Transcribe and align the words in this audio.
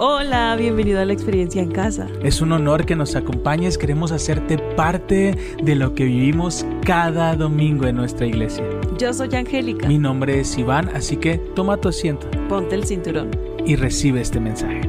Hola, 0.00 0.54
bienvenido 0.56 1.00
a 1.00 1.04
la 1.04 1.12
experiencia 1.12 1.60
en 1.60 1.72
casa. 1.72 2.08
Es 2.22 2.40
un 2.40 2.52
honor 2.52 2.86
que 2.86 2.94
nos 2.94 3.16
acompañes, 3.16 3.76
queremos 3.76 4.12
hacerte 4.12 4.56
parte 4.76 5.36
de 5.60 5.74
lo 5.74 5.92
que 5.96 6.04
vivimos 6.04 6.64
cada 6.86 7.34
domingo 7.34 7.84
en 7.84 7.96
nuestra 7.96 8.24
iglesia. 8.24 8.62
Yo 8.96 9.12
soy 9.12 9.34
Angélica. 9.34 9.88
Mi 9.88 9.98
nombre 9.98 10.38
es 10.38 10.56
Iván, 10.56 10.88
así 10.94 11.16
que 11.16 11.38
toma 11.38 11.78
tu 11.78 11.88
asiento. 11.88 12.30
Ponte 12.48 12.76
el 12.76 12.84
cinturón. 12.84 13.32
Y 13.66 13.74
recibe 13.74 14.20
este 14.20 14.38
mensaje. 14.38 14.82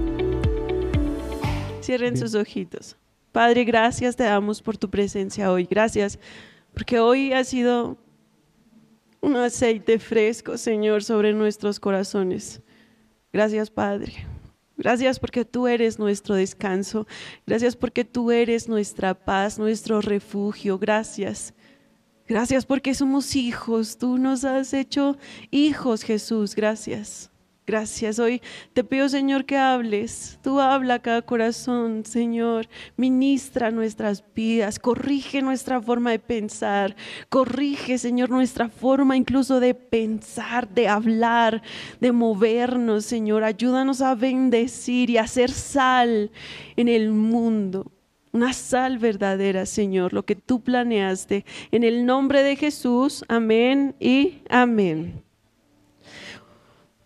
Cierren 1.82 2.16
sus 2.16 2.36
ojitos. 2.36 2.96
Padre, 3.32 3.64
gracias 3.64 4.16
te 4.16 4.26
damos 4.26 4.62
por 4.62 4.78
tu 4.78 4.92
presencia 4.92 5.52
hoy. 5.52 5.68
Gracias 5.68 6.20
porque 6.76 7.00
hoy 7.00 7.34
ha 7.34 7.44
sido 7.44 7.98
un 9.22 9.38
aceite 9.38 9.98
fresco, 9.98 10.56
Señor, 10.56 11.04
sobre 11.04 11.34
nuestros 11.34 11.80
corazones. 11.80 12.62
Gracias, 13.34 13.72
Padre. 13.72 14.29
Gracias 14.80 15.20
porque 15.20 15.44
tú 15.44 15.68
eres 15.68 16.00
nuestro 16.00 16.36
descanso. 16.36 17.06
Gracias 17.46 17.76
porque 17.76 18.06
tú 18.06 18.32
eres 18.32 18.70
nuestra 18.70 19.14
paz, 19.14 19.60
nuestro 19.60 20.00
refugio. 20.00 20.80
Gracias. 20.80 21.54
Gracias 22.26 22.66
porque 22.66 22.94
somos 22.94 23.36
hijos. 23.36 23.98
Tú 23.98 24.18
nos 24.18 24.46
has 24.46 24.74
hecho 24.74 25.18
hijos, 25.52 26.04
Jesús. 26.04 26.56
Gracias. 26.56 27.30
Gracias. 27.70 28.18
Hoy 28.18 28.42
te 28.74 28.84
pido, 28.84 29.08
Señor, 29.10 29.46
que 29.46 29.56
hables. 29.56 30.40
Tú 30.42 30.60
habla 30.60 30.96
a 30.96 31.02
cada 31.04 31.22
corazón, 31.22 32.04
Señor. 32.04 32.68
Ministra 32.98 33.70
nuestras 33.70 34.24
vidas. 34.34 34.80
Corrige 34.80 35.44
nuestra 35.44 35.80
forma 35.80 36.10
de 36.10 36.18
pensar. 36.18 36.96
Corrige, 37.30 38.00
Señor, 38.00 38.32
nuestra 38.32 38.70
forma 38.70 39.16
incluso 39.16 39.60
de 39.60 39.76
pensar, 39.76 40.68
de 40.68 40.88
hablar, 40.88 41.62
de 42.00 42.12
movernos, 42.12 43.06
Señor. 43.06 43.44
Ayúdanos 43.44 44.02
a 44.02 44.16
bendecir 44.16 45.12
y 45.12 45.18
a 45.18 45.26
hacer 45.26 45.52
sal 45.52 46.32
en 46.76 46.88
el 46.88 47.12
mundo. 47.12 47.92
Una 48.32 48.54
sal 48.54 48.98
verdadera, 48.98 49.68
Señor, 49.68 50.12
lo 50.14 50.26
que 50.26 50.34
tú 50.34 50.64
planeaste. 50.64 51.46
En 51.70 51.84
el 51.84 52.08
nombre 52.08 52.42
de 52.42 52.56
Jesús, 52.56 53.24
amén 53.28 53.94
y 54.00 54.40
amén. 54.50 55.29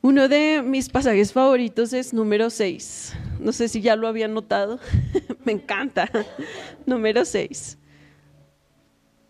Uno 0.06 0.28
de 0.28 0.62
mis 0.62 0.90
pasajes 0.90 1.32
favoritos 1.32 1.94
es 1.94 2.14
número 2.14 2.50
6. 2.50 3.14
No 3.40 3.54
sé 3.54 3.70
si 3.70 3.80
ya 3.80 3.96
lo 3.96 4.10
habían 4.10 4.34
notado. 4.34 4.78
Me 5.46 5.54
encanta. 5.54 6.10
número 6.86 7.24
6. 7.24 7.78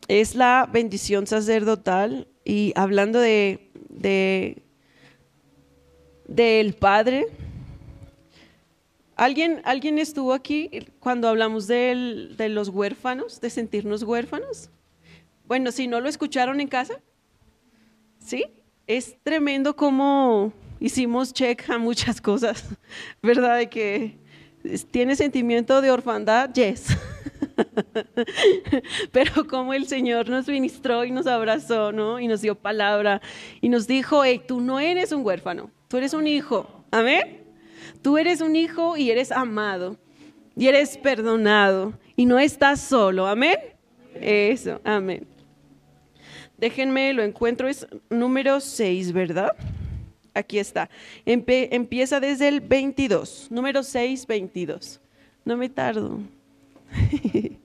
Es 0.07 0.33
la 0.33 0.67
bendición 0.73 1.27
sacerdotal 1.27 2.27
y 2.43 2.73
hablando 2.75 3.19
de, 3.19 3.69
de 3.87 4.63
del 6.27 6.73
Padre. 6.73 7.27
¿Alguien, 9.15 9.61
¿Alguien 9.65 9.99
estuvo 9.99 10.33
aquí 10.33 10.71
cuando 10.99 11.27
hablamos 11.27 11.67
de 11.67 12.47
los 12.49 12.69
huérfanos, 12.69 13.39
de 13.41 13.51
sentirnos 13.51 14.01
huérfanos? 14.01 14.71
Bueno, 15.45 15.71
si 15.71 15.85
no 15.85 16.01
lo 16.01 16.09
escucharon 16.09 16.59
en 16.59 16.67
casa, 16.67 16.99
¿sí? 18.17 18.45
Es 18.87 19.15
tremendo 19.23 19.75
como 19.75 20.51
hicimos 20.79 21.33
check 21.33 21.69
a 21.69 21.77
muchas 21.77 22.21
cosas, 22.21 22.65
¿verdad? 23.21 23.57
De 23.57 23.69
que 23.69 24.17
tiene 24.91 25.15
sentimiento 25.15 25.81
de 25.81 25.91
orfandad, 25.91 26.53
yes. 26.53 26.87
Pero 29.11 29.45
como 29.47 29.73
el 29.73 29.87
Señor 29.87 30.29
nos 30.29 30.47
ministró 30.47 31.03
y 31.03 31.11
nos 31.11 31.27
abrazó, 31.27 31.91
¿no? 31.91 32.19
Y 32.19 32.27
nos 32.27 32.41
dio 32.41 32.55
palabra 32.55 33.21
y 33.61 33.69
nos 33.69 33.87
dijo, 33.87 34.23
hey, 34.23 34.41
tú 34.47 34.61
no 34.61 34.79
eres 34.79 35.11
un 35.11 35.25
huérfano, 35.25 35.69
tú 35.87 35.97
eres 35.97 36.13
un 36.13 36.27
hijo. 36.27 36.85
Amén. 36.91 37.43
Tú 38.01 38.17
eres 38.17 38.41
un 38.41 38.55
hijo 38.55 38.97
y 38.97 39.11
eres 39.11 39.31
amado 39.31 39.97
y 40.55 40.67
eres 40.67 40.97
perdonado 40.97 41.93
y 42.15 42.25
no 42.25 42.39
estás 42.39 42.81
solo. 42.81 43.27
Amén. 43.27 43.57
Eso, 44.15 44.79
amén. 44.83 45.27
Déjenme, 46.57 47.13
lo 47.13 47.23
encuentro, 47.23 47.67
es 47.67 47.87
número 48.09 48.59
6, 48.59 49.11
¿verdad? 49.11 49.55
Aquí 50.33 50.57
está. 50.57 50.89
empieza 51.25 52.19
desde 52.19 52.47
el 52.47 52.59
22, 52.61 53.49
número 53.51 53.83
6, 53.83 54.25
22. 54.25 54.99
No 55.45 55.55
me 55.57 55.69
tardo. 55.69 56.19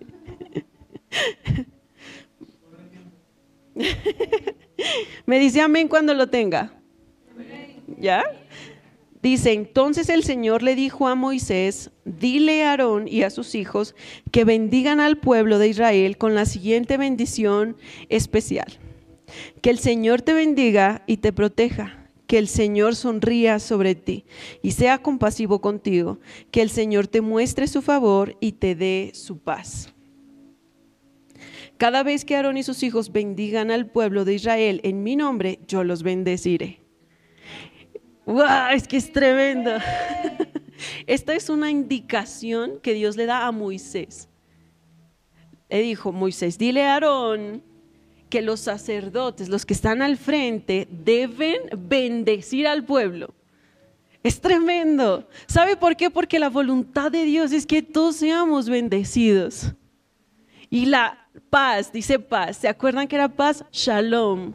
me 5.26 5.38
dice 5.38 5.62
amén 5.62 5.88
cuando 5.88 6.12
lo 6.12 6.28
tenga. 6.28 6.72
¿Ya? 7.98 8.24
Dice, 9.22 9.52
entonces 9.52 10.10
el 10.10 10.22
Señor 10.22 10.62
le 10.62 10.74
dijo 10.76 11.08
a 11.08 11.14
Moisés, 11.14 11.90
dile 12.04 12.64
a 12.64 12.70
Aarón 12.70 13.08
y 13.08 13.22
a 13.22 13.30
sus 13.30 13.54
hijos 13.54 13.94
que 14.30 14.44
bendigan 14.44 15.00
al 15.00 15.16
pueblo 15.18 15.58
de 15.58 15.68
Israel 15.68 16.18
con 16.18 16.34
la 16.34 16.44
siguiente 16.44 16.98
bendición 16.98 17.76
especial. 18.10 18.78
Que 19.60 19.70
el 19.70 19.78
Señor 19.78 20.22
te 20.22 20.34
bendiga 20.34 21.02
y 21.06 21.16
te 21.16 21.32
proteja 21.32 22.07
que 22.28 22.38
el 22.38 22.46
Señor 22.46 22.94
sonría 22.94 23.58
sobre 23.58 23.94
ti 23.94 24.26
y 24.62 24.72
sea 24.72 24.98
compasivo 24.98 25.60
contigo, 25.60 26.20
que 26.52 26.60
el 26.62 26.70
Señor 26.70 27.08
te 27.08 27.22
muestre 27.22 27.66
su 27.66 27.82
favor 27.82 28.36
y 28.38 28.52
te 28.52 28.76
dé 28.76 29.10
su 29.14 29.38
paz. 29.38 29.92
Cada 31.78 32.02
vez 32.02 32.24
que 32.24 32.36
Aarón 32.36 32.58
y 32.58 32.62
sus 32.62 32.82
hijos 32.82 33.12
bendigan 33.12 33.70
al 33.70 33.90
pueblo 33.90 34.26
de 34.26 34.34
Israel 34.34 34.80
en 34.84 35.02
mi 35.02 35.16
nombre, 35.16 35.60
yo 35.66 35.84
los 35.84 36.02
bendeciré. 36.02 36.82
¡Wow! 38.26 38.72
Es 38.74 38.86
que 38.86 38.98
es 38.98 39.10
tremendo. 39.10 39.78
Esta 41.06 41.34
es 41.34 41.48
una 41.48 41.70
indicación 41.70 42.78
que 42.82 42.92
Dios 42.92 43.16
le 43.16 43.24
da 43.24 43.46
a 43.46 43.52
Moisés. 43.52 44.28
Le 45.70 45.80
dijo, 45.80 46.12
Moisés, 46.12 46.58
dile 46.58 46.84
a 46.84 46.94
Aarón 46.94 47.62
que 48.28 48.42
los 48.42 48.60
sacerdotes, 48.60 49.48
los 49.48 49.64
que 49.64 49.74
están 49.74 50.02
al 50.02 50.16
frente, 50.16 50.88
deben 50.90 51.60
bendecir 51.76 52.66
al 52.66 52.84
pueblo. 52.84 53.34
Es 54.22 54.40
tremendo. 54.40 55.28
¿Sabe 55.46 55.76
por 55.76 55.96
qué? 55.96 56.10
Porque 56.10 56.38
la 56.38 56.50
voluntad 56.50 57.10
de 57.10 57.24
Dios 57.24 57.52
es 57.52 57.66
que 57.66 57.82
todos 57.82 58.16
seamos 58.16 58.68
bendecidos. 58.68 59.72
Y 60.70 60.86
la 60.86 61.28
paz, 61.50 61.92
dice 61.92 62.18
paz, 62.18 62.58
¿se 62.58 62.68
acuerdan 62.68 63.08
que 63.08 63.16
era 63.16 63.28
paz? 63.28 63.64
Shalom. 63.72 64.54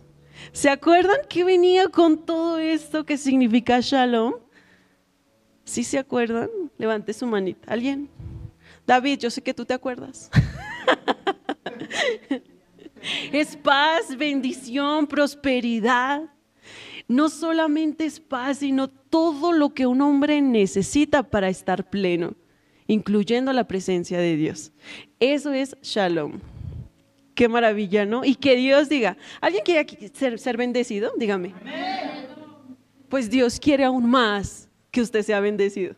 ¿Se 0.51 0.69
acuerdan 0.69 1.17
que 1.29 1.43
venía 1.43 1.87
con 1.87 2.25
todo 2.25 2.59
esto 2.59 3.05
que 3.05 3.17
significa 3.17 3.79
shalom? 3.79 4.35
¿Sí 5.63 5.83
se 5.83 5.97
acuerdan? 5.97 6.49
Levante 6.77 7.13
su 7.13 7.25
manita. 7.25 7.71
¿Alguien? 7.71 8.09
David, 8.85 9.19
yo 9.19 9.29
sé 9.29 9.41
que 9.41 9.53
tú 9.53 9.65
te 9.65 9.73
acuerdas. 9.73 10.29
Es 13.31 13.55
paz, 13.55 14.15
bendición, 14.17 15.07
prosperidad. 15.07 16.23
No 17.07 17.29
solamente 17.29 18.05
es 18.05 18.19
paz, 18.19 18.59
sino 18.59 18.87
todo 18.87 19.51
lo 19.51 19.73
que 19.73 19.85
un 19.85 20.01
hombre 20.01 20.41
necesita 20.41 21.23
para 21.23 21.49
estar 21.49 21.89
pleno, 21.89 22.35
incluyendo 22.87 23.51
la 23.53 23.67
presencia 23.67 24.19
de 24.19 24.35
Dios. 24.37 24.71
Eso 25.19 25.51
es 25.51 25.75
shalom. 25.81 26.39
Qué 27.35 27.47
maravilla, 27.47 28.05
¿no? 28.05 28.23
Y 28.23 28.35
que 28.35 28.55
Dios 28.55 28.89
diga, 28.89 29.17
¿alguien 29.41 29.63
quiere 29.63 29.85
ser, 30.13 30.39
ser 30.39 30.55
bendecido? 30.55 31.11
Dígame. 31.17 31.53
Pues 33.09 33.29
Dios 33.29 33.59
quiere 33.59 33.83
aún 33.83 34.09
más 34.09 34.69
que 34.91 35.01
usted 35.01 35.23
sea 35.23 35.39
bendecido. 35.39 35.95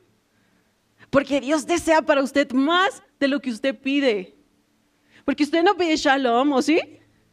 Porque 1.10 1.40
Dios 1.42 1.68
desea 1.68 2.02
para 2.02 2.24
usted 2.24 2.52
más 2.52 3.04
de 3.20 3.28
lo 3.28 3.40
que 3.40 3.52
usted 3.52 3.78
pide. 3.78 4.34
Porque 5.25 5.44
usted 5.44 5.63
no 5.63 5.75
pide 5.75 5.97
shalom, 5.97 6.53
¿o 6.53 6.62
sí? 6.62 6.80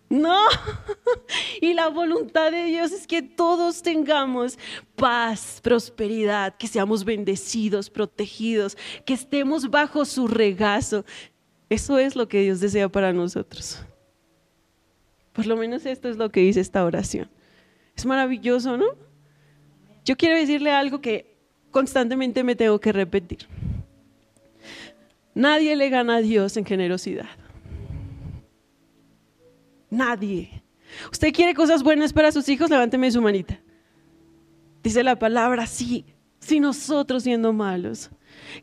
No. 0.09 0.39
Y 1.61 1.75
la 1.75 1.89
voluntad 1.89 2.51
de 2.51 2.65
Dios 2.65 2.91
es 2.93 3.07
que 3.07 3.23
todos 3.23 3.83
tengamos 3.83 4.59
paz, 4.97 5.61
prosperidad, 5.63 6.57
que 6.57 6.67
seamos 6.67 7.05
bendecidos, 7.05 7.89
protegidos, 7.89 8.77
que 9.07 9.15
estemos 9.15 9.71
bajo 9.71 10.05
su 10.05 10.27
regazo. 10.27 11.05
Eso 11.71 11.99
es 11.99 12.17
lo 12.17 12.29
que 12.29 12.43
Dios 12.43 12.61
desea 12.61 12.89
para 12.89 13.13
nosotros. 13.13 13.81
Por 15.33 15.47
lo 15.47 15.57
menos 15.57 15.87
esto 15.87 16.09
es 16.09 16.17
lo 16.17 16.31
que 16.31 16.41
dice 16.41 16.61
esta 16.61 16.85
oración. 16.85 17.31
Es 17.97 18.05
maravilloso, 18.05 18.77
¿no? 18.77 18.87
Yo 20.05 20.17
quiero 20.17 20.37
decirle 20.37 20.73
algo 20.73 21.01
que 21.01 21.37
constantemente 21.71 22.43
me 22.45 22.57
tengo 22.57 22.79
que 22.81 22.93
repetir. 22.93 23.47
Nadie 25.35 25.77
le 25.77 25.89
gana 25.89 26.17
a 26.17 26.21
Dios 26.21 26.57
en 26.57 26.65
generosidad. 26.67 27.29
Nadie. 29.93 30.65
¿Usted 31.13 31.35
quiere 31.35 31.53
cosas 31.53 31.83
buenas 31.83 32.15
para 32.15 32.33
sus 32.33 32.49
hijos? 32.49 32.71
Levánteme 32.71 33.11
su 33.11 33.21
manita. 33.21 33.61
Dice 34.83 35.03
la 35.03 35.19
palabra, 35.19 35.67
sí, 35.67 36.07
si 36.39 36.61
nosotros 36.61 37.25
siendo 37.25 37.53
malos 37.53 38.11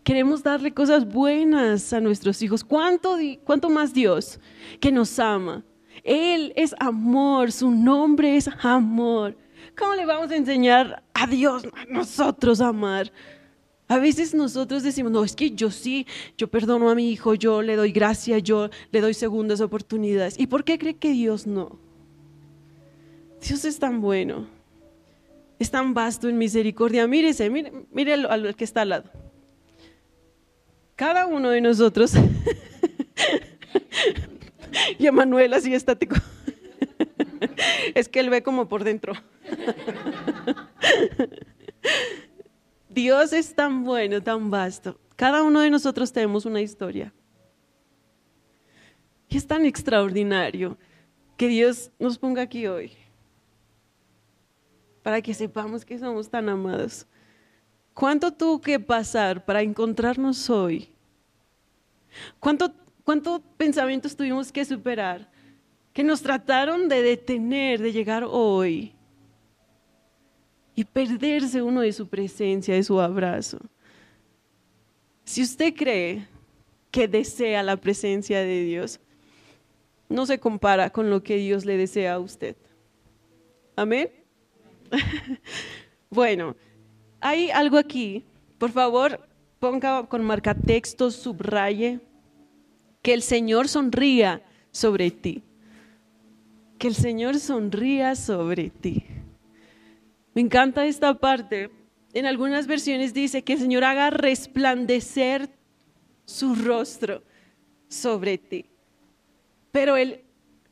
queremos 0.04 0.42
darle 0.42 0.74
cosas 0.74 1.06
buenas 1.06 1.94
a 1.94 2.00
nuestros 2.02 2.42
hijos, 2.42 2.64
¿cuánto, 2.64 3.16
cuánto 3.44 3.70
más 3.70 3.94
Dios 3.94 4.40
que 4.80 4.92
nos 4.92 5.20
ama? 5.20 5.64
Él 6.04 6.52
es 6.56 6.74
amor, 6.80 7.52
su 7.52 7.70
nombre 7.70 8.36
es 8.36 8.50
amor. 8.64 9.38
¿Cómo 9.78 9.94
le 9.94 10.08
vamos 10.08 10.32
a 10.32 10.36
enseñar 10.36 11.04
a 11.14 11.28
Dios, 11.28 11.64
a 11.66 11.86
nosotros 11.94 12.60
a 12.60 12.70
amar? 12.70 13.12
A 13.90 13.98
veces 13.98 14.36
nosotros 14.36 14.84
decimos, 14.84 15.12
no, 15.12 15.24
es 15.24 15.36
que 15.36 15.50
yo 15.50 15.72
sí, 15.72 16.06
yo 16.38 16.48
perdono 16.48 16.92
a 16.92 16.96
mi 16.96 17.12
hijo, 17.12 17.34
yo 17.34 17.64
le 17.64 17.76
doy 17.76 17.92
gracia, 17.92 18.38
yo 18.38 18.70
le 18.92 19.02
doy 19.02 19.16
segundas 19.16 19.62
oportunidades. 19.62 20.40
¿Y 20.40 20.46
por 20.46 20.64
qué 20.64 20.78
cree 20.78 20.96
que 20.96 21.10
Dios 21.10 21.48
no? 21.48 21.80
Dios 23.42 23.66
es 23.66 23.80
tan 23.80 24.00
bueno, 24.00 24.48
es 25.58 25.72
tan 25.72 25.96
vasto 25.96 26.30
en 26.30 26.38
misericordia. 26.38 27.08
Mírese, 27.08 27.50
mire, 27.50 27.74
mire 27.92 28.14
al 28.14 28.56
que 28.56 28.64
está 28.64 28.84
al 28.84 28.90
lado. 28.90 29.10
Cada 30.96 31.26
uno 31.26 31.50
de 31.50 31.62
nosotros, 31.62 32.14
y 35.00 35.08
Emanuel 35.08 35.52
así 35.52 35.74
estático, 35.74 36.16
es 37.96 38.08
que 38.08 38.20
él 38.20 38.30
ve 38.30 38.44
como 38.44 38.68
por 38.68 38.84
dentro. 38.84 39.14
Dios 43.00 43.32
es 43.32 43.56
tan 43.56 43.86
bueno, 43.86 44.22
tan 44.22 44.52
vasto. 44.52 45.00
Cada 45.16 45.42
uno 45.42 45.62
de 45.62 45.70
nosotros 45.70 46.12
tenemos 46.12 46.46
una 46.46 46.60
historia. 46.60 47.14
Y 49.30 49.38
es 49.38 49.48
tan 49.48 49.66
extraordinario 49.66 50.78
que 51.38 51.48
Dios 51.48 51.92
nos 51.98 52.18
ponga 52.18 52.42
aquí 52.42 52.68
hoy 52.68 52.92
para 55.02 55.22
que 55.22 55.34
sepamos 55.34 55.86
que 55.86 55.98
somos 55.98 56.30
tan 56.30 56.50
amados. 56.50 57.08
¿Cuánto 57.94 58.34
tuvo 58.34 58.60
que 58.60 58.82
pasar 58.82 59.46
para 59.46 59.62
encontrarnos 59.62 60.50
hoy? 60.50 60.94
¿Cuánto, 62.38 62.74
¿Cuántos 63.06 63.40
pensamientos 63.56 64.14
tuvimos 64.14 64.52
que 64.52 64.66
superar 64.66 65.32
que 65.94 66.04
nos 66.04 66.22
trataron 66.22 66.90
de 66.90 67.02
detener, 67.02 67.82
de 67.82 67.94
llegar 67.94 68.26
hoy? 68.28 68.94
Y 70.80 70.86
perderse 70.86 71.62
uno 71.62 71.82
de 71.82 71.92
su 71.92 72.08
presencia, 72.08 72.74
de 72.74 72.84
su 72.84 73.02
abrazo. 73.02 73.60
Si 75.26 75.42
usted 75.42 75.76
cree 75.76 76.26
que 76.90 77.06
desea 77.06 77.62
la 77.64 77.76
presencia 77.76 78.40
de 78.40 78.64
Dios, 78.64 78.98
no 80.08 80.26
se 80.26 80.40
compara 80.40 80.90
con 80.90 81.10
lo 81.10 81.22
que 81.22 81.36
Dios 81.36 81.66
le 81.66 81.76
desea 81.76 82.14
a 82.14 82.20
usted. 82.20 82.56
Amén. 83.76 84.10
bueno, 86.10 86.56
hay 87.20 87.50
algo 87.52 87.78
aquí. 87.78 88.24
Por 88.58 88.72
favor, 88.72 89.20
ponga 89.60 90.06
con 90.06 90.24
marca 90.24 90.56
texto, 90.56 91.12
subraye, 91.12 92.00
que 93.02 93.14
el 93.14 93.22
Señor 93.22 93.68
sonría 93.68 94.42
sobre 94.72 95.12
ti. 95.12 95.44
Que 96.78 96.88
el 96.88 96.96
Señor 96.96 97.38
sonría 97.38 98.16
sobre 98.16 98.70
ti. 98.70 99.04
Me 100.40 100.44
encanta 100.44 100.86
esta 100.86 101.14
parte. 101.16 101.70
En 102.14 102.26
algunas 102.26 102.66
versiones 102.66 103.14
dice 103.14 103.44
que 103.44 103.52
el 103.52 103.60
Señor 103.60 103.84
haga 103.84 104.10
resplandecer 104.10 105.50
su 106.24 106.56
rostro 106.56 107.24
sobre 107.90 108.38
ti. 108.38 108.66
Pero 109.74 109.98
el, 109.98 110.24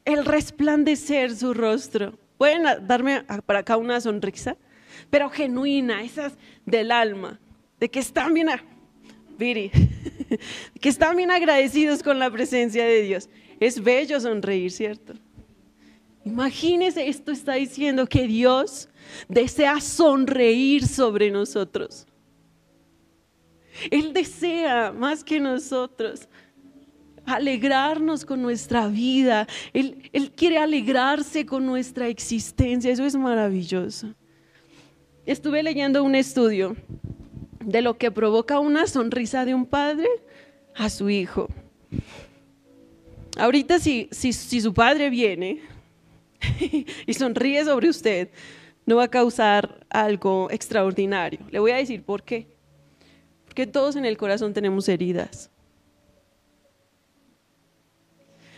el 0.06 0.24
resplandecer 0.24 1.36
su 1.36 1.54
rostro, 1.54 2.18
pueden 2.38 2.64
darme 2.88 3.24
para 3.46 3.60
acá 3.60 3.76
una 3.76 4.00
sonrisa, 4.00 4.56
pero 5.10 5.30
genuina, 5.30 6.02
esas 6.02 6.38
del 6.66 6.90
alma, 6.90 7.38
de 7.78 7.90
que 7.90 8.00
están 8.00 8.34
bien, 8.34 8.48
Viri, 9.38 9.70
que 10.80 10.88
están 10.88 11.18
bien 11.18 11.30
agradecidos 11.30 12.04
con 12.04 12.20
la 12.20 12.32
presencia 12.32 12.86
de 12.86 13.02
Dios. 13.02 13.30
Es 13.60 13.84
bello 13.84 14.22
sonreír, 14.22 14.72
¿cierto? 14.72 15.16
Imagínese, 16.28 17.08
esto 17.08 17.32
está 17.32 17.54
diciendo 17.54 18.06
que 18.06 18.28
Dios 18.28 18.90
desea 19.30 19.80
sonreír 19.80 20.86
sobre 20.86 21.32
nosotros. 21.32 22.06
Él 23.90 24.12
desea 24.12 24.92
más 24.92 25.24
que 25.24 25.40
nosotros 25.40 26.28
alegrarnos 27.26 28.26
con 28.26 28.42
nuestra 28.42 28.90
vida. 28.90 29.48
Él, 29.72 30.10
él, 30.12 30.32
quiere 30.32 30.58
alegrarse 30.58 31.46
con 31.46 31.66
nuestra 31.66 32.10
existencia. 32.10 32.92
Eso 32.92 33.06
es 33.06 33.16
maravilloso. 33.16 34.14
Estuve 35.26 35.64
leyendo 35.64 36.04
un 36.04 36.16
estudio 36.16 36.76
de 37.64 37.82
lo 37.82 37.98
que 37.98 38.12
provoca 38.12 38.60
una 38.60 38.86
sonrisa 38.86 39.46
de 39.46 39.54
un 39.54 39.66
padre 39.66 40.10
a 40.76 40.90
su 40.90 41.10
hijo. 41.10 41.48
Ahorita 43.38 43.80
si, 43.80 44.10
si, 44.12 44.34
si 44.34 44.60
su 44.60 44.74
padre 44.74 45.10
viene 45.10 45.62
y 47.06 47.14
sonríe 47.14 47.64
sobre 47.66 47.90
usted, 47.90 48.30
no 48.86 48.96
va 48.96 49.04
a 49.04 49.10
causar 49.10 49.86
algo 49.90 50.50
extraordinario. 50.50 51.40
Le 51.52 51.60
voy 51.60 51.72
a 51.72 51.76
decir 51.76 52.04
por 52.04 52.24
qué. 52.24 52.48
Porque 53.46 53.68
todos 53.68 53.96
en 53.96 54.06
el 54.06 54.18
corazón 54.18 54.54
tenemos 54.54 54.88
heridas. 54.88 55.52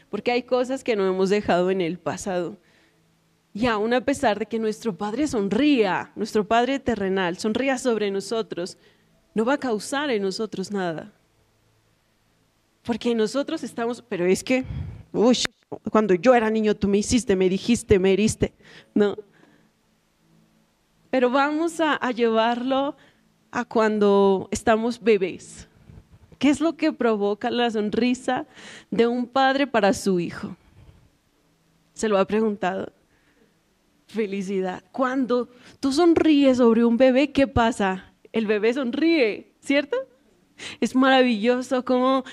Porque 0.09 0.31
hay 0.31 0.43
cosas 0.43 0.83
que 0.83 0.95
no 0.95 1.07
hemos 1.07 1.29
dejado 1.29 1.71
en 1.71 1.81
el 1.81 1.97
pasado. 1.97 2.57
Y 3.53 3.65
aún 3.65 3.93
a 3.93 4.01
pesar 4.05 4.37
de 4.37 4.45
que 4.45 4.59
nuestro 4.59 4.95
Padre 4.95 5.27
sonría, 5.27 6.11
nuestro 6.15 6.47
Padre 6.47 6.79
terrenal 6.79 7.37
sonría 7.37 7.77
sobre 7.77 8.11
nosotros, 8.11 8.77
no 9.33 9.45
va 9.45 9.53
a 9.53 9.57
causar 9.57 10.11
en 10.11 10.21
nosotros 10.21 10.71
nada. 10.71 11.11
Porque 12.83 13.15
nosotros 13.15 13.63
estamos, 13.63 14.03
pero 14.07 14.25
es 14.25 14.43
que, 14.43 14.63
uy, 15.11 15.37
cuando 15.91 16.13
yo 16.15 16.33
era 16.33 16.49
niño 16.49 16.75
tú 16.75 16.87
me 16.87 16.97
hiciste, 16.97 17.35
me 17.35 17.49
dijiste, 17.49 17.99
me 17.99 18.13
heriste. 18.13 18.53
No. 18.93 19.17
Pero 21.09 21.29
vamos 21.29 21.79
a, 21.79 21.93
a 21.93 22.11
llevarlo 22.11 22.95
a 23.51 23.65
cuando 23.65 24.47
estamos 24.51 25.01
bebés. 25.01 25.67
¿Qué 26.37 26.49
es 26.49 26.61
lo 26.61 26.75
que 26.75 26.93
provoca 26.93 27.51
la 27.51 27.69
sonrisa 27.69 28.47
de 28.89 29.07
un 29.07 29.27
padre 29.27 29.67
para 29.67 29.93
su 29.93 30.19
hijo? 30.19 30.55
¿Se 31.93 32.07
lo 32.07 32.17
ha 32.17 32.25
preguntado? 32.25 32.91
Felicidad. 34.07 34.83
Cuando 34.91 35.49
tú 35.79 35.91
sonríes 35.91 36.57
sobre 36.57 36.85
un 36.85 36.97
bebé, 36.97 37.31
¿qué 37.31 37.47
pasa? 37.47 38.13
El 38.31 38.47
bebé 38.47 38.73
sonríe, 38.73 39.51
¿cierto? 39.59 39.97
Es 40.79 40.95
maravilloso 40.95 41.83
como 41.83 42.23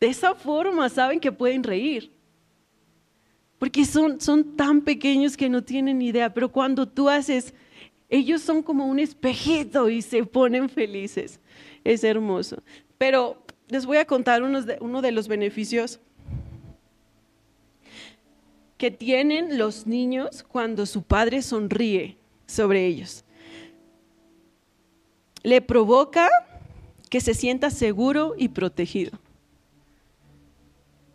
de 0.00 0.06
esa 0.08 0.34
forma 0.34 0.88
saben 0.88 1.20
que 1.20 1.30
pueden 1.30 1.62
reír 1.62 2.12
porque 3.62 3.84
son, 3.84 4.20
son 4.20 4.56
tan 4.56 4.80
pequeños 4.80 5.36
que 5.36 5.48
no 5.48 5.62
tienen 5.62 6.02
idea, 6.02 6.34
pero 6.34 6.50
cuando 6.50 6.88
tú 6.88 7.08
haces, 7.08 7.54
ellos 8.08 8.42
son 8.42 8.60
como 8.60 8.86
un 8.86 8.98
espejito 8.98 9.88
y 9.88 10.02
se 10.02 10.24
ponen 10.24 10.68
felices. 10.68 11.38
Es 11.84 12.02
hermoso. 12.02 12.60
Pero 12.98 13.40
les 13.68 13.86
voy 13.86 13.98
a 13.98 14.04
contar 14.04 14.42
de, 14.42 14.78
uno 14.80 15.00
de 15.00 15.12
los 15.12 15.28
beneficios 15.28 16.00
que 18.78 18.90
tienen 18.90 19.56
los 19.56 19.86
niños 19.86 20.42
cuando 20.42 20.84
su 20.84 21.04
padre 21.04 21.40
sonríe 21.40 22.16
sobre 22.48 22.84
ellos. 22.84 23.24
Le 25.44 25.60
provoca 25.60 26.28
que 27.08 27.20
se 27.20 27.32
sienta 27.32 27.70
seguro 27.70 28.34
y 28.36 28.48
protegido. 28.48 29.20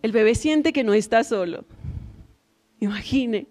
El 0.01 0.13
bebé 0.13 0.33
siente 0.33 0.71
que 0.71 0.85
no 0.85 0.93
está 0.93 1.25
solo 1.25 1.65
Imagine. 2.79 3.47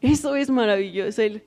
Eso 0.00 0.36
es 0.36 0.50
maravilloso. 0.50 1.22
El, 1.22 1.42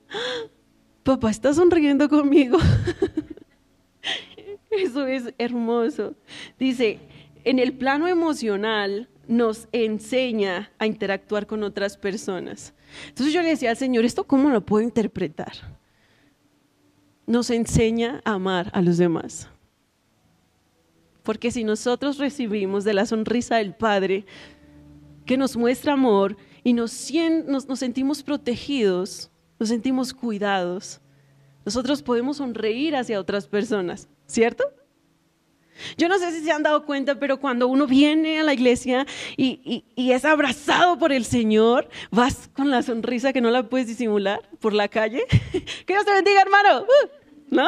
papá 1.04 1.30
está 1.30 1.54
sonriendo 1.54 2.08
conmigo. 2.08 2.58
Eso 4.70 5.06
es 5.06 5.32
hermoso. 5.38 6.16
Dice, 6.58 6.98
en 7.44 7.60
el 7.60 7.74
plano 7.74 8.08
emocional 8.08 9.08
nos 9.28 9.68
enseña 9.70 10.72
a 10.78 10.86
interactuar 10.86 11.46
con 11.46 11.62
otras 11.62 11.96
personas. 11.96 12.74
Entonces 13.08 13.32
yo 13.32 13.42
le 13.42 13.50
decía 13.50 13.70
al 13.70 13.76
Señor, 13.76 14.04
¿esto 14.04 14.24
cómo 14.24 14.50
lo 14.50 14.64
puedo 14.64 14.82
interpretar? 14.82 15.52
Nos 17.26 17.50
enseña 17.50 18.20
a 18.24 18.32
amar 18.32 18.70
a 18.74 18.82
los 18.82 18.98
demás. 18.98 19.48
Porque 21.22 21.50
si 21.50 21.64
nosotros 21.64 22.18
recibimos 22.18 22.84
de 22.84 22.94
la 22.94 23.06
sonrisa 23.06 23.56
del 23.56 23.74
Padre, 23.74 24.26
que 25.24 25.38
nos 25.38 25.56
muestra 25.56 25.94
amor 25.94 26.36
y 26.64 26.72
nos, 26.72 27.12
sentimos 27.76 28.22
protegidos, 28.22 29.30
nos 29.60 29.68
sentimos 29.68 30.14
cuidados, 30.14 31.00
nosotros 31.64 32.02
podemos 32.02 32.38
sonreír 32.38 32.96
hacia 32.96 33.20
otras 33.20 33.46
personas, 33.46 34.08
¿cierto? 34.26 34.64
Yo 35.98 36.08
no 36.08 36.18
sé 36.18 36.32
si 36.32 36.44
se 36.44 36.52
han 36.52 36.62
dado 36.62 36.86
cuenta, 36.86 37.18
pero 37.18 37.38
cuando 37.38 37.68
uno 37.68 37.86
viene 37.86 38.40
a 38.40 38.44
la 38.44 38.54
iglesia 38.54 39.06
y, 39.36 39.84
es 39.96 40.24
abrazado 40.24 40.98
por 40.98 41.12
el 41.12 41.24
Señor, 41.24 41.88
vas 42.10 42.48
con 42.54 42.70
la 42.70 42.82
sonrisa 42.82 43.32
que 43.32 43.40
no 43.40 43.50
la 43.50 43.68
puedes 43.68 43.88
disimular 43.88 44.48
por 44.60 44.72
la 44.72 44.88
calle. 44.88 45.24
que 45.86 45.92
Dios 45.92 46.04
te 46.04 46.12
bendiga, 46.12 46.42
hermano. 46.42 46.82
Uh, 46.82 47.08
¿No? 47.50 47.66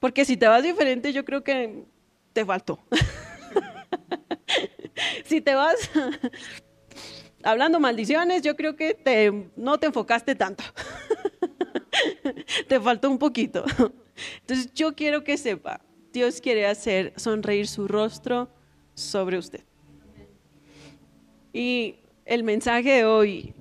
Porque 0.00 0.24
si 0.24 0.36
te 0.36 0.48
vas 0.48 0.62
diferente, 0.62 1.12
yo 1.12 1.24
creo 1.24 1.44
que 1.44 1.84
te 2.32 2.44
faltó. 2.44 2.80
si 5.24 5.40
te 5.40 5.54
vas 5.54 5.90
hablando 7.44 7.80
maldiciones, 7.80 8.42
yo 8.42 8.56
creo 8.56 8.76
que 8.76 9.48
no 9.56 9.78
te 9.78 9.86
enfocaste 9.86 10.34
tanto. 10.34 10.64
te 12.68 12.80
faltó 12.80 13.10
un 13.10 13.18
poquito. 13.18 13.64
Entonces 14.40 14.72
yo 14.74 14.94
quiero 14.94 15.24
que 15.24 15.36
sepa, 15.36 15.80
Dios 16.12 16.40
quiere 16.40 16.66
hacer 16.66 17.12
sonreír 17.16 17.66
su 17.66 17.88
rostro 17.88 18.48
sobre 18.94 19.38
usted. 19.38 19.60
Y 21.52 21.96
el 22.24 22.42
mensaje 22.42 22.90
de 22.90 23.04
hoy, 23.04 23.54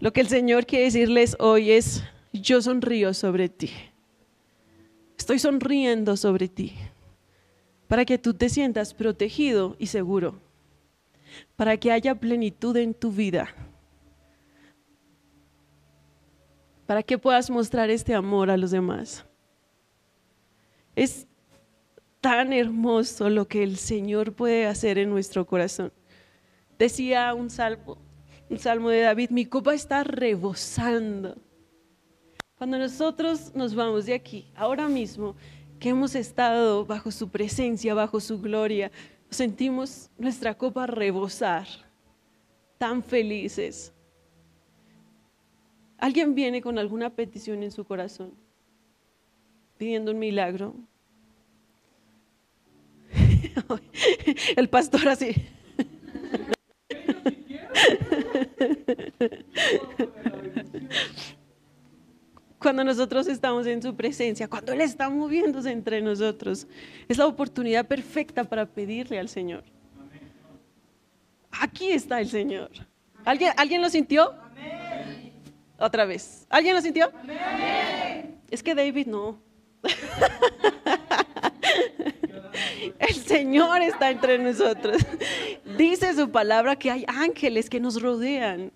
lo 0.00 0.12
que 0.12 0.20
el 0.20 0.28
Señor 0.28 0.66
quiere 0.66 0.86
decirles 0.86 1.36
hoy 1.38 1.72
es, 1.72 2.02
yo 2.32 2.62
sonrío 2.62 3.14
sobre 3.14 3.48
ti. 3.48 3.70
Estoy 5.18 5.38
sonriendo 5.38 6.16
sobre 6.16 6.48
ti 6.48 6.72
para 7.88 8.04
que 8.04 8.18
tú 8.18 8.34
te 8.34 8.48
sientas 8.48 8.94
protegido 8.94 9.76
y 9.78 9.86
seguro, 9.86 10.40
para 11.56 11.76
que 11.76 11.92
haya 11.92 12.14
plenitud 12.14 12.76
en 12.76 12.94
tu 12.94 13.10
vida, 13.10 13.48
para 16.86 17.02
que 17.02 17.18
puedas 17.18 17.50
mostrar 17.50 17.90
este 17.90 18.14
amor 18.14 18.50
a 18.50 18.56
los 18.56 18.70
demás. 18.70 19.24
Es 20.94 21.26
tan 22.20 22.52
hermoso 22.52 23.28
lo 23.28 23.46
que 23.46 23.62
el 23.62 23.76
Señor 23.76 24.32
puede 24.32 24.66
hacer 24.66 24.98
en 24.98 25.10
nuestro 25.10 25.46
corazón. 25.46 25.92
Decía 26.78 27.32
un 27.34 27.50
salmo, 27.50 27.98
un 28.50 28.58
salmo 28.58 28.90
de 28.90 29.00
David, 29.00 29.30
mi 29.30 29.46
copa 29.46 29.74
está 29.74 30.04
rebosando. 30.04 31.36
Cuando 32.58 32.78
nosotros 32.78 33.54
nos 33.54 33.74
vamos 33.74 34.06
de 34.06 34.14
aquí, 34.14 34.50
ahora 34.56 34.88
mismo, 34.88 35.36
que 35.78 35.90
hemos 35.90 36.14
estado 36.14 36.86
bajo 36.86 37.10
su 37.10 37.28
presencia, 37.28 37.94
bajo 37.94 38.18
su 38.18 38.40
gloria, 38.40 38.90
sentimos 39.36 40.10
nuestra 40.16 40.56
copa 40.56 40.86
rebosar, 40.86 41.66
tan 42.78 43.02
felices. 43.02 43.92
¿Alguien 45.98 46.34
viene 46.34 46.62
con 46.62 46.78
alguna 46.78 47.10
petición 47.10 47.62
en 47.62 47.70
su 47.70 47.84
corazón, 47.84 48.32
pidiendo 49.76 50.10
un 50.12 50.18
milagro? 50.18 50.74
El 54.56 54.68
pastor 54.68 55.06
así. 55.08 55.34
Cuando 62.58 62.84
nosotros 62.84 63.26
estamos 63.26 63.66
en 63.66 63.82
su 63.82 63.94
presencia, 63.94 64.48
cuando 64.48 64.72
Él 64.72 64.80
está 64.80 65.10
moviéndose 65.10 65.70
entre 65.70 66.00
nosotros, 66.00 66.66
es 67.08 67.18
la 67.18 67.26
oportunidad 67.26 67.86
perfecta 67.86 68.44
para 68.44 68.66
pedirle 68.66 69.18
al 69.18 69.28
Señor. 69.28 69.64
Aquí 71.60 71.90
está 71.90 72.20
el 72.20 72.28
Señor. 72.28 72.70
¿Alguien, 73.24 73.52
¿alguien 73.56 73.82
lo 73.82 73.90
sintió? 73.90 74.32
Otra 75.78 76.04
vez. 76.04 76.46
¿Alguien 76.48 76.74
lo 76.74 76.80
sintió? 76.80 77.10
Es 78.50 78.62
que 78.62 78.74
David 78.74 79.06
no. 79.06 79.38
El 82.98 83.14
Señor 83.14 83.82
está 83.82 84.10
entre 84.10 84.38
nosotros. 84.38 85.04
Dice 85.76 86.14
su 86.14 86.30
palabra 86.30 86.76
que 86.76 86.90
hay 86.90 87.04
ángeles 87.08 87.68
que 87.68 87.80
nos 87.80 88.00
rodean, 88.00 88.72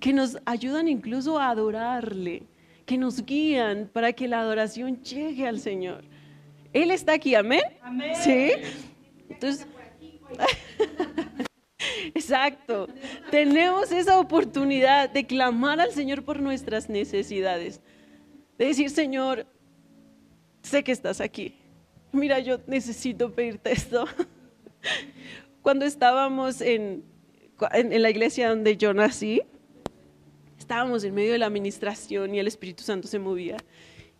que 0.00 0.12
nos 0.12 0.38
ayudan 0.46 0.88
incluso 0.88 1.38
a 1.38 1.50
adorarle, 1.50 2.44
que 2.88 2.98
nos 2.98 3.24
guían 3.24 3.88
para 3.92 4.12
que 4.12 4.26
la 4.26 4.40
adoración 4.40 5.00
llegue 5.02 5.46
al 5.46 5.60
Señor. 5.60 6.02
Él 6.72 6.90
está 6.90 7.12
aquí, 7.12 7.36
amén. 7.36 7.60
Sí. 8.24 8.50
Entonces, 9.28 9.68
exacto. 12.14 12.88
Tenemos 13.30 13.92
esa 13.92 14.18
oportunidad 14.18 15.08
de 15.08 15.24
clamar 15.24 15.80
al 15.80 15.92
Señor 15.92 16.24
por 16.24 16.40
nuestras 16.40 16.88
necesidades. 16.88 17.80
De 18.58 18.64
decir, 18.64 18.90
Señor, 18.90 19.46
sé 20.62 20.82
que 20.82 20.90
estás 20.90 21.20
aquí 21.20 21.54
mira, 22.12 22.38
yo 22.38 22.58
necesito 22.66 23.32
pedirte 23.32 23.72
esto. 23.72 24.06
Cuando 25.62 25.84
estábamos 25.84 26.60
en, 26.60 27.04
en, 27.72 28.02
la 28.02 28.10
iglesia 28.10 28.48
donde 28.48 28.76
yo 28.76 28.94
nací, 28.94 29.42
estábamos 30.68 31.02
en 31.02 31.14
medio 31.14 31.32
de 31.32 31.38
la 31.38 31.46
administración 31.46 32.34
y 32.34 32.40
el 32.40 32.46
Espíritu 32.46 32.82
Santo 32.82 33.08
se 33.08 33.18
movía. 33.18 33.56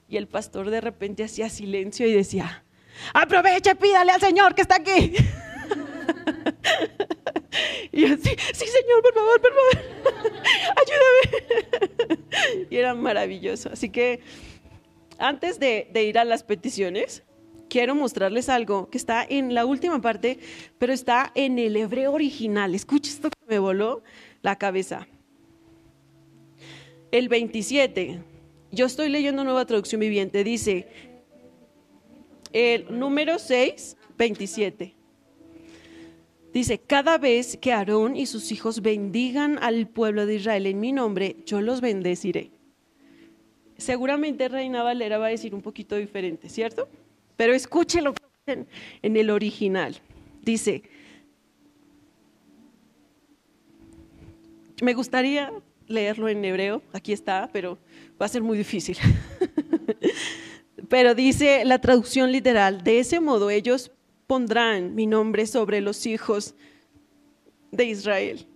Y 0.09 0.17
el 0.17 0.28
pastor 0.28 0.71
de 0.71 0.81
repente 0.81 1.23
hacía 1.23 1.50
silencio 1.50 2.09
y 2.09 2.14
decía, 2.14 2.64
aproveche, 3.12 3.75
pídale 3.75 4.12
al 4.12 4.21
Señor 4.23 4.55
que 4.55 4.62
está 4.62 4.76
aquí. 4.76 5.12
y 7.93 8.00
yo, 8.00 8.17
sí, 8.17 8.35
sí, 8.55 8.64
Señor, 8.64 9.02
por 9.02 9.12
favor, 9.12 9.43
por 9.43 9.52
favor, 9.52 9.76
ayúdame. 10.81 12.25
y 12.71 12.76
era 12.78 12.95
maravilloso. 12.95 13.69
Así 13.71 13.90
que 13.90 14.21
antes 15.19 15.61
de, 15.61 15.90
de 15.93 16.05
ir 16.05 16.19
a 16.19 16.25
las 16.25 16.45
peticiones, 16.45 17.25
quiero 17.69 17.95
mostrarles 17.95 18.49
algo 18.49 18.88
que 18.88 18.97
está 18.97 19.23
en 19.28 19.52
la 19.52 19.67
última 19.67 20.00
parte, 20.00 20.38
pero 20.78 20.95
está 20.95 21.31
en 21.35 21.59
el 21.59 21.76
hebreo 21.76 22.14
original. 22.14 22.75
Escucha 22.75 23.11
esto 23.11 23.28
que 23.28 23.37
me 23.47 23.59
voló 23.59 24.02
la 24.40 24.57
cabeza. 24.57 25.07
El 27.11 27.29
27, 27.29 28.21
yo 28.71 28.87
estoy 28.87 29.09
leyendo 29.09 29.43
nueva 29.43 29.65
traducción 29.65 30.00
viviente, 30.00 30.45
dice, 30.45 30.88
el 32.53 32.99
número 32.99 33.38
6, 33.38 33.97
27. 34.19 34.95
Dice, 36.53 36.79
cada 36.79 37.17
vez 37.17 37.57
que 37.57 37.73
Aarón 37.73 38.15
y 38.15 38.27
sus 38.27 38.53
hijos 38.53 38.83
bendigan 38.83 39.59
al 39.62 39.87
pueblo 39.88 40.27
de 40.27 40.35
Israel 40.35 40.67
en 40.67 40.81
mi 40.81 40.93
nombre, 40.93 41.37
yo 41.47 41.62
los 41.62 41.81
bendeciré. 41.81 42.50
Seguramente 43.79 44.49
Reina 44.49 44.83
Valera 44.83 45.19
va 45.19 45.27
a 45.27 45.31
decir 45.31 45.55
un 45.55 45.62
poquito 45.62 45.97
diferente, 45.97 46.50
¿cierto? 46.50 46.88
Pero 47.37 47.55
escúchelo 47.55 48.12
en, 48.47 48.67
en 49.00 49.17
el 49.17 49.31
original. 49.31 49.97
Dice, 50.43 50.83
me 54.83 54.95
gustaría 54.95 55.53
leerlo 55.88 56.28
en 56.28 56.45
hebreo, 56.45 56.83
aquí 56.92 57.12
está, 57.12 57.49
pero 57.52 57.78
va 58.21 58.26
a 58.26 58.28
ser 58.28 58.42
muy 58.42 58.57
difícil. 58.57 58.97
pero 60.88 61.14
dice 61.14 61.64
la 61.64 61.80
traducción 61.80 62.30
literal, 62.30 62.85
de 62.85 63.00
ese 63.00 63.21
modo 63.21 63.50
ellos 63.50 63.90
pondrán 64.26 64.95
mi 64.95 65.07
nombre 65.07 65.47
sobre 65.47 65.80
los 65.80 66.07
hijos 66.07 66.54
de 67.73 67.85
Israel 67.85 68.47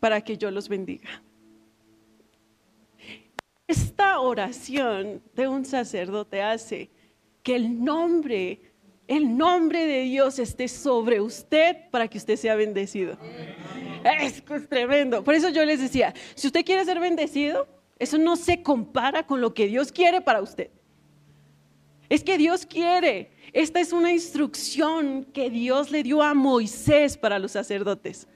para 0.00 0.20
que 0.20 0.36
yo 0.36 0.50
los 0.50 0.68
bendiga. 0.68 1.22
Esta 3.66 4.20
oración 4.20 5.22
de 5.34 5.48
un 5.48 5.64
sacerdote 5.64 6.42
hace 6.42 6.90
que 7.42 7.56
el 7.56 7.82
nombre, 7.82 8.60
el 9.06 9.36
nombre 9.36 9.86
de 9.86 10.02
Dios 10.02 10.38
esté 10.38 10.68
sobre 10.68 11.20
usted 11.20 11.76
para 11.90 12.08
que 12.08 12.18
usted 12.18 12.36
sea 12.36 12.54
bendecido. 12.54 13.18
Es, 14.20 14.42
es 14.48 14.68
tremendo. 14.68 15.22
Por 15.22 15.34
eso 15.34 15.50
yo 15.50 15.64
les 15.64 15.80
decía, 15.80 16.14
si 16.34 16.46
usted 16.46 16.64
quiere 16.64 16.84
ser 16.84 17.00
bendecido, 17.00 17.66
eso 17.98 18.18
no 18.18 18.36
se 18.36 18.62
compara 18.62 19.26
con 19.26 19.40
lo 19.40 19.54
que 19.54 19.66
Dios 19.66 19.92
quiere 19.92 20.20
para 20.20 20.42
usted. 20.42 20.70
Es 22.08 22.22
que 22.22 22.38
Dios 22.38 22.66
quiere. 22.66 23.30
Esta 23.52 23.80
es 23.80 23.92
una 23.92 24.12
instrucción 24.12 25.24
que 25.32 25.50
Dios 25.50 25.90
le 25.90 26.02
dio 26.02 26.22
a 26.22 26.34
Moisés 26.34 27.16
para 27.16 27.38
los 27.38 27.52
sacerdotes. 27.52 28.26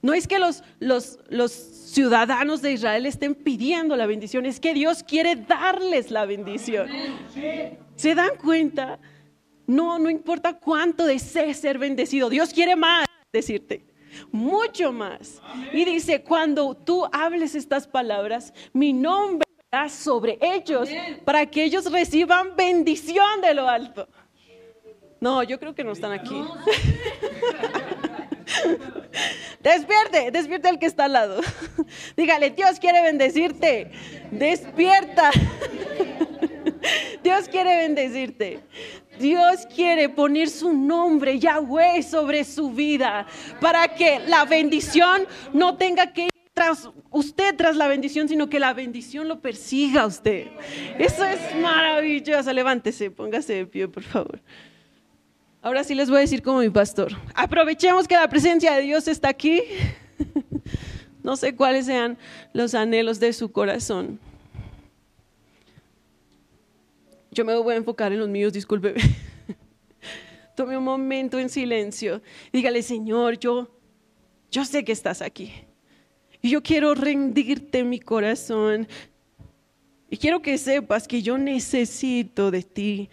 No 0.00 0.14
es 0.14 0.26
que 0.26 0.40
los, 0.40 0.64
los, 0.80 1.20
los, 1.28 1.52
ciudadanos 1.52 2.62
de 2.62 2.72
Israel 2.72 3.04
estén 3.04 3.34
pidiendo 3.34 3.96
la 3.96 4.06
bendición, 4.06 4.46
es 4.46 4.58
que 4.58 4.72
Dios 4.72 5.02
quiere 5.02 5.36
darles 5.36 6.10
la 6.10 6.24
bendición. 6.24 6.88
¿Se 7.96 8.14
dan 8.14 8.30
cuenta? 8.42 8.98
No, 9.72 9.98
no 9.98 10.10
importa 10.10 10.52
cuánto 10.58 11.06
desees 11.06 11.56
ser 11.56 11.78
bendecido, 11.78 12.28
Dios 12.28 12.52
quiere 12.52 12.76
más 12.76 13.06
decirte, 13.32 13.86
mucho 14.30 14.92
más. 14.92 15.40
Y 15.72 15.86
dice, 15.86 16.22
cuando 16.22 16.74
tú 16.74 17.06
hables 17.10 17.54
estas 17.54 17.86
palabras, 17.86 18.52
mi 18.74 18.92
nombre 18.92 19.48
será 19.70 19.88
sobre 19.88 20.38
ellos 20.42 20.90
para 21.24 21.46
que 21.46 21.64
ellos 21.64 21.90
reciban 21.90 22.54
bendición 22.54 23.40
de 23.40 23.54
lo 23.54 23.66
alto. 23.66 24.06
No, 25.20 25.42
yo 25.42 25.58
creo 25.58 25.74
que 25.74 25.84
no 25.84 25.92
están 25.92 26.12
aquí. 26.12 26.36
Despierte, 29.60 30.30
despierte 30.32 30.68
al 30.68 30.78
que 30.78 30.84
está 30.86 31.06
al 31.06 31.14
lado. 31.14 31.40
Dígale, 32.16 32.50
Dios 32.50 32.78
quiere 32.78 33.00
bendecirte. 33.00 33.90
Despierta. 34.30 35.30
Dios 37.22 37.48
quiere 37.48 37.76
bendecirte. 37.76 38.60
Dios 39.18 39.66
quiere 39.74 40.08
poner 40.08 40.48
su 40.48 40.72
nombre, 40.72 41.38
Yahweh, 41.38 42.02
sobre 42.02 42.44
su 42.44 42.70
vida, 42.70 43.26
para 43.60 43.88
que 43.88 44.20
la 44.20 44.44
bendición 44.44 45.26
no 45.52 45.76
tenga 45.76 46.12
que 46.12 46.24
ir 46.24 46.30
tras 46.54 46.88
usted, 47.10 47.54
tras 47.56 47.76
la 47.76 47.88
bendición, 47.88 48.28
sino 48.28 48.48
que 48.48 48.60
la 48.60 48.74
bendición 48.74 49.28
lo 49.28 49.40
persiga 49.40 50.02
a 50.02 50.06
usted. 50.06 50.48
Eso 50.98 51.24
es 51.24 51.38
maravilloso. 51.60 52.52
Levántese, 52.52 53.10
póngase 53.10 53.54
de 53.54 53.66
pie, 53.66 53.88
por 53.88 54.02
favor. 54.02 54.40
Ahora 55.62 55.84
sí 55.84 55.94
les 55.94 56.08
voy 56.08 56.18
a 56.18 56.20
decir 56.20 56.42
como 56.42 56.58
mi 56.58 56.70
pastor. 56.70 57.12
Aprovechemos 57.34 58.08
que 58.08 58.16
la 58.16 58.28
presencia 58.28 58.74
de 58.74 58.82
Dios 58.82 59.08
está 59.08 59.28
aquí. 59.28 59.62
No 61.22 61.36
sé 61.36 61.54
cuáles 61.54 61.86
sean 61.86 62.18
los 62.52 62.74
anhelos 62.74 63.20
de 63.20 63.32
su 63.32 63.52
corazón. 63.52 64.18
Yo 67.32 67.46
me 67.46 67.56
voy 67.56 67.72
a 67.72 67.78
enfocar 67.78 68.12
en 68.12 68.18
los 68.20 68.28
míos, 68.28 68.52
discúlpeme. 68.52 69.00
Tome 70.54 70.76
un 70.76 70.84
momento 70.84 71.38
en 71.38 71.48
silencio. 71.48 72.20
Dígale, 72.52 72.82
Señor, 72.82 73.38
yo, 73.38 73.74
yo 74.50 74.66
sé 74.66 74.84
que 74.84 74.92
estás 74.92 75.22
aquí. 75.22 75.50
Y 76.42 76.50
yo 76.50 76.62
quiero 76.62 76.94
rendirte 76.94 77.84
mi 77.84 77.98
corazón. 77.98 78.86
Y 80.10 80.18
quiero 80.18 80.42
que 80.42 80.58
sepas 80.58 81.08
que 81.08 81.22
yo 81.22 81.38
necesito 81.38 82.50
de 82.50 82.62
ti. 82.62 83.08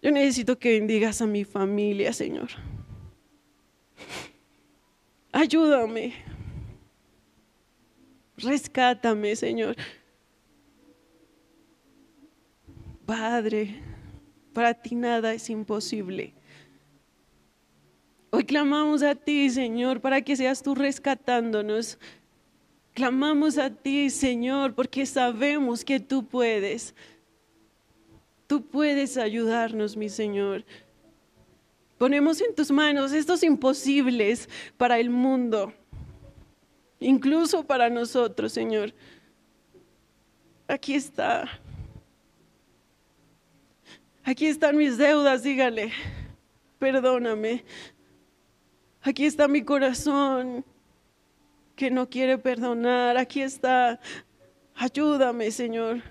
Yo 0.00 0.10
necesito 0.10 0.58
que 0.58 0.78
bendigas 0.78 1.20
a 1.20 1.26
mi 1.26 1.44
familia, 1.44 2.14
Señor. 2.14 2.48
Ayúdame. 5.30 6.14
Rescátame, 8.38 9.36
Señor. 9.36 9.76
Padre, 13.06 13.82
para 14.52 14.72
ti 14.74 14.94
nada 14.94 15.34
es 15.34 15.50
imposible. 15.50 16.34
Hoy 18.30 18.44
clamamos 18.44 19.02
a 19.02 19.14
ti, 19.14 19.50
Señor, 19.50 20.00
para 20.00 20.22
que 20.22 20.36
seas 20.36 20.62
tú 20.62 20.74
rescatándonos. 20.74 21.98
Clamamos 22.94 23.58
a 23.58 23.70
ti, 23.70 24.10
Señor, 24.10 24.74
porque 24.74 25.04
sabemos 25.06 25.84
que 25.84 26.00
tú 26.00 26.26
puedes. 26.26 26.94
Tú 28.46 28.66
puedes 28.66 29.16
ayudarnos, 29.16 29.96
mi 29.96 30.08
Señor. 30.08 30.64
Ponemos 31.98 32.40
en 32.40 32.54
tus 32.54 32.70
manos 32.70 33.12
estos 33.12 33.42
imposibles 33.42 34.48
para 34.76 34.98
el 34.98 35.10
mundo, 35.10 35.72
incluso 37.00 37.64
para 37.64 37.88
nosotros, 37.88 38.52
Señor. 38.52 38.92
Aquí 40.66 40.94
está. 40.94 41.60
Aquí 44.26 44.46
están 44.46 44.78
mis 44.78 44.96
deudas, 44.96 45.42
dígale. 45.42 45.92
Perdóname. 46.78 47.62
Aquí 49.02 49.26
está 49.26 49.48
mi 49.48 49.62
corazón 49.62 50.64
que 51.76 51.90
no 51.90 52.08
quiere 52.08 52.38
perdonar. 52.38 53.18
Aquí 53.18 53.42
está. 53.42 54.00
Ayúdame, 54.74 55.50
Señor. 55.50 56.02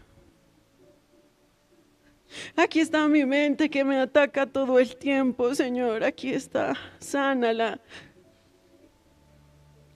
Aquí 2.56 2.82
está 2.82 3.08
mi 3.08 3.26
mente 3.26 3.68
que 3.68 3.84
me 3.84 3.98
ataca 3.98 4.46
todo 4.46 4.78
el 4.78 4.96
tiempo, 4.96 5.56
Señor. 5.56 6.04
Aquí 6.04 6.32
está. 6.34 6.76
Sánala. 7.00 7.82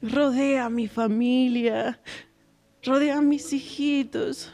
Rodea 0.01 0.65
a 0.65 0.69
mi 0.71 0.87
familia. 0.87 1.99
Rodea 2.81 3.19
a 3.19 3.21
mis 3.21 3.53
hijitos. 3.53 4.51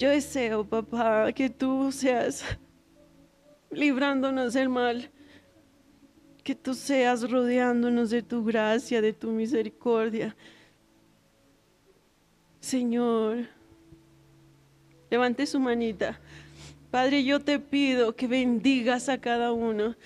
Yo 0.00 0.08
deseo, 0.08 0.64
papá, 0.64 1.30
que 1.30 1.50
tú 1.50 1.92
seas 1.92 2.42
librándonos 3.70 4.54
del 4.54 4.70
mal, 4.70 5.10
que 6.42 6.54
tú 6.54 6.72
seas 6.72 7.30
rodeándonos 7.30 8.08
de 8.08 8.22
tu 8.22 8.42
gracia, 8.42 9.02
de 9.02 9.12
tu 9.12 9.30
misericordia. 9.30 10.34
Señor, 12.60 13.46
levante 15.10 15.44
su 15.44 15.60
manita. 15.60 16.18
Padre, 16.90 17.22
yo 17.22 17.38
te 17.38 17.58
pido 17.58 18.16
que 18.16 18.26
bendigas 18.26 19.10
a 19.10 19.20
cada 19.20 19.52
uno. 19.52 19.96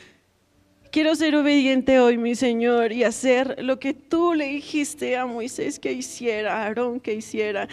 Quiero 0.90 1.14
ser 1.14 1.36
obediente 1.36 2.00
hoy, 2.00 2.18
mi 2.18 2.34
Señor, 2.34 2.90
y 2.90 3.04
hacer 3.04 3.62
lo 3.62 3.78
que 3.78 3.94
tú 3.94 4.34
le 4.34 4.46
dijiste 4.46 5.16
a 5.16 5.24
Moisés 5.24 5.78
que 5.78 5.92
hiciera, 5.92 6.56
a 6.56 6.64
Aarón 6.64 6.98
que 6.98 7.14
hiciera. 7.14 7.68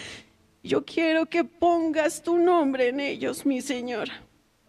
Yo 0.64 0.86
quiero 0.86 1.26
que 1.26 1.44
pongas 1.44 2.22
tu 2.22 2.38
nombre 2.38 2.90
en 2.90 3.00
ellos, 3.00 3.46
mi 3.46 3.62
Señor, 3.62 4.10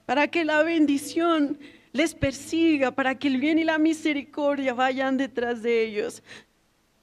para 0.07 0.29
que 0.29 0.45
la 0.45 0.63
bendición 0.63 1.59
les 1.93 2.15
persiga, 2.15 2.93
para 2.93 3.19
que 3.19 3.29
el 3.29 3.39
bien 3.39 3.59
y 3.59 3.65
la 3.65 3.79
misericordia 3.79 4.73
vayan 4.73 5.19
detrás 5.19 5.63
de 5.63 5.85
ellos. 5.85 6.23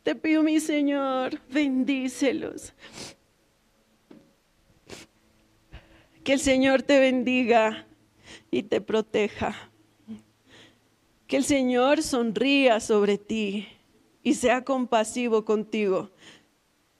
Te 0.01 0.15
pido, 0.15 0.41
mi 0.41 0.59
Señor, 0.59 1.39
bendícelos. 1.51 2.73
Que 6.23 6.33
el 6.33 6.39
Señor 6.39 6.81
te 6.81 6.99
bendiga 6.99 7.85
y 8.49 8.63
te 8.63 8.81
proteja. 8.81 9.69
Que 11.27 11.37
el 11.37 11.43
Señor 11.43 12.01
sonría 12.01 12.79
sobre 12.79 13.19
ti 13.19 13.67
y 14.23 14.33
sea 14.33 14.63
compasivo 14.63 15.45
contigo. 15.45 16.09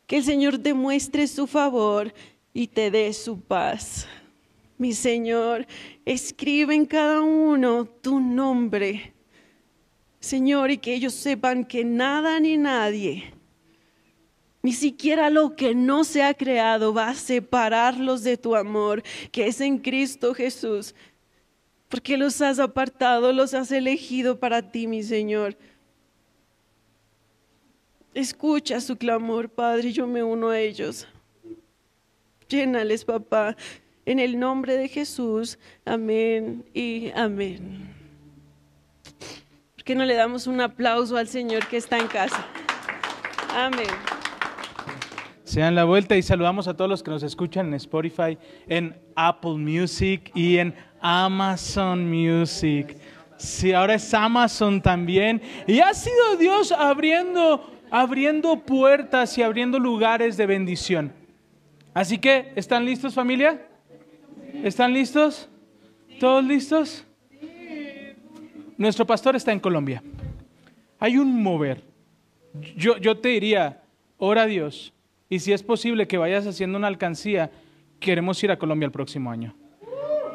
Que 0.09 0.17
el 0.17 0.23
Señor 0.23 0.57
te 0.57 0.73
muestre 0.73 1.27
su 1.27 1.45
favor 1.45 2.11
y 2.51 2.65
te 2.65 2.89
dé 2.89 3.13
su 3.13 3.39
paz. 3.39 4.07
Mi 4.75 4.91
Señor, 4.91 5.67
escribe 6.03 6.73
en 6.73 6.87
cada 6.87 7.21
uno 7.21 7.85
tu 7.85 8.19
nombre. 8.19 9.13
Señor, 10.19 10.71
y 10.71 10.79
que 10.79 10.95
ellos 10.95 11.13
sepan 11.13 11.63
que 11.63 11.85
nada 11.85 12.39
ni 12.39 12.57
nadie, 12.57 13.31
ni 14.63 14.73
siquiera 14.73 15.29
lo 15.29 15.55
que 15.55 15.75
no 15.75 16.03
se 16.03 16.23
ha 16.23 16.33
creado 16.33 16.91
va 16.91 17.09
a 17.09 17.13
separarlos 17.13 18.23
de 18.23 18.35
tu 18.35 18.55
amor, 18.55 19.03
que 19.31 19.45
es 19.45 19.61
en 19.61 19.77
Cristo 19.77 20.33
Jesús, 20.33 20.95
porque 21.87 22.17
los 22.17 22.41
has 22.41 22.57
apartado, 22.57 23.31
los 23.31 23.53
has 23.53 23.71
elegido 23.71 24.39
para 24.39 24.71
ti, 24.71 24.87
mi 24.87 25.03
Señor. 25.03 25.55
Escucha 28.19 28.81
su 28.81 28.97
clamor, 28.97 29.47
Padre, 29.47 29.93
yo 29.93 30.05
me 30.05 30.21
uno 30.21 30.49
a 30.49 30.59
ellos. 30.59 31.07
Llénales, 32.49 33.05
papá, 33.05 33.55
en 34.05 34.19
el 34.19 34.37
nombre 34.37 34.75
de 34.75 34.89
Jesús. 34.89 35.57
Amén 35.85 36.65
y 36.73 37.11
amén. 37.15 37.95
¿Por 39.73 39.85
qué 39.85 39.95
no 39.95 40.03
le 40.03 40.15
damos 40.15 40.47
un 40.47 40.59
aplauso 40.59 41.15
al 41.15 41.29
Señor 41.29 41.65
que 41.67 41.77
está 41.77 41.97
en 41.97 42.07
casa? 42.07 42.45
Amén. 43.55 43.87
Se 45.45 45.61
dan 45.61 45.75
la 45.75 45.85
vuelta 45.85 46.17
y 46.17 46.21
saludamos 46.21 46.67
a 46.67 46.75
todos 46.75 46.89
los 46.89 47.01
que 47.01 47.11
nos 47.11 47.23
escuchan 47.23 47.67
en 47.67 47.75
Spotify, 47.75 48.37
en 48.67 48.99
Apple 49.15 49.53
Music 49.53 50.29
y 50.35 50.57
en 50.57 50.75
Amazon 50.99 52.05
Music. 52.09 52.97
Sí, 53.37 53.71
ahora 53.71 53.93
es 53.93 54.13
Amazon 54.13 54.81
también. 54.81 55.41
Y 55.65 55.79
ha 55.79 55.93
sido 55.93 56.35
Dios 56.35 56.73
abriendo 56.73 57.78
abriendo 57.91 58.59
puertas 58.59 59.37
y 59.37 59.43
abriendo 59.43 59.79
lugares 59.79 60.37
de 60.37 60.45
bendición. 60.45 61.13
Así 61.93 62.17
que, 62.17 62.51
¿están 62.55 62.85
listos 62.85 63.13
familia? 63.13 63.65
¿Están 64.63 64.93
listos? 64.93 65.49
¿Todos 66.19 66.43
listos? 66.43 67.05
Nuestro 68.77 69.05
pastor 69.05 69.35
está 69.35 69.51
en 69.51 69.59
Colombia. 69.59 70.03
Hay 70.99 71.17
un 71.17 71.41
mover. 71.41 71.83
Yo, 72.75 72.97
yo 72.97 73.17
te 73.17 73.29
diría, 73.29 73.81
ora 74.17 74.43
a 74.43 74.45
Dios. 74.45 74.93
Y 75.29 75.39
si 75.39 75.53
es 75.53 75.63
posible 75.63 76.07
que 76.07 76.17
vayas 76.17 76.47
haciendo 76.47 76.77
una 76.77 76.87
alcancía, 76.87 77.51
queremos 77.99 78.43
ir 78.43 78.51
a 78.51 78.59
Colombia 78.59 78.85
el 78.85 78.91
próximo 78.91 79.31
año. 79.31 79.55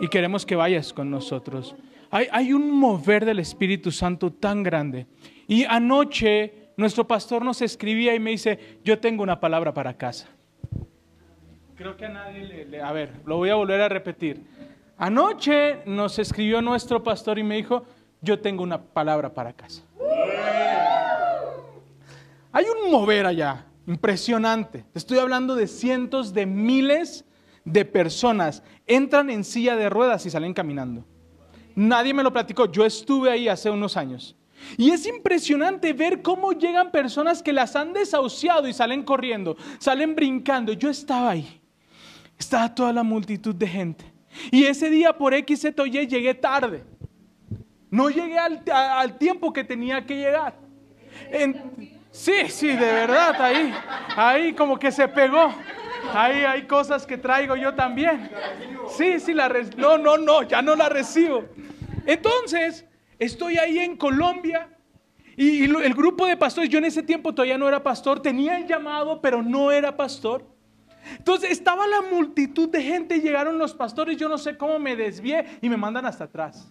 Y 0.00 0.08
queremos 0.08 0.44
que 0.44 0.56
vayas 0.56 0.92
con 0.92 1.10
nosotros. 1.10 1.74
Hay, 2.10 2.26
hay 2.30 2.52
un 2.52 2.70
mover 2.70 3.24
del 3.24 3.38
Espíritu 3.38 3.90
Santo 3.90 4.32
tan 4.32 4.62
grande. 4.62 5.06
Y 5.46 5.64
anoche 5.64 6.63
nuestro 6.76 7.06
pastor 7.06 7.44
nos 7.44 7.62
escribía 7.62 8.14
y 8.14 8.20
me 8.20 8.30
dice, 8.30 8.78
yo 8.84 8.98
tengo 8.98 9.22
una 9.22 9.40
palabra 9.40 9.72
para 9.72 9.96
casa. 9.96 10.28
Creo 11.76 11.96
que 11.96 12.06
a 12.06 12.08
nadie 12.08 12.64
le, 12.64 12.80
A 12.80 12.92
ver, 12.92 13.12
lo 13.26 13.36
voy 13.36 13.50
a 13.50 13.56
volver 13.56 13.80
a 13.80 13.88
repetir. 13.88 14.42
Anoche 14.96 15.82
nos 15.86 16.18
escribió 16.18 16.62
nuestro 16.62 17.02
pastor 17.02 17.38
y 17.38 17.42
me 17.42 17.56
dijo, 17.56 17.84
yo 18.20 18.38
tengo 18.38 18.62
una 18.62 18.80
palabra 18.80 19.34
para 19.34 19.52
casa. 19.52 19.82
Hay 22.52 22.66
un 22.66 22.90
mover 22.92 23.26
allá, 23.26 23.66
impresionante. 23.86 24.84
Estoy 24.94 25.18
hablando 25.18 25.56
de 25.56 25.66
cientos 25.66 26.32
de 26.32 26.46
miles 26.46 27.24
de 27.64 27.84
personas. 27.84 28.62
Entran 28.86 29.28
en 29.30 29.42
silla 29.42 29.74
de 29.74 29.90
ruedas 29.90 30.24
y 30.26 30.30
salen 30.30 30.54
caminando. 30.54 31.04
Nadie 31.74 32.14
me 32.14 32.22
lo 32.22 32.32
platicó. 32.32 32.66
Yo 32.70 32.86
estuve 32.86 33.30
ahí 33.30 33.48
hace 33.48 33.70
unos 33.70 33.96
años. 33.96 34.36
Y 34.76 34.90
es 34.90 35.06
impresionante 35.06 35.92
ver 35.92 36.22
cómo 36.22 36.52
llegan 36.52 36.90
personas 36.90 37.42
que 37.42 37.52
las 37.52 37.76
han 37.76 37.92
desahuciado 37.92 38.68
y 38.68 38.72
salen 38.72 39.02
corriendo, 39.02 39.56
salen 39.78 40.14
brincando. 40.14 40.72
Yo 40.72 40.90
estaba 40.90 41.30
ahí, 41.30 41.60
estaba 42.38 42.74
toda 42.74 42.92
la 42.92 43.02
multitud 43.02 43.54
de 43.54 43.66
gente. 43.66 44.04
Y 44.50 44.64
ese 44.64 44.90
día 44.90 45.16
por 45.16 45.34
X, 45.34 45.60
Z 45.60 45.84
llegué 45.84 46.34
tarde. 46.34 46.84
No 47.90 48.10
llegué 48.10 48.36
al, 48.38 49.18
tiempo 49.18 49.52
que 49.52 49.62
tenía 49.62 50.04
que 50.04 50.16
llegar. 50.16 50.56
sí, 52.10 52.48
sí, 52.48 52.68
de 52.68 52.92
verdad, 52.92 53.40
ahí, 53.40 53.72
ahí 54.16 54.52
como 54.52 54.78
que 54.78 54.90
se 54.90 55.06
pegó. 55.06 55.54
Ahí 56.12 56.44
hay 56.44 56.64
cosas 56.64 57.06
que 57.06 57.16
traigo 57.16 57.56
yo 57.56 57.74
también. 57.74 58.30
Sí, 58.96 59.20
sí, 59.20 59.32
la 59.32 59.48
no, 59.76 59.96
no, 59.96 60.18
no, 60.18 60.42
ya 60.42 60.60
no 60.60 60.74
la 60.74 60.88
recibo. 60.88 61.44
Entonces, 62.04 62.84
Estoy 63.18 63.58
ahí 63.58 63.78
en 63.78 63.96
Colombia 63.96 64.68
y, 65.36 65.64
el 65.64 65.94
grupo 65.94 66.26
de 66.26 66.36
pastores, 66.36 66.70
yo 66.70 66.78
en 66.78 66.84
ese 66.84 67.02
tiempo 67.02 67.34
todavía 67.34 67.58
no 67.58 67.68
era 67.68 67.82
pastor, 67.82 68.20
tenía 68.20 68.58
el 68.58 68.66
llamado, 68.66 69.20
pero 69.20 69.42
no 69.42 69.72
era 69.72 69.96
pastor. 69.96 70.46
Entonces 71.18 71.50
estaba 71.50 71.86
la 71.86 72.02
multitud 72.02 72.68
de 72.68 72.82
gente, 72.82 73.20
llegaron 73.20 73.58
los 73.58 73.74
pastores, 73.74 74.16
yo 74.16 74.28
no 74.28 74.38
sé 74.38 74.56
cómo 74.56 74.78
me 74.78 74.96
desvié 74.96 75.58
y 75.60 75.68
me 75.68 75.76
mandan 75.76 76.06
hasta 76.06 76.24
atrás. 76.24 76.70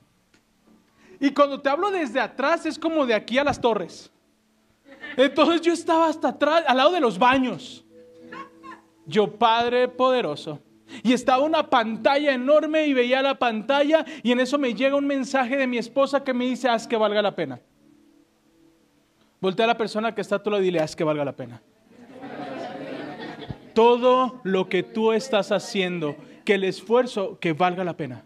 Y 1.20 1.32
cuando 1.32 1.62
te 1.62 1.70
hablo 1.70 1.92
desde 1.92 2.20
atrás 2.20 2.66
es 2.66 2.80
como 2.80 3.06
de 3.06 3.14
aquí 3.14 3.38
a 3.38 3.44
las 3.44 3.60
torres. 3.60 4.12
Entonces 5.16 5.62
yo 5.62 5.74
estaba 5.74 6.08
hasta 6.08 6.30
atrás, 6.30 6.64
al 6.68 6.78
lado 6.78 6.92
de 6.92 7.00
los 7.00 7.20
baños. 7.20 7.86
Yo, 9.06 9.38
Padre 9.38 9.88
poderoso. 9.88 10.60
Y 11.02 11.14
estaba 11.14 11.44
una 11.44 11.70
pantalla 11.70 12.34
enorme 12.34 12.86
y 12.86 12.94
veía 12.94 13.22
la 13.22 13.40
pantalla 13.40 14.06
y 14.22 14.32
en 14.32 14.40
eso 14.40 14.60
me 14.60 14.74
llega 14.74 14.96
un 14.96 15.08
mensaje 15.08 15.58
de 15.58 15.68
mi 15.68 15.78
esposa 15.78 16.24
que 16.24 16.34
me 16.34 16.46
dice, 16.46 16.70
haz 16.70 16.88
que 16.88 16.98
valga 16.98 17.22
la 17.22 17.36
pena. 17.36 17.60
Voltea 19.42 19.66
a 19.66 19.68
la 19.68 19.78
persona 19.78 20.14
que 20.14 20.22
está 20.22 20.36
a 20.36 20.42
lado 20.46 20.62
y 20.62 20.66
dile, 20.66 20.80
haz 20.80 20.96
que 20.96 21.04
valga 21.04 21.26
la 21.26 21.36
pena. 21.36 21.62
Todo 23.74 24.40
lo 24.44 24.70
que 24.70 24.84
tú 24.84 25.12
estás 25.12 25.52
haciendo, 25.52 26.16
que 26.46 26.54
el 26.54 26.64
esfuerzo, 26.64 27.40
que 27.40 27.54
valga 27.54 27.84
la 27.84 27.98
pena. 27.98 28.24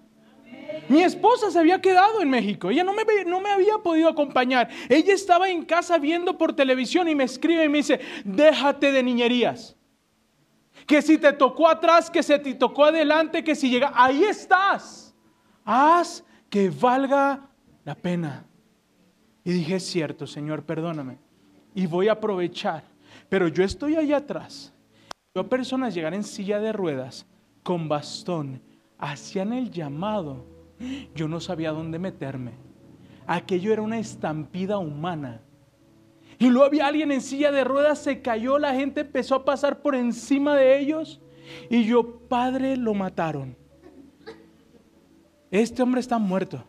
Mi 0.89 1.03
esposa 1.03 1.51
se 1.51 1.59
había 1.59 1.81
quedado 1.81 2.21
en 2.21 2.29
México, 2.29 2.69
ella 2.69 2.83
no 2.83 2.93
me, 2.93 3.03
no 3.25 3.41
me 3.41 3.49
había 3.49 3.77
podido 3.79 4.09
acompañar. 4.09 4.69
Ella 4.89 5.13
estaba 5.13 5.49
en 5.49 5.65
casa 5.65 5.97
viendo 5.97 6.37
por 6.37 6.53
televisión 6.53 7.07
y 7.09 7.15
me 7.15 7.25
escribe 7.25 7.65
y 7.65 7.69
me 7.69 7.79
dice, 7.79 7.99
déjate 8.23 8.91
de 8.91 9.03
niñerías. 9.03 9.76
Que 10.87 11.03
si 11.03 11.19
te 11.19 11.31
tocó 11.33 11.67
atrás, 11.67 12.09
que 12.09 12.23
se 12.23 12.39
te 12.39 12.55
tocó 12.55 12.85
adelante, 12.85 13.43
que 13.43 13.55
si 13.55 13.69
llega, 13.69 13.91
ahí 13.93 14.23
estás. 14.23 15.13
Haz 15.63 16.23
que 16.49 16.71
valga 16.71 17.47
la 17.85 17.93
pena. 17.93 18.45
Y 19.43 19.51
dije, 19.51 19.75
es 19.75 19.85
cierto, 19.85 20.25
Señor, 20.25 20.63
perdóname. 20.63 21.19
Y 21.75 21.85
voy 21.85 22.07
a 22.07 22.13
aprovechar. 22.13 22.83
Pero 23.29 23.47
yo 23.49 23.63
estoy 23.63 23.95
allá 23.95 24.17
atrás. 24.17 24.73
Yo 25.35 25.47
personas 25.47 25.93
llegar 25.93 26.15
en 26.15 26.23
silla 26.23 26.59
de 26.59 26.73
ruedas, 26.73 27.27
con 27.61 27.87
bastón, 27.87 28.63
hacían 28.97 29.53
el 29.53 29.69
llamado 29.69 30.57
yo 31.15 31.27
no 31.27 31.39
sabía 31.39 31.71
dónde 31.71 31.99
meterme. 31.99 32.51
Aquello 33.25 33.73
era 33.73 33.81
una 33.81 33.99
estampida 33.99 34.77
humana. 34.77 35.41
Y 36.39 36.47
luego 36.49 36.65
había 36.65 36.87
alguien 36.87 37.11
en 37.11 37.21
silla 37.21 37.51
de 37.51 37.63
ruedas, 37.63 37.99
se 37.99 38.21
cayó, 38.21 38.59
la 38.59 38.73
gente 38.73 39.01
empezó 39.01 39.35
a 39.35 39.45
pasar 39.45 39.81
por 39.81 39.95
encima 39.95 40.55
de 40.55 40.79
ellos. 40.79 41.19
Y 41.69 41.85
yo, 41.85 42.19
padre, 42.27 42.77
lo 42.77 42.93
mataron. 42.93 43.57
Este 45.49 45.81
hombre 45.81 46.01
está 46.01 46.19
muerto. 46.19 46.63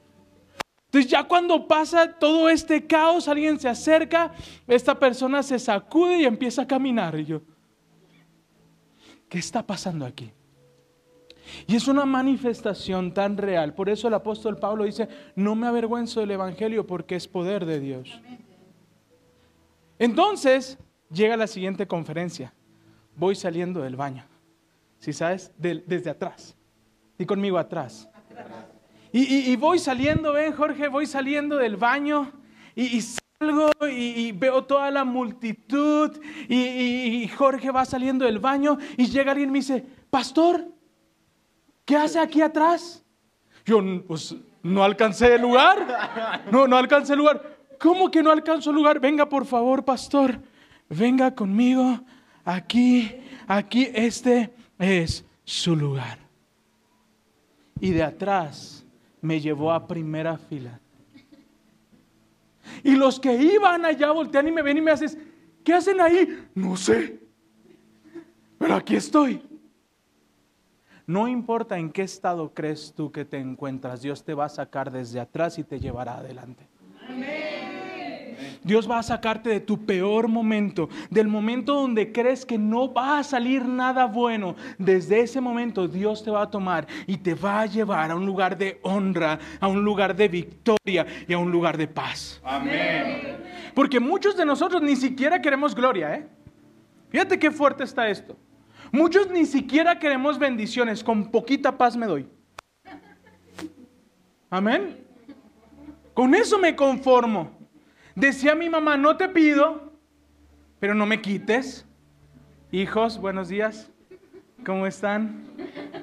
Entonces 0.86 1.10
ya 1.10 1.24
cuando 1.24 1.68
pasa 1.68 2.18
todo 2.18 2.48
este 2.48 2.86
caos, 2.86 3.28
alguien 3.28 3.60
se 3.60 3.68
acerca, 3.68 4.32
esta 4.66 4.98
persona 4.98 5.42
se 5.42 5.58
sacude 5.58 6.22
y 6.22 6.24
empieza 6.24 6.62
a 6.62 6.66
caminar. 6.66 7.18
Y 7.18 7.26
yo, 7.26 7.42
¿qué 9.28 9.38
está 9.38 9.66
pasando 9.66 10.06
aquí? 10.06 10.32
Y 11.66 11.76
es 11.76 11.88
una 11.88 12.06
manifestación 12.06 13.12
tan 13.12 13.36
real. 13.36 13.74
Por 13.74 13.90
eso 13.90 14.08
el 14.08 14.14
apóstol 14.14 14.56
Pablo 14.56 14.84
dice, 14.84 15.08
no 15.34 15.54
me 15.54 15.66
avergüenzo 15.66 16.20
del 16.20 16.30
Evangelio 16.30 16.86
porque 16.86 17.16
es 17.16 17.28
poder 17.28 17.66
de 17.66 17.80
Dios. 17.80 18.20
Entonces 19.98 20.78
llega 21.10 21.36
la 21.36 21.46
siguiente 21.46 21.86
conferencia. 21.86 22.52
Voy 23.16 23.34
saliendo 23.34 23.80
del 23.80 23.96
baño. 23.96 24.24
Si 24.98 25.12
sabes, 25.12 25.52
desde 25.56 26.10
atrás. 26.10 26.56
Y 27.18 27.26
conmigo 27.26 27.58
atrás. 27.58 28.08
Y, 29.10 29.56
voy 29.56 29.78
saliendo, 29.78 30.32
ven 30.32 30.52
Jorge, 30.52 30.88
voy 30.88 31.06
saliendo 31.06 31.56
del 31.56 31.76
baño 31.76 32.30
y, 32.74 33.00
salgo 33.00 33.70
y, 33.90 34.32
veo 34.32 34.64
toda 34.64 34.90
la 34.90 35.04
multitud 35.04 36.20
y, 36.48 37.26
Jorge 37.28 37.70
va 37.70 37.84
saliendo 37.84 38.26
del 38.26 38.38
baño 38.38 38.78
y 38.96 39.06
llega 39.06 39.32
alguien 39.32 39.48
y 39.48 39.52
me 39.52 39.58
dice, 39.60 39.84
pastor, 40.10 40.68
¿qué 41.84 41.96
hace 41.96 42.20
aquí 42.20 42.42
atrás? 42.42 43.02
Yo, 43.64 43.80
pues, 44.06 44.36
no 44.62 44.84
alcancé 44.84 45.34
el 45.34 45.42
lugar. 45.42 46.44
No, 46.50 46.68
no 46.68 46.76
alcancé 46.76 47.14
el 47.14 47.18
lugar. 47.18 47.57
¿Cómo 47.78 48.10
que 48.10 48.22
no 48.22 48.30
alcanzo 48.30 48.72
lugar? 48.72 49.00
Venga, 49.00 49.28
por 49.28 49.46
favor, 49.46 49.84
pastor. 49.84 50.40
Venga 50.88 51.34
conmigo. 51.34 52.00
Aquí, 52.44 53.10
aquí, 53.46 53.88
este 53.94 54.52
es 54.78 55.24
su 55.44 55.76
lugar. 55.76 56.18
Y 57.80 57.90
de 57.90 58.02
atrás 58.02 58.84
me 59.20 59.40
llevó 59.40 59.72
a 59.72 59.86
primera 59.86 60.36
fila. 60.38 60.80
Y 62.82 62.96
los 62.96 63.18
que 63.18 63.34
iban 63.34 63.84
allá 63.84 64.10
voltean 64.10 64.48
y 64.48 64.52
me 64.52 64.62
ven 64.62 64.78
y 64.78 64.80
me 64.80 64.90
hacen, 64.90 65.32
¿qué 65.64 65.74
hacen 65.74 66.00
ahí? 66.00 66.48
No 66.54 66.76
sé. 66.76 67.20
Pero 68.58 68.74
aquí 68.74 68.96
estoy. 68.96 69.42
No 71.06 71.26
importa 71.26 71.78
en 71.78 71.90
qué 71.90 72.02
estado 72.02 72.52
crees 72.52 72.92
tú 72.94 73.10
que 73.10 73.24
te 73.24 73.38
encuentras, 73.38 74.02
Dios 74.02 74.24
te 74.24 74.34
va 74.34 74.44
a 74.44 74.50
sacar 74.50 74.90
desde 74.90 75.20
atrás 75.20 75.58
y 75.58 75.64
te 75.64 75.80
llevará 75.80 76.18
adelante. 76.18 76.66
Dios 78.68 78.88
va 78.90 78.98
a 78.98 79.02
sacarte 79.02 79.48
de 79.48 79.60
tu 79.60 79.86
peor 79.86 80.28
momento, 80.28 80.90
del 81.08 81.26
momento 81.26 81.74
donde 81.74 82.12
crees 82.12 82.44
que 82.44 82.58
no 82.58 82.92
va 82.92 83.18
a 83.18 83.24
salir 83.24 83.64
nada 83.64 84.04
bueno. 84.04 84.56
Desde 84.76 85.20
ese 85.20 85.40
momento 85.40 85.88
Dios 85.88 86.22
te 86.22 86.30
va 86.30 86.42
a 86.42 86.50
tomar 86.50 86.86
y 87.06 87.16
te 87.16 87.34
va 87.34 87.62
a 87.62 87.66
llevar 87.66 88.10
a 88.10 88.14
un 88.14 88.26
lugar 88.26 88.58
de 88.58 88.78
honra, 88.82 89.38
a 89.58 89.68
un 89.68 89.82
lugar 89.82 90.14
de 90.14 90.28
victoria 90.28 91.06
y 91.26 91.32
a 91.32 91.38
un 91.38 91.50
lugar 91.50 91.78
de 91.78 91.88
paz. 91.88 92.42
Amén. 92.44 93.38
Porque 93.74 93.98
muchos 94.00 94.36
de 94.36 94.44
nosotros 94.44 94.82
ni 94.82 94.96
siquiera 94.96 95.40
queremos 95.40 95.74
gloria, 95.74 96.14
¿eh? 96.14 96.26
Fíjate 97.08 97.38
qué 97.38 97.50
fuerte 97.50 97.84
está 97.84 98.08
esto. 98.08 98.36
Muchos 98.92 99.30
ni 99.30 99.46
siquiera 99.46 99.98
queremos 99.98 100.38
bendiciones, 100.38 101.02
con 101.02 101.30
poquita 101.30 101.78
paz 101.78 101.96
me 101.96 102.06
doy. 102.06 102.28
Amén. 104.50 105.07
Con 106.18 106.34
eso 106.34 106.58
me 106.58 106.74
conformo. 106.74 107.52
Decía 108.16 108.56
mi 108.56 108.68
mamá, 108.68 108.96
no 108.96 109.16
te 109.16 109.28
pido, 109.28 109.92
pero 110.80 110.92
no 110.92 111.06
me 111.06 111.22
quites. 111.22 111.86
Hijos, 112.72 113.20
buenos 113.20 113.48
días. 113.48 113.88
¿Cómo 114.66 114.84
están? 114.88 115.44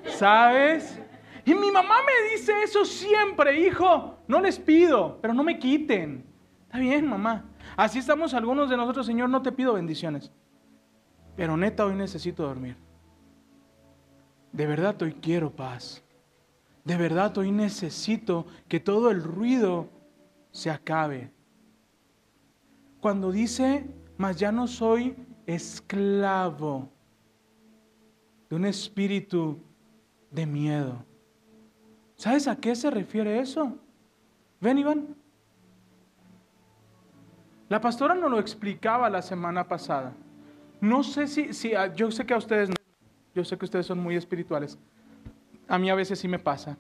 ¿Sabes? 0.06 1.02
Y 1.44 1.54
mi 1.54 1.70
mamá 1.70 1.96
me 2.06 2.32
dice 2.32 2.54
eso 2.64 2.86
siempre, 2.86 3.60
hijo, 3.60 4.18
no 4.26 4.40
les 4.40 4.58
pido, 4.58 5.20
pero 5.22 5.34
no 5.34 5.44
me 5.44 5.60
quiten. 5.60 6.26
Está 6.64 6.80
bien, 6.80 7.06
mamá. 7.06 7.44
Así 7.76 8.00
estamos 8.00 8.34
algunos 8.34 8.70
de 8.70 8.78
nosotros, 8.78 9.06
Señor, 9.06 9.28
no 9.28 9.42
te 9.42 9.52
pido 9.52 9.74
bendiciones. 9.74 10.32
Pero 11.36 11.58
neta, 11.58 11.86
hoy 11.86 11.96
necesito 11.96 12.44
dormir. 12.44 12.78
De 14.54 14.66
verdad 14.66 14.96
hoy 15.02 15.12
quiero 15.22 15.52
paz. 15.52 16.02
De 16.86 16.96
verdad 16.96 17.38
hoy 17.38 17.52
necesito 17.52 18.48
que 18.70 18.80
todo 18.80 19.12
el 19.12 19.22
ruido 19.22 19.90
se 20.56 20.72
acabe. 20.72 21.30
Cuando 23.02 23.30
dice, 23.30 23.86
mas 24.16 24.38
ya 24.38 24.54
no 24.54 24.68
soy 24.68 25.14
esclavo 25.46 26.90
de 28.50 28.56
un 28.56 28.64
espíritu 28.64 29.60
de 30.32 30.46
miedo. 30.46 31.04
¿Sabes 32.16 32.48
a 32.48 32.56
qué 32.56 32.74
se 32.74 32.90
refiere 32.90 33.38
eso? 33.40 33.78
Ven, 34.62 34.78
Iván. 34.78 35.16
La 37.68 37.82
pastora 37.82 38.16
nos 38.16 38.32
lo 38.32 38.40
explicaba 38.40 39.10
la 39.10 39.22
semana 39.22 39.68
pasada. 39.68 40.14
No 40.80 41.04
sé 41.04 41.28
si, 41.28 41.54
si 41.54 41.76
ah, 41.76 41.94
yo 41.94 42.10
sé 42.12 42.26
que 42.26 42.34
a 42.34 42.38
ustedes, 42.38 42.70
yo 43.34 43.44
sé 43.44 43.58
que 43.58 43.66
ustedes 43.66 43.88
son 43.88 44.00
muy 44.00 44.16
espirituales. 44.16 44.80
A 45.68 45.78
mí 45.78 45.90
a 45.90 45.96
veces 45.96 46.18
sí 46.18 46.30
me 46.30 46.40
pasa. 46.40 46.78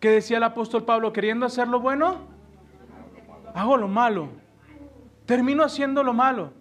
¿Qué 0.00 0.08
decía 0.08 0.38
el 0.38 0.44
apóstol 0.44 0.86
Pablo? 0.86 1.12
Queriendo 1.12 1.44
hacer 1.44 1.68
lo 1.68 1.80
bueno, 1.80 2.33
hago 3.54 3.76
lo 3.78 3.88
malo. 3.88 4.28
Termino 5.24 5.62
haciendo 5.62 6.02
lo 6.02 6.12
malo. 6.12 6.52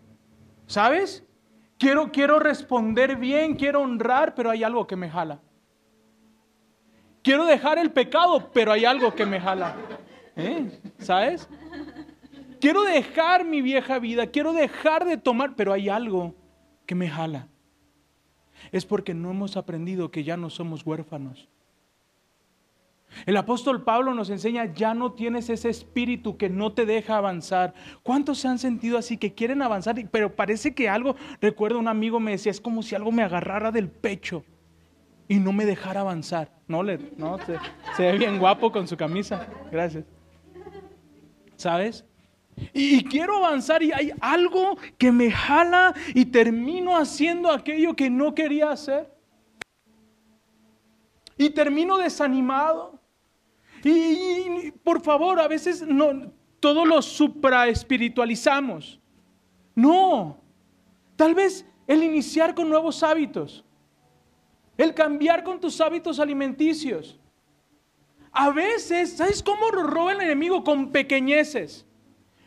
¿Sabes? 0.67 1.25
Quiero, 1.77 2.12
quiero 2.12 2.39
responder 2.39 3.17
bien, 3.17 3.56
quiero 3.56 3.82
honrar, 3.82 4.34
pero 4.36 4.49
hay 4.49 4.63
algo 4.63 4.88
que 4.88 4.95
me 4.95 5.10
jala. 5.10 5.41
Quiero 7.21 7.45
dejar 7.45 7.77
el 7.77 7.91
pecado, 7.91 8.51
pero 8.53 8.71
hay 8.71 8.86
algo 8.86 9.13
que 9.13 9.25
me 9.25 9.39
jala. 9.39 9.75
¿Eh? 10.36 10.79
¿Sabes? 10.99 11.49
Quiero 12.62 12.84
dejar 12.84 13.43
mi 13.43 13.62
vieja 13.62 13.99
vida, 13.99 14.27
quiero 14.27 14.53
dejar 14.53 15.06
de 15.06 15.17
tomar, 15.17 15.56
pero 15.56 15.73
hay 15.73 15.89
algo 15.89 16.34
que 16.86 16.95
me 16.95 17.10
jala. 17.10 17.47
Es 18.71 18.86
porque 18.86 19.13
no 19.13 19.32
hemos 19.32 19.58
aprendido 19.58 20.12
que 20.12 20.23
ya 20.23 20.38
no 20.38 20.49
somos 20.49 20.86
huérfanos. 20.86 21.49
El 23.26 23.38
apóstol 23.38 23.84
Pablo 23.84 24.13
nos 24.13 24.30
enseña, 24.30 24.73
ya 24.73 24.93
no 24.93 25.13
tienes 25.13 25.49
ese 25.49 25.69
espíritu 25.69 26.38
que 26.38 26.49
no 26.49 26.73
te 26.73 26.86
deja 26.86 27.17
avanzar. 27.17 27.73
¿Cuántos 28.04 28.39
se 28.39 28.47
han 28.47 28.60
sentido 28.60 28.97
así 28.97 29.17
que 29.17 29.34
quieren 29.34 29.62
avanzar? 29.62 29.95
Pero 30.12 30.36
parece 30.36 30.73
que 30.73 30.89
algo, 30.89 31.15
recuerdo 31.41 31.80
un 31.80 31.88
amigo 31.88 32.19
me 32.19 32.32
decía, 32.32 32.52
es 32.52 32.62
como 32.62 32.84
si 32.84 32.95
algo 32.95 33.12
me 33.12 33.23
agarrara 33.23 33.71
del 33.71 33.89
pecho 33.89 34.43
y 35.28 35.39
no 35.39 35.54
me 35.54 35.65
dejara 35.65 36.02
avanzar. 36.02 36.52
No, 36.67 36.84
le, 36.84 36.99
no 37.17 37.38
se, 37.95 38.04
ve 38.04 38.17
bien 38.17 38.39
guapo 38.39 38.71
con 38.71 38.88
su 38.88 38.97
camisa. 38.97 39.47
Gracias. 39.71 40.06
¿Sabes? 41.56 42.06
Y, 42.73 43.04
quiero 43.06 43.38
avanzar 43.38 43.82
y 43.82 43.91
hay 43.91 44.12
algo 44.21 44.78
que 44.97 45.12
me 45.12 45.32
jala 45.32 45.93
y 46.13 46.26
termino 46.26 46.97
haciendo 46.97 47.52
aquello 47.52 47.95
que 47.95 48.10
no 48.10 48.36
quería 48.36 48.71
hacer. 48.71 49.12
y 51.36 51.49
termino 51.49 51.97
desanimado. 51.97 53.03
Y, 53.84 54.72
por 54.84 55.02
favor, 55.02 55.39
a 55.39 55.48
veces 55.48 55.82
no, 55.82 56.32
todo 56.60 56.86
lo 56.86 57.02
supraespiritualizamos. 57.02 59.00
No, 59.76 60.38
tal 61.15 61.36
vez 61.36 61.65
el 61.88 62.04
iniciar 62.04 62.56
con 62.56 62.69
nuevos 62.69 63.04
hábitos, 63.04 63.65
el 64.78 64.93
cambiar 64.93 65.43
con 65.43 65.60
tus 65.60 65.82
hábitos 65.82 66.19
alimenticios. 66.19 67.19
A 68.32 68.50
veces, 68.52 69.17
¿sabes 69.17 69.43
cómo 69.43 69.69
roba 69.69 70.13
el 70.13 70.22
enemigo? 70.22 70.63
Con 70.63 70.91
pequeñeces. 70.91 71.86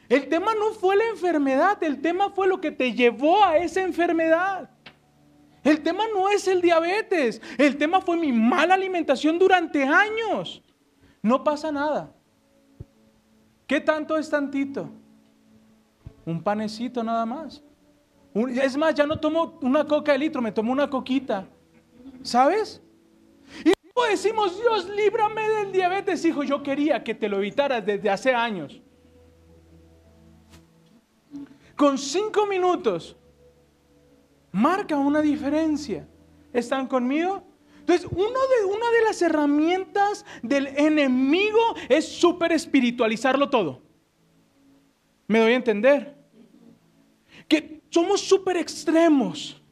El 0.09 0.29
tema 0.29 0.55
no 0.55 0.72
fue 0.72 0.96
la 0.96 1.05
enfermedad, 1.09 1.83
el 1.83 2.01
tema 2.01 2.31
fue 2.31 2.46
lo 2.46 2.61
que 2.61 2.70
te 2.70 2.92
llevó 2.92 3.44
a 3.44 3.59
esa 3.59 3.83
enfermedad. 3.83 4.70
El 5.64 5.83
tema 5.83 6.05
no 6.14 6.29
es 6.29 6.46
el 6.46 6.61
diabetes, 6.61 7.42
el 7.59 7.77
tema 7.77 8.01
fue 8.01 8.16
mi 8.16 8.33
mala 8.33 8.75
alimentación 8.75 9.37
durante 9.38 9.83
años. 9.83 10.62
No 11.22 11.42
pasa 11.42 11.72
nada. 11.72 12.12
¿Qué 13.66 13.81
tanto 13.81 14.16
es 14.16 14.31
tantito? 14.31 14.88
Un 16.24 16.42
panecito 16.42 17.02
nada 17.02 17.26
más. 17.26 17.62
Es 18.35 18.76
más, 18.76 18.94
ya 18.94 19.07
no 19.07 19.18
tomo 19.18 19.59
una 19.62 19.87
coca 19.87 20.12
de 20.12 20.18
litro, 20.18 20.42
me 20.42 20.52
tomo 20.52 20.72
una 20.72 20.88
coquita. 20.88 21.46
¿Sabes? 22.22 22.83
Y 23.64 23.72
decimos, 24.11 24.59
Dios, 24.61 24.88
líbrame 24.88 25.48
del 25.48 25.72
diabetes, 25.72 26.24
hijo. 26.24 26.42
Yo 26.42 26.62
quería 26.62 27.02
que 27.02 27.14
te 27.14 27.29
lo 27.29 27.38
evitaras 27.38 27.85
desde 27.85 28.11
hace 28.11 28.35
años. 28.35 28.81
Con 31.76 31.98
cinco 31.98 32.46
minutos 32.46 33.16
marca 34.52 34.96
una 34.96 35.20
diferencia. 35.20 36.09
¿Están 36.52 36.87
conmigo? 36.87 37.42
Entonces, 37.87 38.11
uno 38.11 38.27
de, 38.27 38.64
una 38.64 38.90
de 38.90 39.05
las 39.05 39.22
herramientas 39.22 40.25
del 40.42 40.66
enemigo 40.66 41.61
es 41.88 42.09
súper 42.09 42.51
espiritualizarlo 42.51 43.49
todo. 43.49 43.81
¿Me 45.29 45.38
doy 45.38 45.53
a 45.53 45.57
entender? 45.57 46.16
Que 47.46 47.81
somos 47.88 48.20
súper 48.22 48.57
extremos. 48.57 49.62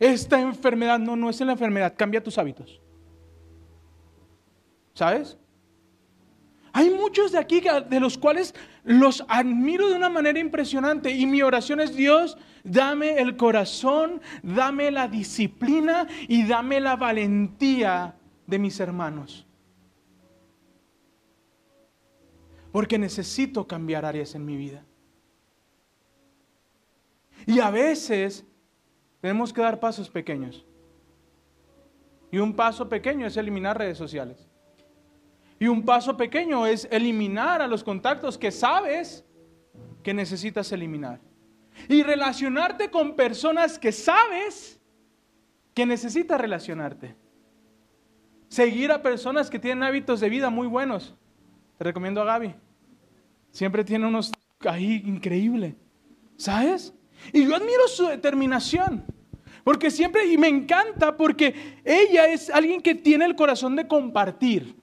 Esta 0.00 0.40
enfermedad, 0.40 0.98
no, 0.98 1.14
no 1.14 1.30
es 1.30 1.40
la 1.40 1.52
enfermedad, 1.52 1.94
cambia 1.96 2.20
tus 2.20 2.36
hábitos. 2.36 2.80
¿Sabes? 4.92 5.38
Hay 6.72 6.90
muchos 6.90 7.30
de 7.30 7.38
aquí 7.38 7.62
de 7.88 8.00
los 8.00 8.18
cuales 8.18 8.56
los 8.86 9.24
admiro 9.26 9.88
de 9.88 9.96
una 9.96 10.08
manera 10.08 10.38
impresionante 10.38 11.10
y 11.10 11.26
mi 11.26 11.42
oración 11.42 11.80
es 11.80 11.96
Dios, 11.96 12.38
dame 12.62 13.20
el 13.20 13.36
corazón, 13.36 14.20
dame 14.44 14.92
la 14.92 15.08
disciplina 15.08 16.06
y 16.28 16.46
dame 16.46 16.80
la 16.80 16.94
valentía 16.94 18.14
de 18.46 18.58
mis 18.60 18.78
hermanos. 18.78 19.44
Porque 22.70 22.96
necesito 22.96 23.66
cambiar 23.66 24.04
áreas 24.04 24.36
en 24.36 24.44
mi 24.44 24.56
vida. 24.56 24.84
Y 27.44 27.58
a 27.58 27.70
veces 27.70 28.46
tenemos 29.20 29.52
que 29.52 29.62
dar 29.62 29.80
pasos 29.80 30.08
pequeños. 30.08 30.64
Y 32.30 32.38
un 32.38 32.54
paso 32.54 32.88
pequeño 32.88 33.26
es 33.26 33.36
eliminar 33.36 33.78
redes 33.78 33.98
sociales. 33.98 34.45
Y 35.58 35.68
un 35.68 35.84
paso 35.84 36.16
pequeño 36.16 36.66
es 36.66 36.86
eliminar 36.90 37.62
a 37.62 37.66
los 37.66 37.82
contactos 37.82 38.36
que 38.36 38.50
sabes 38.50 39.24
que 40.02 40.12
necesitas 40.12 40.70
eliminar. 40.72 41.20
Y 41.88 42.02
relacionarte 42.02 42.90
con 42.90 43.16
personas 43.16 43.78
que 43.78 43.92
sabes 43.92 44.80
que 45.74 45.86
necesitas 45.86 46.40
relacionarte. 46.40 47.16
Seguir 48.48 48.92
a 48.92 49.02
personas 49.02 49.50
que 49.50 49.58
tienen 49.58 49.82
hábitos 49.82 50.20
de 50.20 50.28
vida 50.28 50.50
muy 50.50 50.66
buenos. 50.66 51.14
Te 51.78 51.84
recomiendo 51.84 52.22
a 52.22 52.24
Gaby. 52.24 52.54
Siempre 53.50 53.84
tiene 53.84 54.06
unos 54.06 54.32
ahí 54.60 55.02
increíble. 55.04 55.76
¿Sabes? 56.36 56.94
Y 57.32 57.44
yo 57.44 57.56
admiro 57.56 57.88
su 57.88 58.06
determinación. 58.06 59.04
Porque 59.64 59.90
siempre, 59.90 60.26
y 60.26 60.38
me 60.38 60.48
encanta 60.48 61.16
porque 61.16 61.80
ella 61.84 62.26
es 62.28 62.50
alguien 62.50 62.80
que 62.80 62.94
tiene 62.94 63.24
el 63.24 63.34
corazón 63.34 63.74
de 63.74 63.88
compartir. 63.88 64.76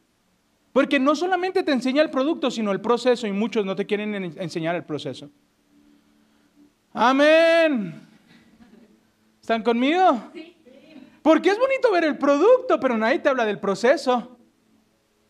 Porque 0.73 0.99
no 0.99 1.15
solamente 1.15 1.61
te 1.61 1.71
enseña 1.71 2.01
el 2.01 2.09
producto, 2.09 2.49
sino 2.49 2.71
el 2.71 2.81
proceso, 2.81 3.27
y 3.27 3.31
muchos 3.31 3.63
no 3.63 3.75
te 3.75 3.85
quieren 3.85 4.15
enseñar 4.15 4.75
el 4.75 4.83
proceso. 4.83 5.29
Amén. 6.91 8.01
¿Están 9.39 9.61
conmigo? 9.61 10.31
Porque 11.21 11.49
es 11.51 11.59
bonito 11.59 11.91
ver 11.91 12.03
el 12.05 12.17
producto, 12.17 12.79
pero 12.79 12.97
nadie 12.97 13.19
te 13.19 13.29
habla 13.29 13.45
del 13.45 13.59
proceso. 13.59 14.37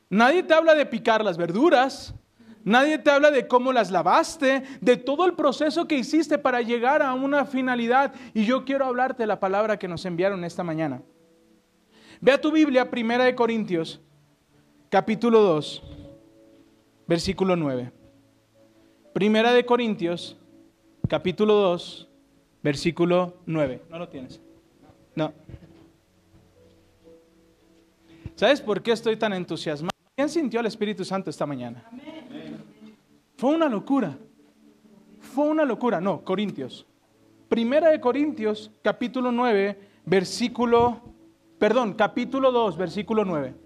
Nadie 0.09 0.43
te 0.43 0.53
habla 0.53 0.75
de 0.75 0.85
picar 0.85 1.23
las 1.23 1.37
verduras. 1.37 2.15
Nadie 2.63 2.97
te 2.97 3.11
habla 3.11 3.29
de 3.29 3.45
cómo 3.45 3.73
las 3.73 3.91
lavaste, 3.91 4.63
de 4.79 4.95
todo 4.95 5.25
el 5.25 5.33
proceso 5.33 5.85
que 5.85 5.97
hiciste 5.97 6.37
para 6.37 6.61
llegar 6.61 7.01
a 7.01 7.13
una 7.13 7.45
finalidad. 7.45 8.13
Y 8.33 8.45
yo 8.45 8.63
quiero 8.63 8.85
hablarte 8.85 9.23
de 9.23 9.27
la 9.27 9.41
palabra 9.41 9.77
que 9.77 9.89
nos 9.89 10.05
enviaron 10.05 10.45
esta 10.45 10.63
mañana. 10.63 11.01
Ve 12.21 12.31
a 12.31 12.39
tu 12.39 12.51
Biblia, 12.51 12.89
Primera 12.89 13.25
de 13.25 13.35
Corintios, 13.35 13.99
capítulo 14.93 15.41
2, 15.41 15.81
versículo 17.07 17.55
9. 17.55 17.91
Primera 19.11 19.51
de 19.51 19.65
Corintios, 19.65 20.37
capítulo 21.09 21.55
2, 21.55 22.07
versículo 22.61 23.37
9. 23.47 23.81
¿No 23.89 23.97
lo 23.97 24.07
tienes? 24.07 24.39
No. 25.15 25.33
¿Sabes 28.35 28.61
por 28.61 28.83
qué 28.83 28.91
estoy 28.91 29.17
tan 29.17 29.33
entusiasmado? 29.33 29.89
¿Quién 30.15 30.29
sintió 30.29 30.59
al 30.59 30.67
Espíritu 30.67 31.03
Santo 31.03 31.31
esta 31.31 31.47
mañana? 31.47 31.83
Fue 33.35 33.49
una 33.55 33.67
locura. 33.67 34.15
Fue 35.21 35.45
una 35.45 35.65
locura. 35.65 36.01
No, 36.01 36.23
Corintios. 36.23 36.85
Primera 37.49 37.89
de 37.89 37.99
Corintios, 37.99 38.69
capítulo 38.83 39.31
9, 39.31 39.75
versículo, 40.05 41.01
perdón, 41.57 41.93
capítulo 41.93 42.51
2, 42.51 42.77
versículo 42.77 43.25
9. 43.25 43.62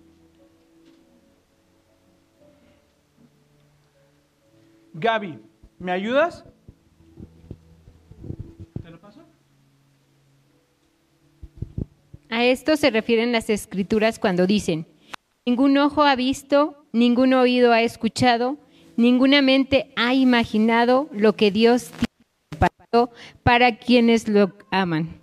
Gaby, 5.00 5.40
¿me 5.78 5.92
ayudas? 5.92 6.44
¿Te 8.82 8.90
lo 8.90 9.00
paso? 9.00 9.22
A 12.30 12.44
esto 12.44 12.76
se 12.78 12.90
refieren 12.90 13.32
las 13.32 13.52
escrituras 13.52 14.18
cuando 14.18 14.48
dicen, 14.48 14.88
ningún 15.46 15.78
ojo 15.78 16.02
ha 16.02 16.16
visto, 16.16 16.88
ningún 16.94 17.34
oído 17.34 17.74
ha 17.74 17.82
escuchado, 17.82 18.58
ninguna 18.96 19.44
mente 19.44 19.94
ha 19.96 20.16
imaginado 20.16 21.10
lo 21.12 21.34
que 21.34 21.52
Dios 21.52 21.92
tiene 21.92 22.08
preparado 22.50 23.12
para 23.44 23.78
quienes 23.78 24.28
lo 24.28 24.54
aman. 24.72 25.22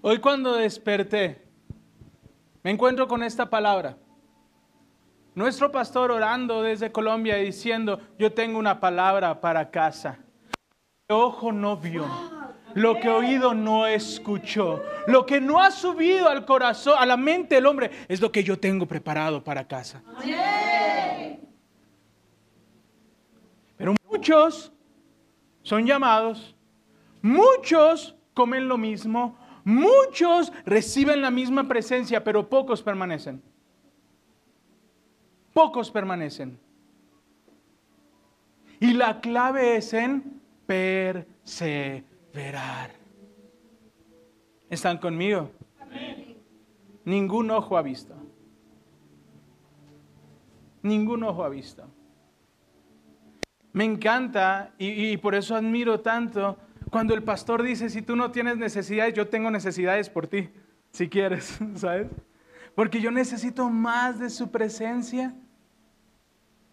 Hoy 0.00 0.18
cuando 0.18 0.54
desperté, 0.54 1.42
me 2.62 2.70
encuentro 2.70 3.08
con 3.08 3.24
esta 3.24 3.50
palabra. 3.50 3.98
Nuestro 5.34 5.72
pastor 5.72 6.10
orando 6.10 6.62
desde 6.62 6.92
Colombia 6.92 7.36
diciendo, 7.36 7.98
yo 8.18 8.32
tengo 8.32 8.58
una 8.58 8.80
palabra 8.80 9.40
para 9.40 9.70
casa. 9.70 10.18
Lo 11.08 11.16
que 11.16 11.22
ojo 11.24 11.52
no 11.52 11.76
vio, 11.78 12.06
lo 12.74 13.00
que 13.00 13.08
oído 13.08 13.54
no 13.54 13.86
escuchó, 13.86 14.82
lo 15.06 15.24
que 15.24 15.40
no 15.40 15.58
ha 15.58 15.70
subido 15.70 16.28
al 16.28 16.44
corazón, 16.44 16.96
a 16.98 17.06
la 17.06 17.16
mente 17.16 17.54
del 17.54 17.64
hombre, 17.64 17.90
es 18.08 18.20
lo 18.20 18.30
que 18.30 18.44
yo 18.44 18.58
tengo 18.58 18.84
preparado 18.86 19.42
para 19.42 19.66
casa. 19.66 20.02
Pero 23.78 23.94
muchos 24.10 24.70
son 25.62 25.86
llamados, 25.86 26.54
muchos 27.22 28.14
comen 28.34 28.68
lo 28.68 28.76
mismo, 28.76 29.38
muchos 29.64 30.52
reciben 30.66 31.22
la 31.22 31.30
misma 31.30 31.66
presencia, 31.66 32.22
pero 32.22 32.50
pocos 32.50 32.82
permanecen 32.82 33.42
pocos 35.52 35.90
permanecen. 35.90 36.58
Y 38.80 38.94
la 38.94 39.20
clave 39.20 39.76
es 39.76 39.92
en 39.94 40.40
perseverar. 40.66 42.04
¿Están 44.68 44.98
conmigo? 44.98 45.50
Ningún 47.04 47.50
ojo 47.50 47.76
ha 47.76 47.82
visto. 47.82 48.14
Ningún 50.82 51.22
ojo 51.22 51.44
ha 51.44 51.48
visto. 51.48 51.86
Me 53.72 53.84
encanta 53.84 54.74
y, 54.78 55.16
por 55.18 55.34
eso 55.34 55.54
admiro 55.54 56.00
tanto 56.00 56.58
cuando 56.90 57.14
el 57.14 57.22
pastor 57.22 57.62
dice, 57.62 57.88
si 57.88 58.02
tú 58.02 58.16
no 58.16 58.30
tienes 58.30 58.58
necesidades, 58.58 59.14
yo 59.14 59.28
tengo 59.28 59.50
necesidades 59.50 60.10
por 60.10 60.26
ti, 60.26 60.50
si 60.90 61.08
quieres, 61.08 61.58
¿sabes? 61.76 62.08
Porque 62.74 63.00
yo 63.00 63.10
necesito 63.10 63.70
más 63.70 64.18
de 64.18 64.28
su 64.28 64.50
presencia. 64.50 65.34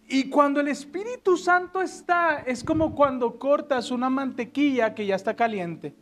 Y 0.10 0.30
cuando 0.30 0.60
el 0.60 0.68
Espíritu 0.68 1.38
Santo 1.38 1.82
está, 1.82 2.40
es 2.40 2.64
como 2.64 2.96
cuando 2.96 3.40
cortas 3.40 3.92
una 3.92 4.10
mantequilla 4.10 4.94
que 4.94 5.06
ya 5.06 5.16
está 5.16 5.36
caliente. 5.36 5.96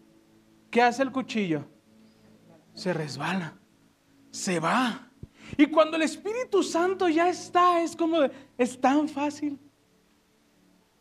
¿Qué 0.72 0.82
hace 0.82 1.04
el 1.04 1.12
cuchillo? 1.12 1.66
se 2.78 2.94
resbala, 2.94 3.56
se 4.30 4.60
va. 4.60 5.10
Y 5.58 5.66
cuando 5.66 5.98
el 5.98 6.04
Espíritu 6.04 6.62
Santo 6.62 7.10
ya 7.10 7.28
está, 7.28 7.82
es 7.82 7.96
como, 7.96 8.20
es 8.56 8.80
tan 8.80 9.10
fácil. 9.10 9.58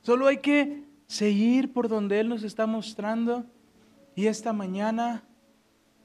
Solo 0.01 0.27
hay 0.27 0.39
que 0.39 0.85
seguir 1.07 1.75
por 1.75 1.89
donde 1.89 2.19
Él 2.19 2.31
nos 2.31 2.45
está 2.45 2.67
mostrando. 2.67 3.45
Y 4.15 4.27
esta 4.27 4.55
mañana 4.55 5.23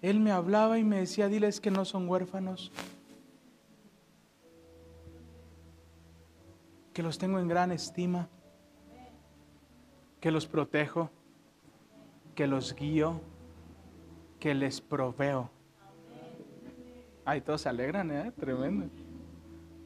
Él 0.01 0.19
me 0.19 0.31
hablaba 0.31 0.77
y 0.77 0.83
me 0.83 0.99
decía, 0.99 1.29
diles 1.29 1.61
que 1.61 1.71
no 1.71 1.85
son 1.85 2.09
huérfanos, 2.09 2.73
que 6.93 7.03
los 7.03 7.17
tengo 7.17 7.39
en 7.39 7.47
gran 7.47 7.71
estima, 7.71 8.29
que 10.19 10.31
los 10.31 10.45
protejo, 10.45 11.09
que 12.35 12.47
los 12.47 12.75
guío, 12.75 13.21
que 14.39 14.53
les 14.53 14.81
proveo. 14.81 15.49
Ay, 17.25 17.41
todos 17.41 17.61
se 17.61 17.69
alegran, 17.69 18.11
¿eh? 18.11 18.31
Tremendo. 18.31 18.87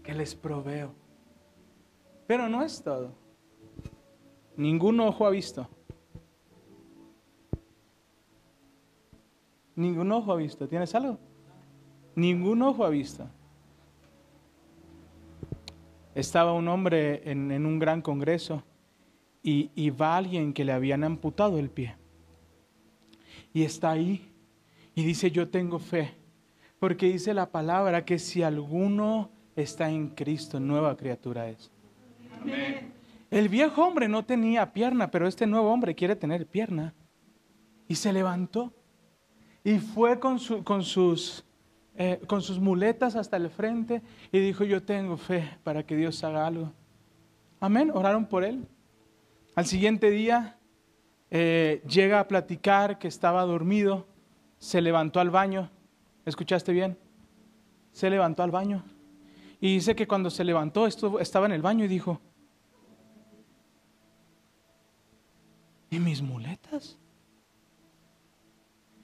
Que 0.04 0.13
les 0.13 0.36
proveo. 0.36 0.94
Pero 2.28 2.50
no 2.50 2.63
es 2.63 2.82
todo. 2.82 3.12
Ningún 4.56 5.00
ojo 5.00 5.26
ha 5.26 5.30
visto. 5.30 5.68
Ningún 9.76 10.12
ojo 10.12 10.32
ha 10.32 10.36
visto. 10.38 10.68
¿Tienes 10.68 10.96
algo? 10.96 11.20
Ningún 12.15 12.62
ojo 12.62 12.86
ha 12.86 12.89
visto. 12.89 13.28
Estaba 16.15 16.54
un 16.54 16.67
hombre 16.67 17.21
en, 17.30 17.51
en 17.51 17.65
un 17.65 17.78
gran 17.78 18.01
congreso 18.01 18.63
y, 19.43 19.69
y 19.75 19.91
va 19.91 20.17
alguien 20.17 20.54
que 20.54 20.65
le 20.65 20.71
habían 20.71 21.04
amputado 21.04 21.60
el 21.60 21.69
pie. 21.69 21.95
Y 23.54 23.63
está 23.63 23.91
ahí 23.91 24.32
y 24.95 25.04
dice, 25.04 25.30
yo 25.30 25.49
tengo 25.49 25.78
fe. 25.78 26.15
Porque 26.80 27.08
dice 27.08 27.34
la 27.34 27.51
palabra 27.51 28.04
que 28.06 28.17
si 28.17 28.41
alguno 28.41 29.30
está 29.56 29.89
en 29.89 30.10
Cristo, 30.10 30.60
nueva 30.60 30.97
criatura 30.97 31.49
es. 31.49 31.71
El 33.30 33.49
viejo 33.49 33.86
hombre 33.86 34.08
no 34.08 34.25
tenía 34.25 34.73
pierna, 34.73 35.12
pero 35.12 35.28
este 35.28 35.45
nuevo 35.45 35.71
hombre 35.71 35.95
quiere 35.95 36.15
tener 36.15 36.47
pierna. 36.47 36.93
Y 37.88 37.95
se 37.95 38.12
levantó 38.12 38.73
y 39.63 39.78
fue 39.80 40.19
con, 40.19 40.39
con, 40.63 40.84
sus, 40.84 41.44
eh, 41.97 42.21
con 42.27 42.41
sus 42.41 42.60
muletas 42.60 43.15
hasta 43.15 43.38
el 43.38 43.49
frente 43.49 44.01
y 44.31 44.39
dijo, 44.39 44.63
yo 44.63 44.84
tengo 44.84 45.17
fe 45.17 45.58
para 45.63 45.84
que 45.84 45.95
Dios 45.95 46.23
haga 46.23 46.45
algo. 46.47 46.73
Amén, 47.60 47.91
oraron 47.93 48.25
por 48.25 48.43
él. 48.43 48.67
Al 49.55 49.65
siguiente 49.65 50.12
día 50.12 50.58
eh, 51.31 51.81
llega 51.88 52.19
a 52.19 52.27
platicar 52.27 52.99
que 52.99 53.08
estaba 53.08 53.43
dormido, 53.43 54.08
se 54.58 54.81
levantó 54.81 55.19
al 55.19 55.29
baño 55.29 55.71
¿Escuchaste 56.25 56.73
bien? 56.73 56.97
Se 57.91 58.10
levantó 58.10 58.43
al 58.43 58.51
baño. 58.51 58.84
Y 59.62 59.75
dice 59.75 59.95
que 59.95 60.08
cuando 60.08 60.29
se 60.29 60.43
levantó 60.43 60.88
estuvo, 60.88 61.19
estaba 61.19 61.45
en 61.45 61.53
el 61.53 61.62
baño 61.62 61.86
y 61.86 61.88
dijo, 61.88 62.19
¿y 65.89 65.99
mis 65.99 66.21
muletas? 66.21 66.97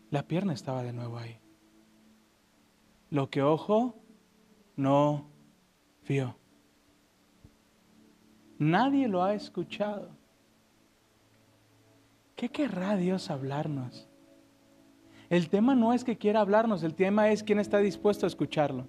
La 0.09 0.23
pierna 0.23 0.53
estaba 0.53 0.83
de 0.83 0.91
nuevo 0.91 1.17
ahí. 1.17 1.37
Lo 3.11 3.29
que 3.29 3.43
ojo 3.43 3.93
no 4.75 5.29
vio. 6.07 6.35
Nadie 8.57 9.07
lo 9.07 9.21
ha 9.21 9.33
escuchado. 9.33 10.09
¿Qué 12.35 12.49
querrá 12.49 12.95
Dios 12.95 13.29
hablarnos? 13.29 14.07
El 15.29 15.49
tema 15.49 15.75
no 15.75 15.93
es 15.93 16.03
que 16.03 16.17
quiera 16.17 16.39
hablarnos, 16.39 16.83
el 16.83 16.95
tema 16.95 17.29
es 17.29 17.43
quién 17.43 17.59
está 17.59 17.79
dispuesto 17.79 18.25
a 18.25 18.27
escucharlo. 18.27 18.87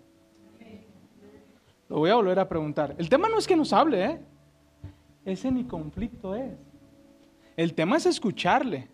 Lo 1.88 1.98
voy 1.98 2.10
a 2.10 2.14
volver 2.14 2.38
a 2.38 2.48
preguntar. 2.48 2.94
El 2.98 3.08
tema 3.08 3.28
no 3.28 3.38
es 3.38 3.46
que 3.46 3.56
nos 3.56 3.72
hable, 3.72 4.04
¿eh? 4.04 4.20
Ese 5.24 5.50
ni 5.50 5.64
conflicto 5.64 6.34
es. 6.34 6.52
El 7.56 7.74
tema 7.74 7.96
es 7.96 8.06
escucharle. 8.06 8.88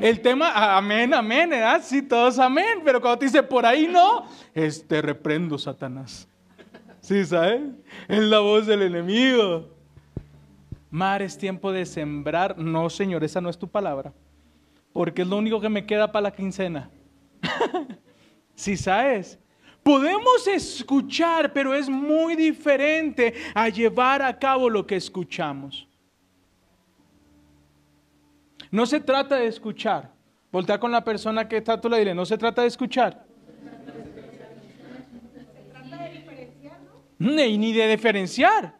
El 0.00 0.20
tema, 0.20 0.76
amén, 0.76 1.12
amén, 1.14 1.50
¿verdad? 1.50 1.80
Sí, 1.82 2.02
todos 2.02 2.38
amén. 2.38 2.80
Pero 2.84 3.00
cuando 3.00 3.18
te 3.18 3.26
dice 3.26 3.42
por 3.42 3.64
ahí 3.66 3.86
no, 3.86 4.26
es 4.54 4.86
te 4.86 5.00
reprendo, 5.02 5.58
Satanás. 5.58 6.28
¿Sí, 7.00 7.24
sabes? 7.24 7.62
Es 8.08 8.20
la 8.20 8.38
voz 8.38 8.66
del 8.66 8.82
enemigo. 8.82 9.68
Mar, 10.90 11.22
es 11.22 11.36
tiempo 11.36 11.72
de 11.72 11.84
sembrar. 11.86 12.56
No, 12.56 12.88
Señor, 12.88 13.24
esa 13.24 13.40
no 13.40 13.50
es 13.50 13.58
tu 13.58 13.68
palabra 13.68 14.12
porque 14.94 15.22
es 15.22 15.28
lo 15.28 15.36
único 15.36 15.60
que 15.60 15.68
me 15.68 15.84
queda 15.84 16.10
para 16.10 16.22
la 16.22 16.32
quincena. 16.32 16.88
si 18.54 18.76
sabes, 18.76 19.38
podemos 19.82 20.46
escuchar, 20.46 21.52
pero 21.52 21.74
es 21.74 21.88
muy 21.88 22.36
diferente 22.36 23.34
a 23.54 23.68
llevar 23.68 24.22
a 24.22 24.38
cabo 24.38 24.70
lo 24.70 24.86
que 24.86 24.94
escuchamos. 24.94 25.86
No 28.74 28.86
se 28.86 28.98
trata 28.98 29.36
de 29.36 29.46
escuchar. 29.46 30.10
Voltea 30.50 30.80
con 30.80 30.90
la 30.90 31.04
persona 31.04 31.46
que 31.46 31.58
está 31.58 31.80
tú 31.80 31.88
le 31.88 32.00
dile, 32.00 32.12
no 32.12 32.26
se 32.26 32.36
trata 32.36 32.62
de 32.62 32.66
escuchar. 32.66 33.24
Ni, 37.16 37.56
ni 37.56 37.72
de 37.72 37.86
diferenciar, 37.86 38.76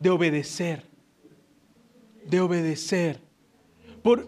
de 0.00 0.10
obedecer. 0.10 0.82
De 2.24 2.40
obedecer. 2.40 3.20
Por, 4.02 4.26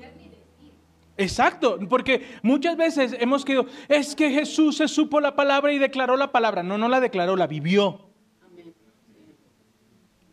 Exacto, 1.17 1.81
porque 1.89 2.25
muchas 2.45 2.77
veces 2.77 3.17
hemos 3.19 3.45
querido, 3.45 3.67
es 3.89 4.15
que 4.15 4.31
Jesús 4.31 4.77
se 4.77 4.87
supo 4.87 5.19
la 5.21 5.35
palabra 5.35 5.73
y 5.73 5.79
declaró 5.79 6.17
la 6.17 6.31
palabra. 6.31 6.63
No, 6.63 6.79
no 6.79 6.89
la 6.89 7.01
declaró, 7.01 7.35
la 7.35 7.49
vivió. 7.49 8.09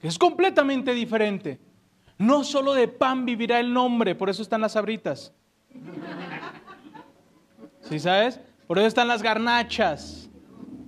Es 0.03 0.19
completamente 0.19 0.93
diferente. 0.93 1.59
No 2.17 2.43
solo 2.43 2.73
de 2.73 2.87
pan 2.87 3.25
vivirá 3.25 3.59
el 3.59 3.73
nombre, 3.73 4.15
por 4.15 4.29
eso 4.29 4.41
están 4.41 4.61
las 4.61 4.75
abritas. 4.75 5.33
¿Sí 7.81 7.99
sabes? 7.99 8.39
Por 8.67 8.77
eso 8.77 8.87
están 8.87 9.07
las 9.07 9.21
garnachas. 9.21 10.29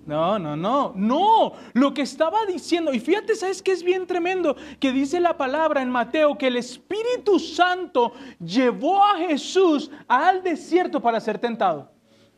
No, 0.05 0.39
no, 0.39 0.55
no, 0.55 0.93
no. 0.95 1.53
Lo 1.73 1.93
que 1.93 2.01
estaba 2.01 2.45
diciendo, 2.45 2.93
y 2.93 2.99
fíjate, 3.01 3.35
¿sabes 3.35 3.61
qué 3.61 3.73
es 3.73 3.83
bien 3.83 4.07
tremendo? 4.07 4.55
Que 4.79 4.93
dice 4.93 5.19
la 5.19 5.35
palabra 5.35 5.81
en 5.81 5.89
Mateo 5.89 6.37
que 6.37 6.47
el 6.47 6.55
Espíritu 6.55 7.39
Santo 7.39 8.13
llevó 8.39 9.03
a 9.03 9.17
Jesús 9.17 9.91
al 10.07 10.41
desierto 10.41 11.01
para 11.01 11.19
ser 11.19 11.37
tentado. 11.37 11.91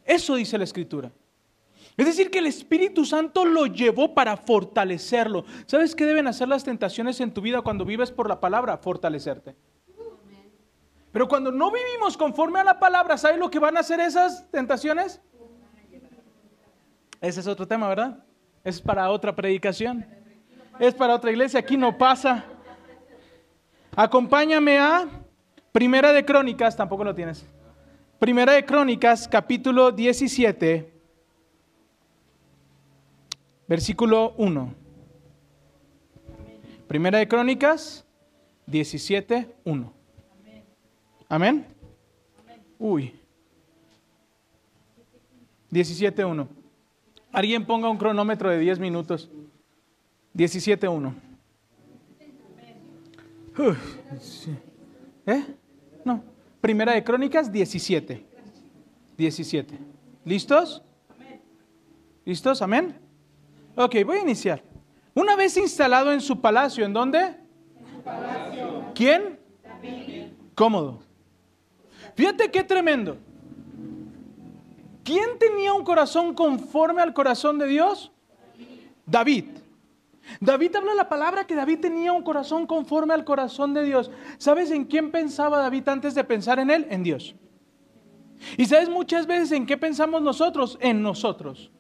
Eso 0.04 0.34
dice 0.34 0.58
la 0.58 0.64
Escritura. 0.64 1.12
Es 2.00 2.06
decir, 2.06 2.32
que 2.32 2.40
el 2.40 2.46
Espíritu 2.46 3.04
Santo 3.04 3.44
lo 3.44 3.66
llevó 3.66 4.14
para 4.14 4.38
fortalecerlo. 4.38 5.44
¿Sabes 5.66 5.94
qué 5.94 6.06
deben 6.06 6.28
hacer 6.28 6.48
las 6.48 6.64
tentaciones 6.64 7.20
en 7.20 7.34
tu 7.34 7.42
vida 7.42 7.62
cuando 7.62 7.84
vives 7.84 8.10
por 8.10 8.30
la 8.30 8.40
palabra? 8.40 8.78
Fortalecerte. 8.78 9.54
Pero 11.12 11.28
cuando 11.28 11.52
no 11.52 11.70
vivimos 11.70 12.16
conforme 12.16 12.62
a 12.62 12.64
la 12.64 12.80
palabra, 12.80 13.18
¿sabes 13.18 13.38
lo 13.38 13.50
que 13.50 13.60
van 13.60 13.76
a 13.76 13.82
hacer 13.82 14.00
esas 14.00 14.50
tentaciones? 14.50 15.20
Ese 17.20 17.42
es 17.42 17.48
otro 17.48 17.68
tema, 17.68 17.90
¿verdad? 17.90 18.24
Es 18.64 18.80
para 18.80 19.12
otra 19.12 19.36
predicación. 19.36 20.06
Es 20.80 20.94
para 20.94 21.14
otra 21.14 21.32
iglesia. 21.32 21.60
Aquí 21.60 21.76
no 21.76 21.98
pasa. 21.98 22.46
Acompáñame 23.94 24.80
a 24.80 25.06
Primera 25.74 26.14
de 26.14 26.24
Crónicas, 26.24 26.78
tampoco 26.78 27.04
lo 27.04 27.14
tienes. 27.14 27.46
Primera 28.20 28.54
de 28.54 28.66
Crónicas, 28.66 29.28
capítulo 29.28 29.92
17, 29.92 30.99
versículo 33.70 34.34
1. 34.38 34.74
Primera 36.88 37.20
de 37.20 37.28
Crónicas, 37.28 38.04
17, 38.66 39.56
1. 39.64 39.94
Amén. 41.30 41.68
Uy. 42.80 43.14
17, 45.70 46.26
1. 46.26 46.48
Alguien 47.32 47.66
ponga 47.68 47.90
un 47.90 47.98
cronómetro 47.98 48.50
de 48.50 48.58
10 48.58 48.80
minutos. 48.80 49.30
17.1. 50.34 51.14
¿Eh? 55.28 55.46
No. 56.04 56.24
Primera 56.60 56.94
de 56.94 57.04
Crónicas 57.04 57.52
17. 57.52 58.26
17. 59.16 59.78
¿Listos? 60.26 60.82
¿Listos? 62.26 62.64
Amén. 62.64 63.09
Ok, 63.82 63.96
voy 64.06 64.18
a 64.18 64.22
iniciar. 64.24 64.62
Una 65.14 65.38
vez 65.38 65.56
instalado 65.56 66.12
en 66.12 66.20
su 66.20 66.42
palacio, 66.42 66.84
¿en 66.84 66.92
dónde? 66.92 67.20
En 67.20 67.88
su 67.96 68.02
palacio. 68.04 68.84
¿Quién? 68.94 69.40
Cómodo. 70.54 71.00
Fíjate 72.14 72.52
qué 72.52 72.62
tremendo. 72.66 73.16
¿Quién 75.02 75.40
tenía 75.40 75.72
un 75.72 75.86
corazón 75.86 76.34
conforme 76.34 77.02
al 77.02 77.14
corazón 77.14 77.58
de 77.58 77.68
Dios? 77.68 78.12
David. 79.06 79.46
David 80.42 80.76
habla 80.76 80.94
la 80.94 81.08
palabra 81.08 81.48
que 81.48 81.56
David 81.56 81.80
tenía 81.80 82.12
un 82.12 82.22
corazón 82.22 82.68
conforme 82.68 83.14
al 83.14 83.24
corazón 83.24 83.74
de 83.74 83.86
Dios. 83.86 84.12
¿Sabes 84.40 84.72
en 84.72 84.84
quién 84.84 85.10
pensaba 85.10 85.58
David 85.58 85.88
antes 85.88 86.16
de 86.16 86.26
pensar 86.26 86.60
en 86.60 86.70
él? 86.70 86.86
En 86.90 87.02
Dios. 87.02 87.34
Y 88.58 88.66
sabes 88.66 88.90
muchas 88.90 89.26
veces 89.26 89.54
en 89.54 89.66
qué 89.66 89.78
pensamos 89.78 90.22
nosotros, 90.22 90.78
en 90.82 91.02
nosotros. 91.02 91.72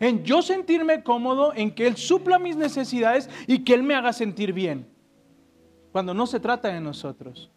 En 0.00 0.24
yo 0.24 0.42
sentirme 0.42 1.02
cómodo, 1.02 1.52
en 1.54 1.74
que 1.74 1.86
Él 1.86 1.96
supla 1.96 2.38
mis 2.38 2.56
necesidades 2.56 3.28
y 3.46 3.64
que 3.64 3.74
Él 3.74 3.82
me 3.82 3.94
haga 3.94 4.12
sentir 4.12 4.52
bien. 4.52 4.86
Cuando 5.92 6.14
no 6.14 6.26
se 6.26 6.38
trata 6.38 6.68
de 6.68 6.80
nosotros. 6.80 7.50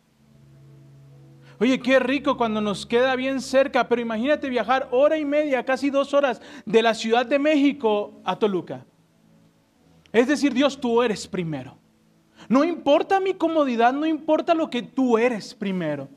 Oye, 1.60 1.80
qué 1.80 2.00
rico 2.00 2.38
cuando 2.38 2.60
nos 2.60 2.88
queda 2.88 3.16
bien 3.16 3.39
cerca, 3.39 3.88
pero 3.88 4.02
imagínate 4.02 4.50
viajar 4.50 4.88
hora 4.89 5.20
y 5.20 5.26
media, 5.26 5.64
casi 5.64 5.92
dos 5.92 6.12
horas 6.12 6.42
de 6.66 6.82
la 6.82 6.96
Ciudad 6.96 7.24
de 7.24 7.38
México 7.38 8.20
a 8.24 8.39
Toluca. 8.39 8.84
Es 10.12 10.28
decir, 10.28 10.56
Dios, 10.56 10.82
tú 10.82 11.04
eres 11.04 11.28
primero. 11.28 11.78
No 12.50 12.64
importa 12.64 13.20
mi 13.20 13.36
comodidad, 13.36 13.94
no 13.94 14.08
importa 14.08 14.56
lo 14.56 14.72
que 14.72 14.82
tú 14.82 15.20
eres 15.20 15.54
primero. 15.54 16.10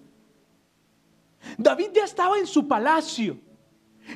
David 1.58 1.88
ya 1.94 2.04
estaba 2.04 2.38
en 2.38 2.46
su 2.46 2.66
palacio. 2.66 3.38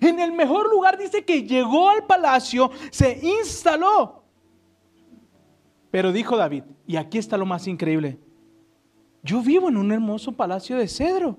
En 0.01 0.21
el 0.21 0.33
mejor 0.33 0.71
lugar 0.71 0.99
dice 0.99 1.25
que 1.25 1.45
llegó 1.45 1.89
al 1.89 2.05
palacio, 2.05 2.71
se 2.91 3.19
instaló. 3.23 4.23
Pero 5.91 6.13
dijo 6.13 6.37
David, 6.37 6.65
y 6.87 6.97
aquí 6.97 7.19
está 7.19 7.37
lo 7.37 7.47
más 7.47 7.67
increíble, 7.67 8.19
yo 9.23 9.43
vivo 9.43 9.69
en 9.69 9.77
un 9.77 9.93
hermoso 9.93 10.33
palacio 10.33 10.77
de 10.77 10.89
cedro. 10.89 11.39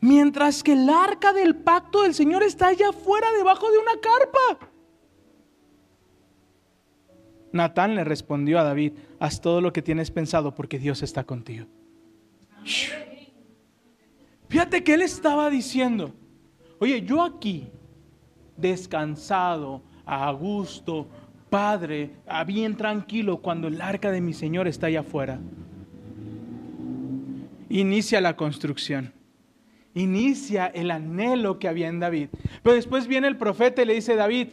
Mientras 0.00 0.62
que 0.64 0.72
el 0.72 0.90
arca 0.90 1.32
del 1.32 1.54
pacto 1.56 2.02
del 2.02 2.12
Señor 2.12 2.42
está 2.42 2.68
allá 2.68 2.88
afuera 2.88 3.30
debajo 3.32 3.70
de 3.70 3.78
una 3.78 3.92
carpa. 3.92 4.68
Natán 7.52 7.94
le 7.94 8.02
respondió 8.02 8.58
a 8.58 8.64
David, 8.64 8.94
haz 9.20 9.40
todo 9.40 9.60
lo 9.60 9.72
que 9.72 9.82
tienes 9.82 10.10
pensado 10.10 10.54
porque 10.54 10.78
Dios 10.78 11.02
está 11.02 11.24
contigo. 11.24 11.66
Fíjate 14.48 14.82
que 14.82 14.94
él 14.94 15.02
estaba 15.02 15.50
diciendo, 15.50 16.12
oye, 16.82 17.02
yo 17.02 17.22
aquí, 17.22 17.68
descansado, 18.56 19.82
a 20.04 20.30
gusto, 20.32 21.06
padre, 21.50 22.10
bien 22.46 22.76
tranquilo, 22.76 23.38
cuando 23.38 23.68
el 23.68 23.80
arca 23.80 24.10
de 24.10 24.20
mi 24.20 24.32
Señor 24.32 24.66
está 24.68 24.86
allá 24.88 25.00
afuera 25.00 25.38
inicia 27.80 28.20
la 28.20 28.36
construcción. 28.36 29.12
Inicia 29.94 30.66
el 30.66 30.90
anhelo 30.90 31.58
que 31.58 31.68
había 31.68 31.88
en 31.88 32.00
David. 32.00 32.28
Pero 32.62 32.76
después 32.76 33.06
viene 33.06 33.28
el 33.28 33.36
profeta 33.36 33.82
y 33.82 33.86
le 33.86 33.94
dice, 33.94 34.14
David, 34.14 34.48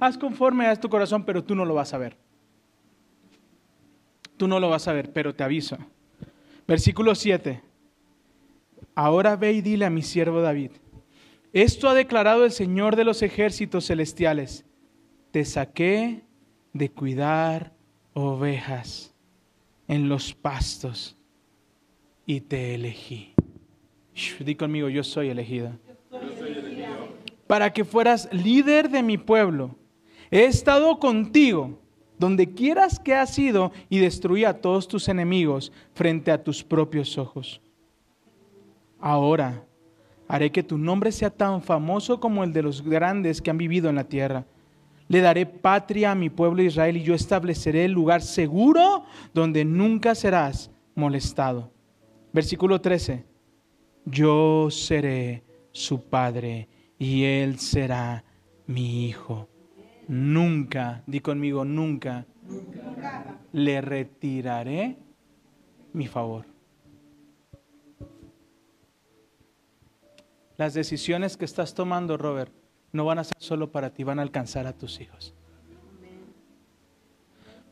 haz 0.00 0.16
conforme 0.16 0.66
a 0.66 0.76
tu 0.76 0.88
corazón, 0.88 1.24
pero 1.24 1.44
tú 1.44 1.54
no 1.54 1.64
lo 1.64 1.74
vas 1.74 1.92
a 1.92 1.98
ver. 1.98 2.16
Tú 4.36 4.48
no 4.48 4.58
lo 4.60 4.70
vas 4.70 4.88
a 4.88 4.92
ver, 4.92 5.12
pero 5.12 5.34
te 5.34 5.44
aviso. 5.44 5.76
Versículo 6.66 7.14
7. 7.14 7.60
Ahora 8.94 9.36
ve 9.36 9.52
y 9.52 9.60
dile 9.60 9.84
a 9.84 9.90
mi 9.90 10.02
siervo 10.02 10.40
David, 10.40 10.70
esto 11.52 11.88
ha 11.88 11.94
declarado 11.94 12.44
el 12.44 12.52
Señor 12.52 12.96
de 12.96 13.04
los 13.04 13.22
ejércitos 13.22 13.86
celestiales. 13.86 14.64
Te 15.30 15.44
saqué 15.44 16.24
de 16.72 16.90
cuidar 16.90 17.72
ovejas 18.14 19.14
en 19.88 20.08
los 20.08 20.34
pastos 20.34 21.16
y 22.26 22.40
te 22.40 22.74
elegí. 22.74 23.34
Di 24.40 24.54
conmigo, 24.54 24.88
yo 24.88 25.04
soy 25.04 25.28
elegida. 25.28 25.78
Para 27.46 27.72
que 27.72 27.84
fueras 27.84 28.28
líder 28.32 28.88
de 28.88 29.02
mi 29.02 29.18
pueblo. 29.18 29.76
He 30.30 30.44
estado 30.44 30.98
contigo 30.98 31.78
donde 32.18 32.54
quieras 32.54 32.98
que 32.98 33.14
has 33.14 33.38
ido 33.38 33.72
y 33.90 33.98
destruí 33.98 34.44
a 34.44 34.60
todos 34.60 34.88
tus 34.88 35.08
enemigos 35.08 35.72
frente 35.92 36.30
a 36.30 36.42
tus 36.42 36.62
propios 36.64 37.18
ojos. 37.18 37.60
Ahora 38.98 39.66
haré 40.28 40.50
que 40.50 40.62
tu 40.62 40.78
nombre 40.78 41.12
sea 41.12 41.30
tan 41.30 41.62
famoso 41.62 42.20
como 42.20 42.44
el 42.44 42.52
de 42.52 42.62
los 42.62 42.82
grandes 42.82 43.40
que 43.42 43.50
han 43.50 43.58
vivido 43.58 43.88
en 43.88 43.96
la 43.96 44.04
tierra. 44.04 44.46
Le 45.08 45.20
daré 45.20 45.46
patria 45.46 46.12
a 46.12 46.14
mi 46.14 46.30
pueblo 46.30 46.62
Israel 46.62 46.96
y 46.96 47.02
yo 47.02 47.14
estableceré 47.14 47.84
el 47.84 47.92
lugar 47.92 48.22
seguro 48.22 49.04
donde 49.34 49.64
nunca 49.64 50.14
serás 50.14 50.70
molestado. 50.94 51.70
Versículo 52.32 52.80
13. 52.80 53.24
Yo 54.06 54.68
seré 54.70 55.44
su 55.70 56.08
padre 56.08 56.68
y 56.98 57.24
él 57.24 57.58
será 57.58 58.24
mi 58.66 59.06
hijo. 59.06 59.48
Nunca, 60.08 61.02
di 61.06 61.20
conmigo, 61.20 61.64
nunca, 61.64 62.26
nunca. 62.42 63.38
le 63.52 63.80
retiraré 63.80 64.96
mi 65.92 66.06
favor. 66.06 66.51
Las 70.62 70.74
decisiones 70.74 71.36
que 71.36 71.44
estás 71.44 71.74
tomando, 71.74 72.16
Robert, 72.16 72.52
no 72.92 73.04
van 73.04 73.18
a 73.18 73.24
ser 73.24 73.34
solo 73.40 73.72
para 73.72 73.92
ti, 73.92 74.04
van 74.04 74.20
a 74.20 74.22
alcanzar 74.22 74.68
a 74.68 74.72
tus 74.72 75.00
hijos. 75.00 75.34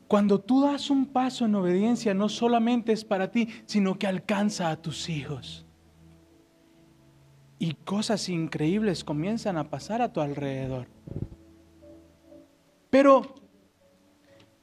Cuando 0.09 0.41
tú 0.41 0.63
das 0.63 0.89
un 0.89 1.05
paso 1.05 1.45
en 1.45 1.55
obediencia, 1.55 2.13
no 2.13 2.27
solamente 2.27 2.91
es 2.91 3.05
para 3.05 3.31
ti, 3.31 3.47
sino 3.65 3.97
que 3.97 4.07
alcanza 4.07 4.69
a 4.69 4.75
tus 4.75 5.07
hijos. 5.07 5.65
Y 7.59 7.75
cosas 7.75 8.27
increíbles 8.27 9.05
comienzan 9.05 9.55
a 9.55 9.69
pasar 9.69 10.01
a 10.01 10.11
tu 10.11 10.19
alrededor. 10.19 10.87
Pero 12.89 13.35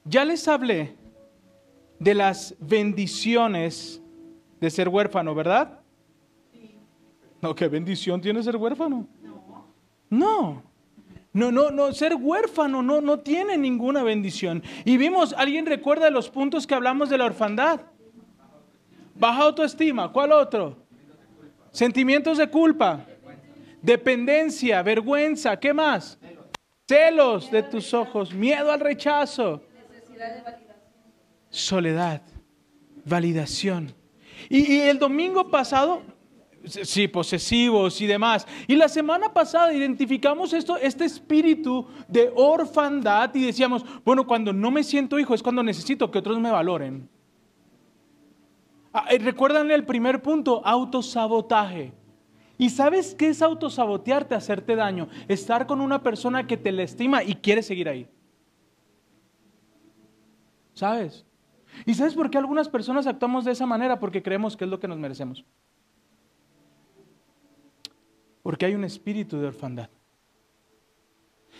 ya 0.04 0.26
les 0.26 0.46
hablé 0.48 0.96
de 1.98 2.12
las 2.12 2.54
bendiciones 2.60 4.02
de 4.60 4.68
ser 4.68 4.90
huérfano, 4.90 5.34
¿verdad? 5.34 5.77
No, 7.40 7.54
¿qué 7.54 7.68
bendición 7.68 8.20
tiene 8.20 8.42
ser 8.42 8.56
huérfano? 8.56 9.06
No. 9.22 9.68
No. 10.10 10.62
No, 11.32 11.52
no, 11.52 11.70
no, 11.70 11.92
ser 11.92 12.14
huérfano 12.14 12.82
no, 12.82 13.00
no 13.00 13.20
tiene 13.20 13.56
ninguna 13.56 14.02
bendición. 14.02 14.62
Y 14.84 14.96
vimos, 14.96 15.34
¿alguien 15.34 15.66
recuerda 15.66 16.10
los 16.10 16.30
puntos 16.30 16.66
que 16.66 16.74
hablamos 16.74 17.10
de 17.10 17.18
la 17.18 17.26
orfandad? 17.26 17.80
Baja 19.14 19.42
autoestima, 19.42 20.10
¿cuál 20.10 20.32
otro? 20.32 20.76
Sentimientos 21.70 22.38
de 22.38 22.48
culpa, 22.48 23.04
dependencia, 23.82 24.82
vergüenza, 24.82 25.58
¿qué 25.60 25.72
más? 25.72 26.18
Celos 26.88 27.50
de 27.50 27.62
tus 27.62 27.92
ojos, 27.92 28.32
miedo 28.32 28.72
al 28.72 28.80
rechazo, 28.80 29.62
soledad, 31.50 32.22
validación. 33.04 33.94
Y, 34.48 34.72
y 34.72 34.80
el 34.80 34.98
domingo 34.98 35.50
pasado 35.50 36.02
Sí, 36.68 37.08
posesivos 37.08 38.00
y 38.00 38.06
demás. 38.06 38.46
Y 38.66 38.76
la 38.76 38.88
semana 38.88 39.32
pasada 39.32 39.72
identificamos 39.72 40.52
esto, 40.52 40.76
este 40.76 41.04
espíritu 41.04 41.86
de 42.06 42.32
orfandad 42.34 43.34
y 43.34 43.42
decíamos, 43.42 43.84
bueno, 44.04 44.26
cuando 44.26 44.52
no 44.52 44.70
me 44.70 44.84
siento 44.84 45.18
hijo 45.18 45.34
es 45.34 45.42
cuando 45.42 45.62
necesito 45.62 46.10
que 46.10 46.18
otros 46.18 46.38
me 46.38 46.50
valoren. 46.50 47.08
Ah, 48.92 49.06
eh, 49.10 49.18
recuerdan 49.18 49.70
el 49.70 49.84
primer 49.84 50.22
punto, 50.22 50.62
autosabotaje. 50.64 51.92
¿Y 52.56 52.70
sabes 52.70 53.14
qué 53.14 53.28
es 53.28 53.40
autosabotearte, 53.40 54.34
hacerte 54.34 54.74
daño? 54.74 55.08
Estar 55.28 55.66
con 55.66 55.80
una 55.80 56.02
persona 56.02 56.46
que 56.46 56.56
te 56.56 56.72
la 56.72 56.82
estima 56.82 57.22
y 57.22 57.34
quiere 57.34 57.62
seguir 57.62 57.88
ahí. 57.88 58.08
¿Sabes? 60.74 61.24
¿Y 61.86 61.94
sabes 61.94 62.14
por 62.14 62.30
qué 62.30 62.38
algunas 62.38 62.68
personas 62.68 63.06
actuamos 63.06 63.44
de 63.44 63.52
esa 63.52 63.66
manera? 63.66 64.00
Porque 64.00 64.22
creemos 64.22 64.56
que 64.56 64.64
es 64.64 64.70
lo 64.70 64.80
que 64.80 64.88
nos 64.88 64.98
merecemos. 64.98 65.44
Porque 68.48 68.64
hay 68.64 68.74
un 68.74 68.84
espíritu 68.84 69.36
de 69.36 69.48
orfandad. 69.48 69.90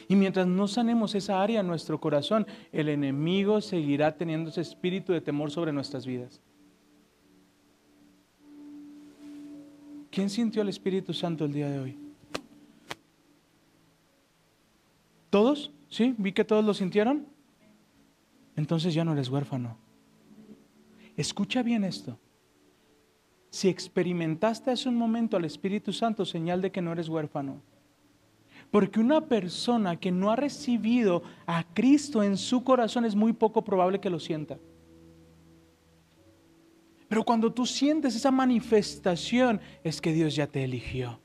Y 0.09 0.17
mientras 0.17 0.47
no 0.47 0.67
sanemos 0.67 1.15
esa 1.15 1.43
área 1.43 1.61
en 1.61 1.67
nuestro 1.67 2.01
corazón, 2.01 2.47
el 2.73 2.89
enemigo 2.89 3.61
seguirá 3.61 4.17
teniendo 4.17 4.49
ese 4.49 4.63
espíritu 4.63 5.13
de 5.13 5.21
temor 5.21 5.51
sobre 5.51 5.71
nuestras 5.71 6.07
vidas. 6.07 6.41
¿Quién 10.11 10.31
sintió 10.31 10.63
el 10.63 10.71
Espíritu 10.71 11.13
Santo 11.13 11.45
el 11.45 11.53
día 11.53 11.69
de 11.69 11.79
hoy? 11.79 11.99
¿Todos? 15.29 15.71
¿Sí? 15.91 16.15
¿Vi 16.17 16.33
que 16.33 16.47
todos 16.47 16.65
lo 16.65 16.73
sintieron? 16.73 17.27
Entonces 18.57 18.95
ya 18.95 19.05
no 19.05 19.13
eres 19.13 19.29
huérfano. 19.29 19.77
Escucha 21.19 21.63
bien 21.63 21.85
esto. 21.85 22.19
Si 23.59 23.69
experimentaste 23.69 24.71
hace 24.71 24.89
un 24.89 24.95
momento 24.95 25.37
al 25.37 25.45
Espíritu 25.45 25.93
Santo, 25.93 26.25
señal 26.25 26.63
de 26.63 26.71
que 26.71 26.81
no 26.81 26.93
eres 26.93 27.09
huérfano. 27.09 27.61
Porque 28.71 29.01
una 29.01 29.23
persona 29.23 29.99
que 29.99 30.13
no 30.13 30.31
ha 30.31 30.37
recibido 30.37 31.25
a 31.45 31.65
Cristo 31.75 32.23
en 32.23 32.37
su 32.37 32.63
corazón 32.63 33.05
es 33.05 33.17
muy 33.17 33.33
poco 33.33 33.65
probable 33.65 33.99
que 33.99 34.11
lo 34.11 34.21
sienta. 34.21 34.61
Pero 37.09 37.25
cuando 37.25 37.53
tú 37.53 37.67
sientes 37.67 38.15
esa 38.15 38.31
manifestación, 38.31 39.61
es 39.83 40.01
que 40.01 40.13
Dios 40.13 40.37
ya 40.37 40.47
te 40.47 40.63
eligió. 40.63 41.19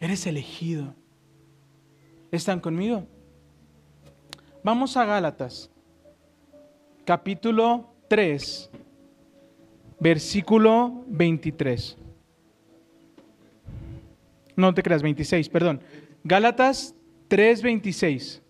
Eres 0.00 0.26
elegido. 0.26 0.94
¿Están 2.30 2.60
conmigo? 2.60 3.06
Vamos 4.64 4.96
a 4.96 5.04
Gálatas, 5.04 5.70
capítulo 7.04 7.92
3 8.08 8.71
versículo 10.02 11.04
23. 11.06 11.96
No 14.56 14.74
te 14.74 14.82
creas, 14.82 15.00
26, 15.02 15.48
perdón. 15.48 15.80
Gálatas 16.24 16.94
3:26. 17.28 18.42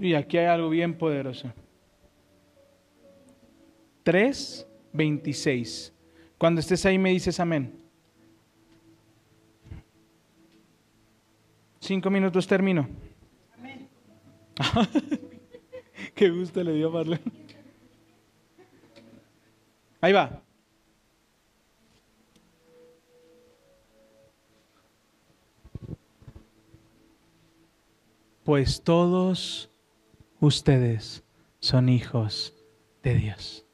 Y 0.00 0.14
aquí 0.14 0.38
hay 0.38 0.46
algo 0.46 0.70
bien 0.70 0.94
poderoso. 0.94 1.52
3:26. 4.04 5.92
Cuando 6.36 6.60
estés 6.60 6.84
ahí 6.84 6.98
me 6.98 7.10
dices 7.10 7.38
amén. 7.38 7.72
Cinco 11.80 12.10
minutos 12.10 12.46
termino. 12.46 12.88
Amén. 13.56 13.88
Qué 16.14 16.28
gusto 16.28 16.62
le 16.62 16.72
dio 16.74 16.88
a 16.88 16.90
Marlene. 16.90 17.47
Ahí 20.00 20.12
va. 20.12 20.42
Pues 28.44 28.82
todos 28.82 29.68
ustedes 30.40 31.22
son 31.60 31.88
hijos 31.88 32.54
de 33.02 33.14
Dios. 33.14 33.66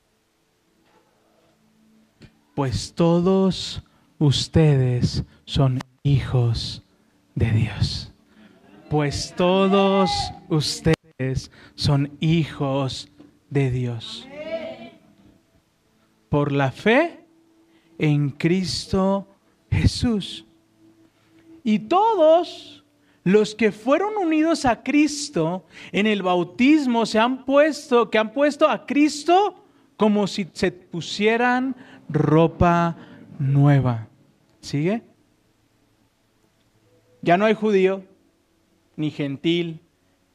Pues 2.54 2.94
todos 2.94 3.82
ustedes 4.18 5.24
son 5.44 5.80
hijos 6.02 6.82
de 7.34 7.50
Dios. 7.50 8.12
Pues 8.90 9.34
todos 9.36 10.10
ustedes 10.48 11.50
son 11.74 12.16
hijos 12.20 13.08
de 13.50 13.70
Dios. 13.70 14.26
Por 16.34 16.50
la 16.50 16.72
fe 16.72 17.20
en 17.96 18.30
Cristo 18.30 19.28
Jesús. 19.70 20.44
Y 21.62 21.78
todos 21.78 22.82
los 23.22 23.54
que 23.54 23.70
fueron 23.70 24.16
unidos 24.16 24.64
a 24.64 24.82
Cristo 24.82 25.64
en 25.92 26.08
el 26.08 26.24
bautismo 26.24 27.06
se 27.06 27.20
han 27.20 27.44
puesto, 27.44 28.10
que 28.10 28.18
han 28.18 28.32
puesto 28.32 28.68
a 28.68 28.84
Cristo 28.84 29.64
como 29.96 30.26
si 30.26 30.48
se 30.54 30.72
pusieran 30.72 31.76
ropa 32.08 32.96
nueva. 33.38 34.08
¿Sigue? 34.60 35.02
Ya 37.22 37.36
no 37.36 37.44
hay 37.44 37.54
judío, 37.54 38.02
ni 38.96 39.12
gentil, 39.12 39.78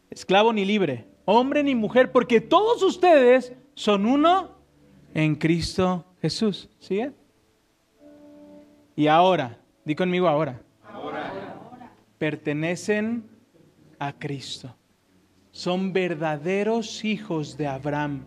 esclavo 0.10 0.54
ni 0.54 0.64
libre, 0.64 1.08
hombre 1.26 1.62
ni 1.62 1.76
mujer, 1.76 2.14
porque 2.14 2.40
todos 2.40 2.84
ustedes 2.84 3.52
son 3.76 4.06
uno 4.06 4.59
en 5.14 5.36
Cristo 5.36 6.06
Jesús. 6.22 6.70
¿Sigue? 6.80 7.12
Y 8.96 9.08
ahora, 9.08 9.58
di 9.86 9.96
conmigo 9.96 10.28
ahora. 10.28 10.62
Ahora. 10.84 11.32
Pertenecen 12.18 13.24
a 13.98 14.14
Cristo. 14.14 14.76
Son 15.52 15.94
verdaderos 15.94 17.04
hijos 17.06 17.58
de 17.58 17.68
Abraham. 17.68 18.24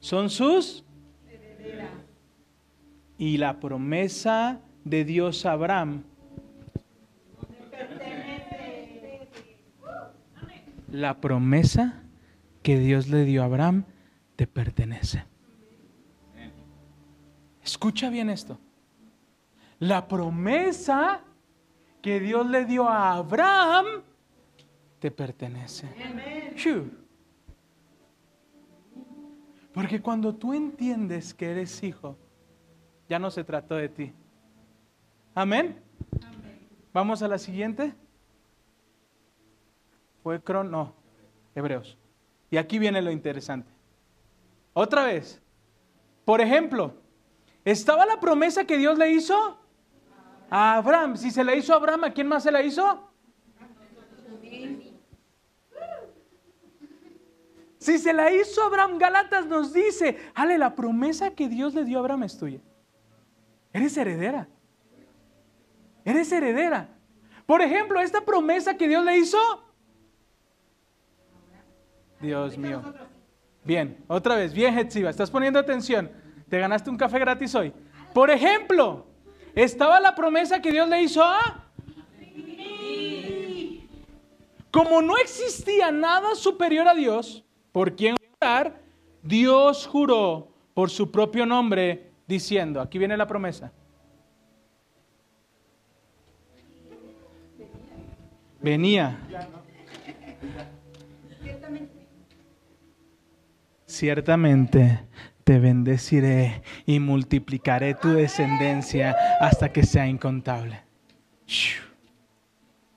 Son 0.00 0.30
sus 0.30 0.84
y 3.18 3.36
la 3.36 3.60
promesa 3.60 4.60
de 4.84 5.04
Dios 5.04 5.46
a 5.46 5.52
Abraham. 5.52 6.02
La 10.90 11.20
promesa 11.20 12.02
que 12.62 12.78
Dios 12.78 13.08
le 13.08 13.24
dio 13.24 13.42
a 13.42 13.46
Abraham 13.46 13.84
te 14.36 14.46
pertenece. 14.46 15.24
Escucha 17.64 18.10
bien 18.10 18.28
esto. 18.28 18.58
La 19.78 20.06
promesa 20.06 21.22
que 22.02 22.20
Dios 22.20 22.46
le 22.46 22.66
dio 22.66 22.88
a 22.88 23.14
Abraham 23.14 24.02
te 24.98 25.10
pertenece. 25.10 25.88
Porque 29.72 30.00
cuando 30.00 30.34
tú 30.34 30.52
entiendes 30.52 31.32
que 31.32 31.50
eres 31.50 31.82
hijo, 31.82 32.16
ya 33.08 33.18
no 33.18 33.30
se 33.30 33.42
trató 33.42 33.76
de 33.76 33.88
ti. 33.88 34.12
Amén. 35.34 35.82
Vamos 36.92 37.22
a 37.22 37.28
la 37.28 37.38
siguiente. 37.38 37.94
Fue 40.22 40.40
Cron, 40.42 40.70
no, 40.70 40.94
Hebreos. 41.54 41.98
Y 42.50 42.56
aquí 42.56 42.78
viene 42.78 43.02
lo 43.02 43.10
interesante. 43.10 43.70
Otra 44.74 45.04
vez. 45.04 45.40
Por 46.24 46.40
ejemplo, 46.40 46.94
estaba 47.64 48.04
la 48.04 48.20
promesa 48.20 48.64
que 48.64 48.76
Dios 48.76 48.98
le 48.98 49.10
hizo 49.10 49.58
a 50.50 50.76
Abraham. 50.76 51.16
Si 51.16 51.30
se 51.30 51.42
la 51.44 51.54
hizo 51.54 51.72
a 51.72 51.76
Abraham, 51.76 52.04
¿a 52.04 52.10
quién 52.12 52.26
más 52.26 52.42
se 52.42 52.52
la 52.52 52.62
hizo? 52.62 53.10
Si 57.78 57.98
se 57.98 58.12
la 58.14 58.32
hizo 58.32 58.62
a 58.62 58.66
Abraham, 58.66 58.98
Galatas 58.98 59.46
nos 59.46 59.72
dice, 59.72 60.18
ale, 60.34 60.56
la 60.56 60.74
promesa 60.74 61.34
que 61.34 61.48
Dios 61.48 61.74
le 61.74 61.84
dio 61.84 61.98
a 61.98 62.00
Abraham 62.00 62.22
es 62.22 62.38
tuya. 62.38 62.60
Eres 63.72 63.96
heredera. 63.96 64.48
Eres 66.04 66.32
heredera. 66.32 66.88
Por 67.44 67.60
ejemplo, 67.60 68.00
esta 68.00 68.24
promesa 68.24 68.76
que 68.76 68.88
Dios 68.88 69.04
le 69.04 69.18
hizo. 69.18 69.38
Dios 72.20 72.56
mío. 72.56 72.82
Bien, 73.64 74.02
otra 74.08 74.36
vez, 74.36 74.54
bien, 74.54 74.78
Hetziba, 74.78 75.10
estás 75.10 75.30
poniendo 75.30 75.58
atención. 75.58 76.10
Te 76.48 76.58
ganaste 76.58 76.90
un 76.90 76.96
café 76.96 77.18
gratis 77.18 77.54
hoy. 77.54 77.72
Por 78.12 78.30
ejemplo, 78.30 79.06
estaba 79.54 80.00
la 80.00 80.14
promesa 80.14 80.60
que 80.60 80.70
Dios 80.70 80.88
le 80.88 81.02
hizo 81.02 81.22
a. 81.22 81.64
Como 84.70 85.00
no 85.02 85.16
existía 85.16 85.90
nada 85.92 86.34
superior 86.34 86.88
a 86.88 86.94
Dios, 86.94 87.44
por 87.70 87.94
quien 87.94 88.16
jurar, 88.40 88.82
Dios 89.22 89.86
juró 89.86 90.52
por 90.74 90.90
su 90.90 91.10
propio 91.10 91.46
nombre 91.46 92.10
diciendo, 92.26 92.80
aquí 92.80 92.98
viene 92.98 93.16
la 93.16 93.26
promesa. 93.26 93.72
Venía. 98.60 99.18
Ciertamente 103.86 105.06
te 105.44 105.58
bendeciré 105.58 106.62
y 106.86 106.98
multiplicaré 106.98 107.94
tu 107.94 108.08
descendencia 108.08 109.14
hasta 109.40 109.72
que 109.72 109.84
sea 109.84 110.08
incontable. 110.08 110.80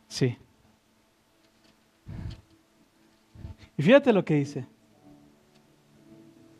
Sí. 0.07 0.37
Y 3.77 3.83
fíjate 3.83 4.11
lo 4.11 4.25
que 4.25 4.35
dice. 4.35 4.65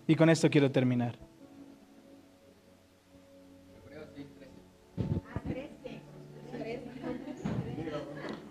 Y 0.06 0.16
con 0.16 0.30
esto 0.30 0.50
quiero 0.50 0.70
terminar. 0.70 1.18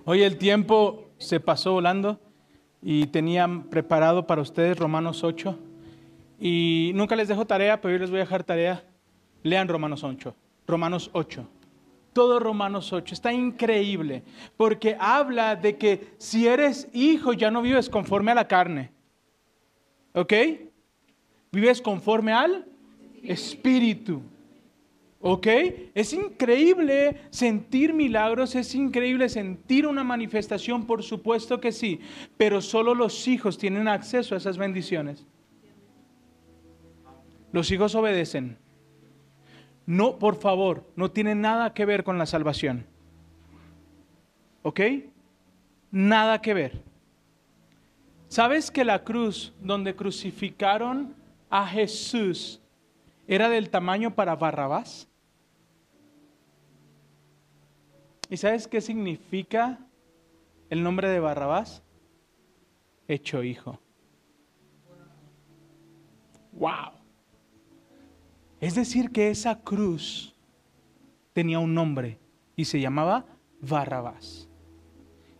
Hoy 0.05 0.23
el 0.23 0.39
tiempo 0.39 1.09
se 1.19 1.41
pasó 1.41 1.73
volando 1.73 2.21
y 2.81 3.07
tenían 3.07 3.65
preparado 3.65 4.27
para 4.27 4.41
ustedes 4.41 4.79
Romanos 4.79 5.25
8. 5.25 5.59
Y 6.39 6.93
nunca 6.95 7.17
les 7.17 7.29
dejo 7.29 7.47
tarea, 7.47 7.81
pero 7.81 7.95
hoy 7.95 8.01
les 8.01 8.11
voy 8.11 8.19
a 8.19 8.25
dejar 8.25 8.45
tarea. 8.45 8.85
Lean 9.43 9.69
Romanos 9.69 10.05
8. 10.05 10.35
Romanos 10.67 11.11
8. 11.13 11.49
Todo 12.13 12.41
Romanos 12.41 12.93
8. 12.93 13.15
Está 13.15 13.33
increíble 13.33 14.23
porque 14.57 14.97
habla 14.99 15.57
de 15.57 15.77
que 15.77 16.15
si 16.19 16.47
eres 16.47 16.89
hijo 16.93 17.33
ya 17.33 17.51
no 17.51 17.63
vives 17.63 17.89
conforme 17.89 18.33
a 18.33 18.35
la 18.35 18.49
carne. 18.49 18.91
¿Ok? 20.15 20.33
Vives 21.53 21.81
conforme 21.81 22.33
al 22.33 22.67
espíritu. 23.23 24.23
¿Ok? 25.21 25.47
Es 25.95 26.13
increíble 26.13 27.23
sentir 27.31 27.93
milagros, 27.93 28.55
es 28.55 28.75
increíble 28.75 29.29
sentir 29.29 29.87
una 29.87 30.05
manifestación, 30.05 30.87
por 30.87 31.03
supuesto 31.03 31.61
que 31.61 31.73
sí, 31.73 32.01
pero 32.37 32.61
solo 32.61 32.95
los 32.95 33.27
hijos 33.27 33.59
tienen 33.59 33.89
acceso 33.89 34.35
a 34.35 34.39
esas 34.39 34.59
bendiciones. 34.59 35.27
Los 37.57 37.71
hijos 37.71 37.95
obedecen. 37.95 38.59
No, 39.87 40.19
por 40.19 40.37
favor, 40.37 40.85
no 40.95 41.11
tiene 41.11 41.35
nada 41.35 41.73
que 41.73 41.87
ver 41.87 42.05
con 42.05 42.19
la 42.19 42.27
salvación. 42.27 42.85
¿Ok? 44.63 44.81
Nada 45.91 46.43
que 46.43 46.53
ver. 46.53 46.83
¿Sabes 48.29 48.71
que 48.71 48.85
la 48.85 49.05
cruz 49.05 49.55
donde 49.63 49.97
crucificaron 49.97 51.15
a 51.49 51.67
Jesús 51.67 52.61
era 53.27 53.49
del 53.49 53.71
tamaño 53.71 54.15
para 54.15 54.37
Barrabás. 54.37 55.09
¿Y 58.29 58.37
sabes 58.37 58.69
qué 58.69 58.83
significa 58.83 59.79
el 60.69 60.83
nombre 60.83 61.09
de 61.09 61.21
Barrabás? 61.21 61.83
Hecho 63.09 63.43
hijo. 63.43 63.81
Wow. 66.53 66.96
Es 68.61 68.75
decir, 68.75 69.11
que 69.11 69.31
esa 69.31 69.61
cruz 69.61 70.35
tenía 71.33 71.59
un 71.59 71.75
nombre 71.75 72.19
y 72.57 72.65
se 72.65 72.81
llamaba 72.81 73.27
Barrabás. 73.61 74.49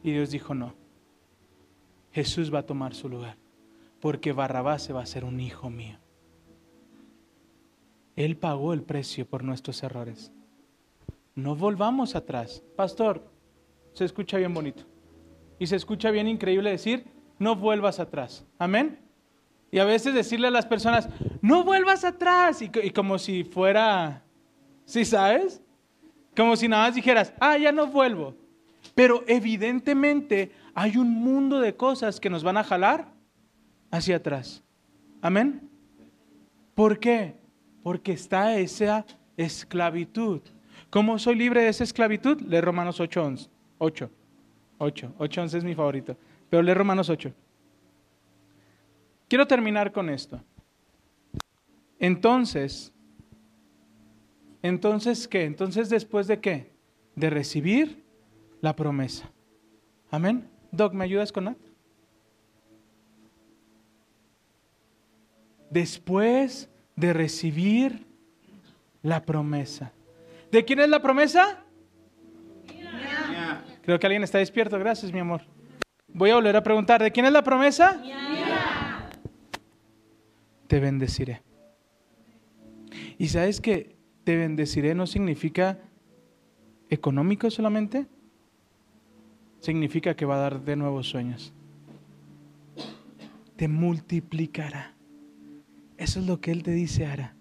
Y 0.03 0.13
Dios 0.13 0.31
dijo, 0.31 0.55
no, 0.55 0.75
Jesús 2.13 2.53
va 2.53 2.61
a 2.61 2.67
tomar 2.67 2.95
su 2.95 3.09
lugar, 3.09 3.37
porque 4.01 4.33
Barrabás 4.33 4.83
se 4.83 4.93
va 4.93 5.03
a 5.03 5.07
ser 5.07 5.25
un 5.25 5.41
hijo 5.41 5.71
mío. 5.71 5.99
Él 8.15 8.37
pagó 8.37 8.73
el 8.73 8.83
precio 8.83 9.27
por 9.27 9.45
nuestros 9.45 9.83
errores. 9.83 10.33
No 11.35 11.55
volvamos 11.55 12.17
atrás. 12.17 12.63
Pastor, 12.75 13.31
se 13.93 14.05
escucha 14.05 14.39
bien 14.39 14.55
bonito. 14.55 14.85
Y 15.59 15.67
se 15.67 15.77
escucha 15.77 16.11
bien 16.11 16.27
increíble 16.27 16.71
decir, 16.71 17.05
no 17.39 17.57
vuelvas 17.57 18.01
atrás. 18.01 18.47
Amén. 18.59 18.99
Y 19.71 19.79
a 19.79 19.85
veces 19.85 20.15
decirle 20.15 20.49
a 20.49 20.51
las 20.51 20.65
personas, 20.65 21.09
no 21.47 21.63
vuelvas 21.63 22.05
atrás. 22.05 22.61
Y, 22.61 22.91
como 22.91 23.19
si 23.19 23.45
fuera, 23.45 24.23
¿sí 24.85 25.05
sabes? 25.05 25.63
Como 26.37 26.57
si 26.57 26.69
nada 26.69 26.87
más 26.87 26.95
dijeras, 26.95 27.33
ah, 27.41 27.57
ya 27.57 27.73
no 27.73 27.87
vuelvo. 27.87 28.35
Pero 28.95 29.25
evidentemente 29.27 30.51
hay 30.75 30.97
un 30.97 31.11
mundo 31.11 31.61
de 31.61 31.75
cosas 31.75 32.21
que 32.21 32.31
nos 32.31 32.43
van 32.43 32.57
a 32.57 32.65
jalar 32.65 33.09
hacia 33.91 34.17
atrás. 34.17 34.63
Amén. 35.23 35.71
¿Por 36.75 36.99
qué? 36.99 37.37
Porque 37.83 38.13
está 38.13 38.57
esa 38.59 39.07
esclavitud. 39.37 40.41
¿Cómo 40.91 41.19
soy 41.19 41.37
libre 41.37 41.63
de 41.63 41.69
esa 41.69 41.85
esclavitud? 41.85 42.41
Lee 42.43 42.61
Romanos 42.61 43.01
8, 43.01 43.25
11. 43.25 43.49
8. 43.79 44.11
8. 44.79 45.15
8, 45.19 45.43
11 45.43 45.59
es 45.59 45.65
mi 45.65 45.75
favorito. 45.75 46.17
Pero 46.51 46.63
lee 46.63 46.75
Romanos 46.75 47.09
8. 47.09 47.33
Quiero 49.29 49.47
terminar 49.47 49.93
con 49.93 50.11
esto. 50.11 50.41
Entonces, 51.99 52.93
entonces, 54.63 55.29
¿qué? 55.29 55.45
Entonces, 55.45 55.89
después 55.89 56.27
de 56.27 56.41
qué? 56.41 56.73
De 57.15 57.31
recibir 57.31 58.05
la 58.61 58.75
promesa. 58.75 59.31
Amén. 60.11 60.49
Doc, 60.73 60.93
¿me 60.93 61.05
ayudas 61.05 61.33
con 61.33 61.45
that? 61.45 61.57
Después 65.71 66.69
de 66.97 67.13
recibir 67.13 68.07
la 69.03 69.25
promesa. 69.25 69.93
¿De 70.51 70.65
quién 70.65 70.81
es 70.81 70.89
la 70.89 71.01
promesa? 71.01 71.63
Creo 73.83 74.01
que 74.01 74.07
alguien 74.07 74.25
está 74.25 74.39
despierto. 74.39 74.79
Gracias, 74.79 75.13
mi 75.13 75.21
amor. 75.21 75.43
Voy 76.09 76.31
a 76.31 76.35
volver 76.35 76.57
a 76.57 76.63
preguntar, 76.63 77.01
¿de 77.03 77.13
quién 77.13 77.27
es 77.27 77.33
la 77.33 77.45
promesa? 77.45 78.03
Te 80.67 80.81
bendeciré. 80.81 81.43
¿Y 83.19 83.29
sabes 83.29 83.61
que 83.61 83.97
te 84.25 84.37
bendeciré 84.37 84.95
no 84.95 85.07
significa 85.07 85.79
económico 86.91 87.51
solamente? 87.51 88.07
Significa 89.61 90.15
que 90.15 90.27
va 90.27 90.37
a 90.37 90.41
dar 90.41 90.65
de 90.65 90.77
nuevos 90.77 91.09
sueños. 91.09 91.53
Te 93.57 93.69
multiplicará. 93.69 94.95
Eso 95.97 96.21
es 96.21 96.27
lo 96.27 96.41
que 96.41 96.51
Él 96.51 96.63
te 96.63 96.73
dice, 96.73 97.07
Ara. 97.07 97.35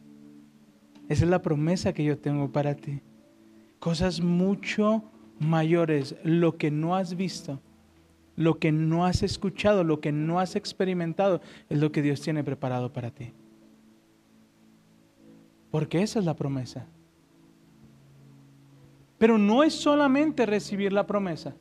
Esa 1.10 1.26
es 1.26 1.30
la 1.30 1.42
promesa 1.42 1.94
que 1.94 2.04
yo 2.04 2.18
tengo 2.18 2.52
para 2.52 2.76
ti. 2.76 3.02
Cosas 3.80 4.22
mucho 4.22 5.04
mayores, 5.40 6.16
lo 6.24 6.58
que 6.58 6.72
no 6.72 6.96
has 6.96 7.16
visto, 7.16 7.62
lo 8.36 8.58
que 8.60 8.72
no 8.72 9.06
has 9.06 9.22
escuchado, 9.22 9.84
lo 9.84 10.00
que 10.00 10.12
no 10.12 10.40
has 10.40 10.56
experimentado, 10.56 11.42
es 11.70 11.80
lo 11.80 11.92
que 11.92 12.02
Dios 12.02 12.22
tiene 12.22 12.44
preparado 12.44 12.92
para 12.92 13.12
ti. 13.12 13.34
Porque 15.76 16.02
esa 16.02 16.20
es 16.20 16.26
la 16.26 16.38
promesa. 16.38 16.86
Pero 19.18 19.38
no 19.38 19.62
es 19.62 19.74
solamente 19.74 20.46
recibir 20.46 20.94
la 20.94 21.06
promesa. 21.06 21.54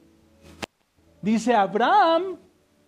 Dice 1.21 1.53
Abraham 1.53 2.37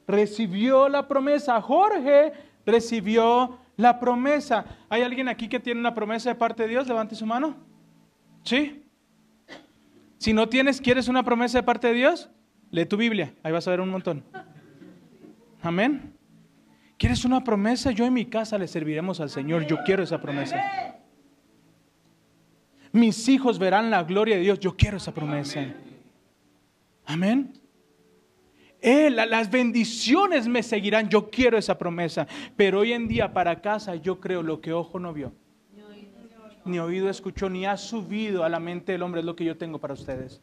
recibió 0.06 0.88
la 0.88 1.08
promesa, 1.08 1.60
Jorge 1.60 2.32
recibió 2.64 3.58
la 3.76 3.98
promesa. 3.98 4.66
¿Hay 4.88 5.02
alguien 5.02 5.26
aquí 5.26 5.48
que 5.48 5.58
tiene 5.58 5.80
una 5.80 5.94
promesa 5.96 6.28
de 6.28 6.36
parte 6.36 6.62
de 6.62 6.68
Dios? 6.68 6.86
Levante 6.86 7.16
su 7.16 7.26
mano. 7.26 7.56
¿Sí? 8.44 8.84
Si 10.18 10.32
no 10.32 10.48
tienes, 10.48 10.80
¿quieres 10.80 11.08
una 11.08 11.24
promesa 11.24 11.58
de 11.58 11.64
parte 11.64 11.88
de 11.88 11.94
Dios? 11.94 12.30
Lee 12.70 12.86
tu 12.86 12.96
Biblia, 12.96 13.34
ahí 13.42 13.50
vas 13.50 13.66
a 13.66 13.72
ver 13.72 13.80
un 13.80 13.90
montón. 13.90 14.22
Amén. 15.60 16.14
¿Quieres 16.96 17.24
una 17.24 17.42
promesa? 17.42 17.90
Yo 17.90 18.04
en 18.04 18.12
mi 18.12 18.26
casa 18.26 18.56
le 18.58 18.68
serviremos 18.68 19.18
al 19.18 19.28
Señor. 19.28 19.66
Yo 19.66 19.78
quiero 19.84 20.04
esa 20.04 20.20
promesa. 20.20 21.02
Mis 22.96 23.28
hijos 23.28 23.58
verán 23.58 23.90
la 23.90 24.02
gloria 24.04 24.36
de 24.36 24.42
Dios. 24.42 24.58
Yo 24.58 24.74
quiero 24.74 24.96
esa 24.96 25.12
promesa. 25.12 25.66
Amén. 27.04 27.52
las 28.82 29.50
bendiciones 29.50 30.48
me 30.48 30.62
seguirán. 30.62 31.08
Yo 31.10 31.28
quiero 31.28 31.58
esa 31.58 31.76
promesa. 31.76 32.26
Pero 32.56 32.80
hoy 32.80 32.92
en 32.92 33.06
día 33.06 33.32
para 33.32 33.60
casa 33.60 33.96
yo 33.96 34.18
creo 34.18 34.42
lo 34.42 34.60
que 34.60 34.72
ojo 34.72 34.98
no 34.98 35.12
vio 35.12 35.32
ni 36.66 36.80
oído 36.80 37.08
escuchó, 37.08 37.48
ni 37.48 37.64
ha 37.64 37.76
subido 37.76 38.42
a 38.42 38.48
la 38.48 38.58
mente 38.58 38.92
del 38.92 39.02
hombre, 39.02 39.20
es 39.20 39.24
lo 39.24 39.36
que 39.36 39.44
yo 39.44 39.56
tengo 39.56 39.78
para 39.78 39.94
ustedes. 39.94 40.42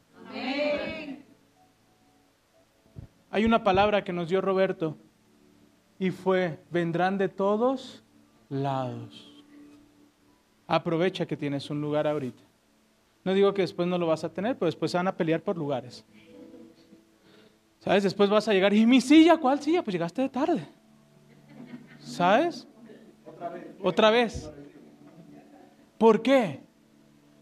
Hay 3.29 3.45
una 3.45 3.63
palabra 3.63 4.03
que 4.03 4.13
nos 4.13 4.29
dio 4.29 4.39
Roberto 4.39 4.95
y 5.99 6.11
fue, 6.11 6.59
vendrán 6.71 7.17
de 7.17 7.29
todos 7.29 8.03
lados. 8.47 9.32
Aprovecha 10.67 11.25
que 11.25 11.37
tienes 11.37 11.69
un 11.69 11.81
lugar 11.81 12.07
ahorita. 12.07 12.41
No 13.23 13.33
digo 13.33 13.53
que 13.53 13.61
después 13.61 13.87
no 13.87 13.97
lo 13.97 14.07
vas 14.07 14.23
a 14.23 14.29
tener, 14.29 14.57
pero 14.57 14.67
después 14.67 14.93
van 14.93 15.07
a 15.07 15.15
pelear 15.15 15.41
por 15.41 15.57
lugares. 15.57 16.05
¿Sabes? 17.79 18.03
Después 18.03 18.29
vas 18.29 18.47
a 18.47 18.53
llegar 18.53 18.73
y 18.73 18.85
mi 18.85 19.01
silla, 19.01 19.37
¿cuál 19.37 19.61
silla? 19.61 19.83
Pues 19.83 19.93
llegaste 19.93 20.21
de 20.21 20.29
tarde. 20.29 20.67
¿Sabes? 21.99 22.67
Otra 23.25 23.49
vez. 23.49 23.67
Otra 23.81 24.09
vez. 24.09 24.51
¿Por 25.97 26.21
qué? 26.21 26.61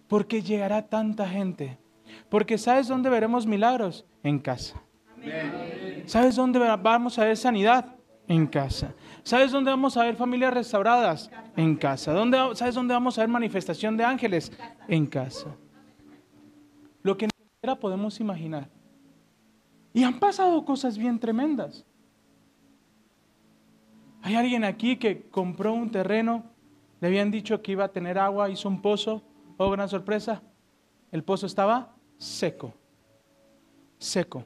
Porque 0.07 0.41
llegará 0.41 0.87
tanta 0.87 1.27
gente. 1.27 1.77
Porque 2.29 2.57
¿sabes 2.57 2.87
dónde 2.87 3.09
veremos 3.09 3.45
milagros? 3.45 4.05
En 4.23 4.39
casa. 4.39 4.81
¿Sabes 6.05 6.35
dónde 6.35 6.59
vamos 6.59 7.17
a 7.19 7.25
ver 7.25 7.37
sanidad? 7.37 7.95
En 8.27 8.47
casa. 8.47 8.93
¿Sabes 9.23 9.51
dónde 9.51 9.71
vamos 9.71 9.97
a 9.97 10.03
ver 10.03 10.15
familias 10.15 10.53
restauradas? 10.53 11.29
En 11.55 11.75
casa. 11.75 12.13
¿Dónde, 12.13 12.37
¿Sabes 12.55 12.75
dónde 12.75 12.93
vamos 12.93 13.17
a 13.17 13.21
ver 13.21 13.29
manifestación 13.29 13.95
de 13.97 14.03
ángeles? 14.03 14.51
En 14.87 15.05
casa. 15.05 15.55
Lo 17.03 17.17
que 17.17 17.27
ni 17.27 17.75
podemos 17.75 18.19
imaginar. 18.19 18.67
Y 19.93 20.03
han 20.03 20.19
pasado 20.19 20.63
cosas 20.65 20.97
bien 20.97 21.19
tremendas. 21.19 21.85
Hay 24.23 24.35
alguien 24.35 24.63
aquí 24.63 24.97
que 24.97 25.29
compró 25.29 25.73
un 25.73 25.91
terreno 25.91 26.51
le 27.01 27.07
habían 27.07 27.31
dicho 27.31 27.61
que 27.63 27.71
iba 27.71 27.83
a 27.83 27.91
tener 27.91 28.19
agua, 28.19 28.49
hizo 28.49 28.69
un 28.69 28.81
pozo. 28.81 29.23
Oh, 29.57 29.71
gran 29.71 29.89
sorpresa. 29.89 30.43
El 31.11 31.23
pozo 31.23 31.47
estaba 31.47 31.95
seco. 32.19 32.75
Seco. 33.97 34.45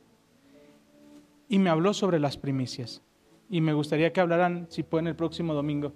Y 1.49 1.59
me 1.59 1.69
habló 1.69 1.93
sobre 1.93 2.17
las 2.17 2.37
primicias. 2.37 3.01
Y 3.49 3.61
me 3.61 3.73
gustaría 3.73 4.11
que 4.11 4.21
hablaran, 4.21 4.67
si 4.69 4.83
pueden, 4.83 5.07
el 5.07 5.15
próximo 5.15 5.53
domingo, 5.53 5.93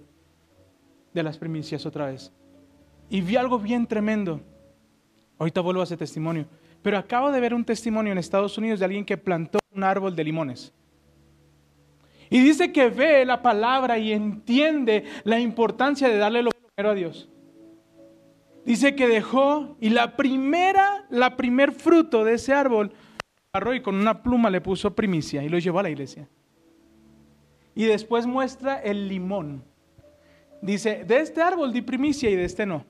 de 1.12 1.22
las 1.22 1.38
primicias 1.38 1.84
otra 1.86 2.06
vez. 2.06 2.32
Y 3.08 3.20
vi 3.20 3.36
algo 3.36 3.58
bien 3.58 3.86
tremendo. 3.86 4.40
Ahorita 5.38 5.60
vuelvo 5.60 5.80
a 5.80 5.84
ese 5.84 5.96
testimonio. 5.96 6.46
Pero 6.82 6.96
acabo 6.96 7.30
de 7.30 7.40
ver 7.40 7.54
un 7.54 7.64
testimonio 7.64 8.12
en 8.12 8.18
Estados 8.18 8.56
Unidos 8.56 8.78
de 8.78 8.86
alguien 8.86 9.04
que 9.04 9.16
plantó 9.16 9.58
un 9.74 9.82
árbol 9.82 10.14
de 10.14 10.24
limones. 10.24 10.72
Y 12.30 12.40
dice 12.40 12.72
que 12.72 12.88
ve 12.88 13.24
la 13.24 13.42
palabra 13.42 13.98
y 13.98 14.12
entiende 14.12 15.04
la 15.24 15.40
importancia 15.40 16.08
de 16.08 16.16
darle 16.16 16.42
lo 16.42 16.50
primero 16.50 16.92
a 16.92 16.94
Dios. 16.94 17.28
Dice 18.64 18.94
que 18.94 19.08
dejó 19.08 19.76
y 19.80 19.90
la 19.90 20.16
primera, 20.16 21.06
la 21.10 21.36
primer 21.36 21.72
fruto 21.72 22.24
de 22.24 22.34
ese 22.34 22.52
árbol, 22.52 22.92
agarró 23.52 23.74
y 23.74 23.82
con 23.82 23.96
una 23.96 24.22
pluma 24.22 24.48
le 24.48 24.60
puso 24.60 24.94
primicia 24.94 25.42
y 25.42 25.48
lo 25.48 25.58
llevó 25.58 25.80
a 25.80 25.82
la 25.82 25.90
iglesia. 25.90 26.28
Y 27.74 27.84
después 27.84 28.26
muestra 28.26 28.76
el 28.80 29.08
limón. 29.08 29.64
Dice, 30.62 31.04
de 31.04 31.20
este 31.20 31.42
árbol 31.42 31.72
di 31.72 31.82
primicia 31.82 32.28
y 32.30 32.36
de 32.36 32.44
este 32.44 32.66
no. 32.66 32.84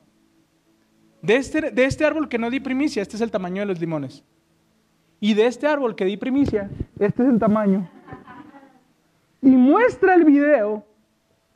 De 1.23 1.37
este, 1.37 1.71
de 1.71 1.85
este 1.85 2.05
árbol 2.05 2.29
que 2.29 2.39
no 2.39 2.51
di 2.51 2.61
primicia, 2.61 3.03
este 3.03 3.17
es 3.17 3.23
el 3.23 3.31
tamaño 3.31 3.61
de 3.61 3.67
los 3.67 3.79
limones. 3.79 4.25
Y 5.21 5.35
de 5.35 5.47
este 5.47 5.67
árbol 5.67 5.95
que 5.95 6.05
di 6.05 6.17
primicia, 6.17 6.71
este 6.99 7.23
es 7.23 7.29
el 7.29 7.39
tamaño 7.39 7.91
y 9.43 9.51
muestra 9.51 10.15
el 10.15 10.25
video 10.25 10.85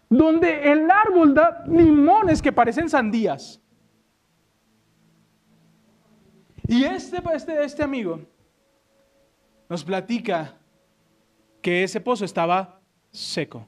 donde 0.09 0.73
el 0.73 0.91
árbol 0.91 1.35
da 1.35 1.65
limones 1.67 2.41
que 2.41 2.53
parecen 2.53 2.89
sandías. 2.89 3.61
Y 6.67 6.85
este, 6.85 7.23
este, 7.35 7.65
este 7.65 7.83
amigo 7.83 8.21
nos 9.69 9.85
platica 9.85 10.57
que 11.61 11.83
ese 11.83 12.01
pozo 12.01 12.25
estaba 12.25 12.74
seco. 13.15 13.67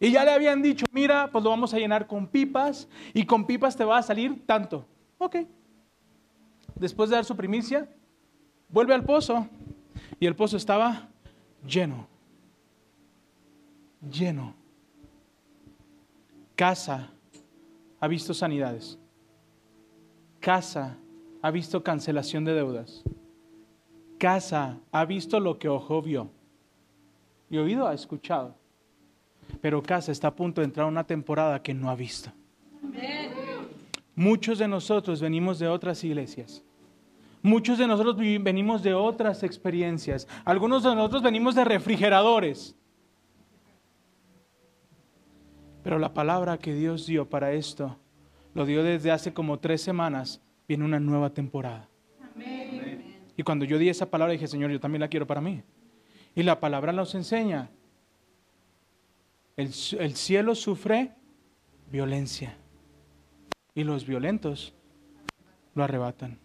Y 0.00 0.10
ya 0.12 0.24
le 0.24 0.32
habían 0.32 0.60
dicho, 0.60 0.84
mira, 0.92 1.30
pues 1.30 1.42
lo 1.42 1.50
vamos 1.50 1.72
a 1.72 1.78
llenar 1.78 2.06
con 2.06 2.26
pipas 2.26 2.88
y 3.14 3.24
con 3.24 3.46
pipas 3.46 3.76
te 3.76 3.84
va 3.84 3.98
a 3.98 4.02
salir 4.02 4.44
tanto. 4.46 4.84
Ok. 5.18 5.36
después 6.76 7.10
de 7.10 7.16
dar 7.16 7.24
su 7.24 7.34
primicia, 7.34 7.88
vuelve 8.68 8.94
al 8.94 9.04
pozo 9.04 9.48
y 10.20 10.26
el 10.26 10.36
pozo 10.36 10.56
estaba 10.56 11.08
lleno, 11.66 12.06
lleno. 14.08 14.54
Casa 16.54 17.10
ha 17.98 18.06
visto 18.06 18.32
sanidades. 18.32 18.98
Casa 20.38 20.96
ha 21.42 21.50
visto 21.50 21.82
cancelación 21.82 22.44
de 22.44 22.54
deudas. 22.54 23.02
Casa 24.18 24.78
ha 24.92 25.04
visto 25.04 25.40
lo 25.40 25.58
que 25.58 25.68
ojo 25.68 26.00
vio. 26.00 26.30
Y 27.50 27.56
oído 27.58 27.86
ha 27.86 27.94
escuchado. 27.94 28.54
Pero 29.60 29.82
casa 29.82 30.12
está 30.12 30.28
a 30.28 30.34
punto 30.34 30.60
de 30.60 30.66
entrar 30.66 30.84
a 30.84 30.88
una 30.88 31.04
temporada 31.04 31.62
que 31.62 31.74
no 31.74 31.90
ha 31.90 31.94
visto. 31.94 32.30
Muchos 34.14 34.58
de 34.58 34.68
nosotros 34.68 35.20
venimos 35.20 35.58
de 35.58 35.68
otras 35.68 36.02
iglesias. 36.04 36.62
Muchos 37.42 37.78
de 37.78 37.86
nosotros 37.86 38.16
venimos 38.16 38.82
de 38.82 38.94
otras 38.94 39.42
experiencias. 39.42 40.26
Algunos 40.44 40.82
de 40.82 40.94
nosotros 40.94 41.22
venimos 41.22 41.54
de 41.54 41.64
refrigeradores. 41.64 42.74
Pero 45.82 45.98
la 45.98 46.12
palabra 46.12 46.58
que 46.58 46.74
Dios 46.74 47.06
dio 47.06 47.28
para 47.28 47.52
esto, 47.52 47.96
lo 48.54 48.66
dio 48.66 48.82
desde 48.82 49.10
hace 49.10 49.32
como 49.32 49.58
tres 49.58 49.80
semanas. 49.80 50.42
Viene 50.66 50.84
una 50.84 51.00
nueva 51.00 51.30
temporada. 51.30 51.88
Y 53.36 53.42
cuando 53.44 53.64
yo 53.64 53.78
di 53.78 53.88
esa 53.88 54.10
palabra 54.10 54.32
dije, 54.32 54.48
Señor, 54.48 54.70
yo 54.72 54.80
también 54.80 55.00
la 55.00 55.08
quiero 55.08 55.26
para 55.26 55.40
mí. 55.40 55.62
Y 56.34 56.42
la 56.42 56.60
palabra 56.60 56.92
nos 56.92 57.14
enseña, 57.14 57.70
el, 59.56 59.72
el 59.98 60.14
cielo 60.14 60.54
sufre 60.54 61.12
violencia 61.90 62.56
y 63.74 63.84
los 63.84 64.06
violentos 64.06 64.74
lo 65.74 65.84
arrebatan. 65.84 66.38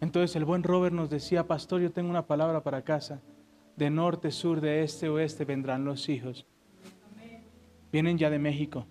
Entonces 0.00 0.36
el 0.36 0.44
buen 0.44 0.62
Robert 0.62 0.94
nos 0.94 1.10
decía, 1.10 1.46
pastor, 1.46 1.80
yo 1.80 1.90
tengo 1.90 2.10
una 2.10 2.26
palabra 2.26 2.62
para 2.62 2.82
casa. 2.82 3.20
De 3.76 3.90
norte, 3.90 4.30
sur, 4.30 4.60
de 4.60 4.82
este, 4.82 5.08
oeste 5.08 5.44
vendrán 5.44 5.84
los 5.84 6.08
hijos. 6.08 6.46
Vienen 7.92 8.18
ya 8.18 8.30
de 8.30 8.38
México. 8.38 8.86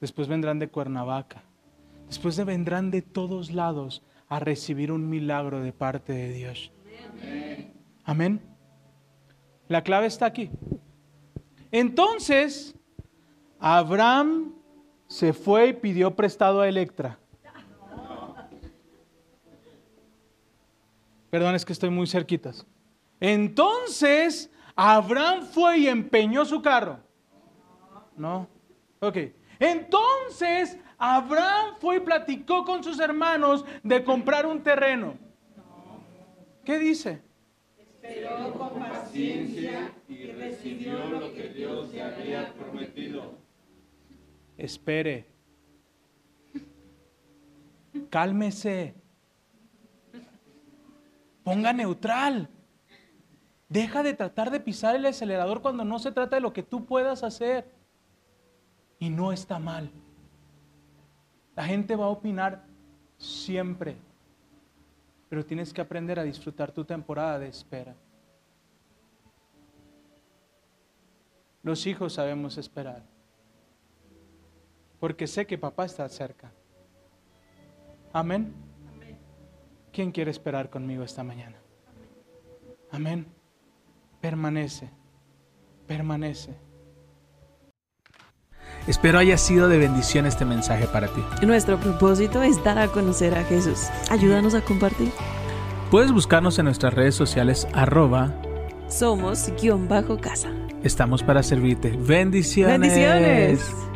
Después 0.00 0.28
vendrán 0.28 0.58
de 0.58 0.68
Cuernavaca. 0.68 1.42
Después 2.06 2.42
vendrán 2.44 2.90
de 2.90 3.02
todos 3.02 3.50
lados 3.50 4.02
a 4.28 4.38
recibir 4.38 4.92
un 4.92 5.08
milagro 5.08 5.60
de 5.60 5.72
parte 5.72 6.12
de 6.12 6.32
Dios. 6.32 6.72
Amén. 8.04 8.53
La 9.68 9.82
clave 9.82 10.06
está 10.06 10.26
aquí. 10.26 10.50
Entonces, 11.70 12.74
Abraham 13.58 14.54
se 15.08 15.32
fue 15.32 15.68
y 15.68 15.72
pidió 15.72 16.14
prestado 16.14 16.60
a 16.60 16.68
Electra. 16.68 17.18
Perdón, 21.30 21.54
es 21.54 21.64
que 21.64 21.72
estoy 21.72 21.90
muy 21.90 22.06
cerquitas. 22.06 22.64
Entonces, 23.18 24.50
Abraham 24.76 25.42
fue 25.42 25.78
y 25.78 25.88
empeñó 25.88 26.44
su 26.44 26.62
carro. 26.62 26.98
No. 28.16 28.46
Ok. 29.00 29.16
Entonces, 29.58 30.78
Abraham 30.98 31.74
fue 31.80 31.96
y 31.96 32.00
platicó 32.00 32.64
con 32.64 32.84
sus 32.84 33.00
hermanos 33.00 33.64
de 33.82 34.04
comprar 34.04 34.46
un 34.46 34.62
terreno. 34.62 35.14
¿Qué 36.64 36.78
dice? 36.78 37.22
Esperó 38.04 38.52
con 38.52 38.78
paciencia 38.80 39.90
y 40.08 40.26
recibió 40.26 41.06
lo 41.06 41.32
que 41.32 41.48
Dios 41.48 41.90
le 41.92 42.02
había 42.02 42.52
prometido. 42.52 43.32
Espere. 44.58 45.26
Cálmese. 48.10 48.94
Ponga 51.42 51.72
neutral. 51.72 52.50
Deja 53.70 54.02
de 54.02 54.12
tratar 54.12 54.50
de 54.50 54.60
pisar 54.60 54.94
el 54.94 55.06
acelerador 55.06 55.62
cuando 55.62 55.84
no 55.84 55.98
se 55.98 56.12
trata 56.12 56.36
de 56.36 56.42
lo 56.42 56.52
que 56.52 56.62
tú 56.62 56.84
puedas 56.84 57.22
hacer. 57.22 57.72
Y 58.98 59.08
no 59.08 59.32
está 59.32 59.58
mal. 59.58 59.90
La 61.56 61.64
gente 61.64 61.96
va 61.96 62.04
a 62.04 62.08
opinar 62.08 62.66
siempre. 63.16 63.96
Pero 65.34 65.44
tienes 65.44 65.72
que 65.72 65.80
aprender 65.80 66.20
a 66.20 66.22
disfrutar 66.22 66.70
tu 66.70 66.84
temporada 66.84 67.40
de 67.40 67.48
espera. 67.48 67.96
Los 71.64 71.88
hijos 71.88 72.12
sabemos 72.12 72.56
esperar. 72.56 73.02
Porque 75.00 75.26
sé 75.26 75.44
que 75.44 75.58
papá 75.58 75.86
está 75.86 76.08
cerca. 76.08 76.52
Amén. 78.12 78.54
¿Quién 79.92 80.12
quiere 80.12 80.30
esperar 80.30 80.70
conmigo 80.70 81.02
esta 81.02 81.24
mañana? 81.24 81.56
Amén. 82.92 83.26
Permanece. 84.20 84.88
Permanece. 85.88 86.54
Espero 88.86 89.18
haya 89.18 89.38
sido 89.38 89.68
de 89.68 89.78
bendición 89.78 90.26
este 90.26 90.44
mensaje 90.44 90.86
para 90.86 91.08
ti. 91.08 91.22
Nuestro 91.42 91.78
propósito 91.78 92.42
es 92.42 92.62
dar 92.62 92.78
a 92.78 92.88
conocer 92.88 93.34
a 93.34 93.44
Jesús. 93.44 93.88
Ayúdanos 94.10 94.54
a 94.54 94.60
compartir. 94.60 95.10
Puedes 95.90 96.12
buscarnos 96.12 96.58
en 96.58 96.66
nuestras 96.66 96.92
redes 96.92 97.14
sociales 97.14 97.66
arroba 97.72 98.32
somos 98.88 99.50
guion 99.60 99.88
bajo 99.88 100.18
casa. 100.18 100.50
Estamos 100.82 101.22
para 101.22 101.42
servirte. 101.42 101.96
Bendiciones. 101.96 102.80
Bendiciones. 102.80 103.93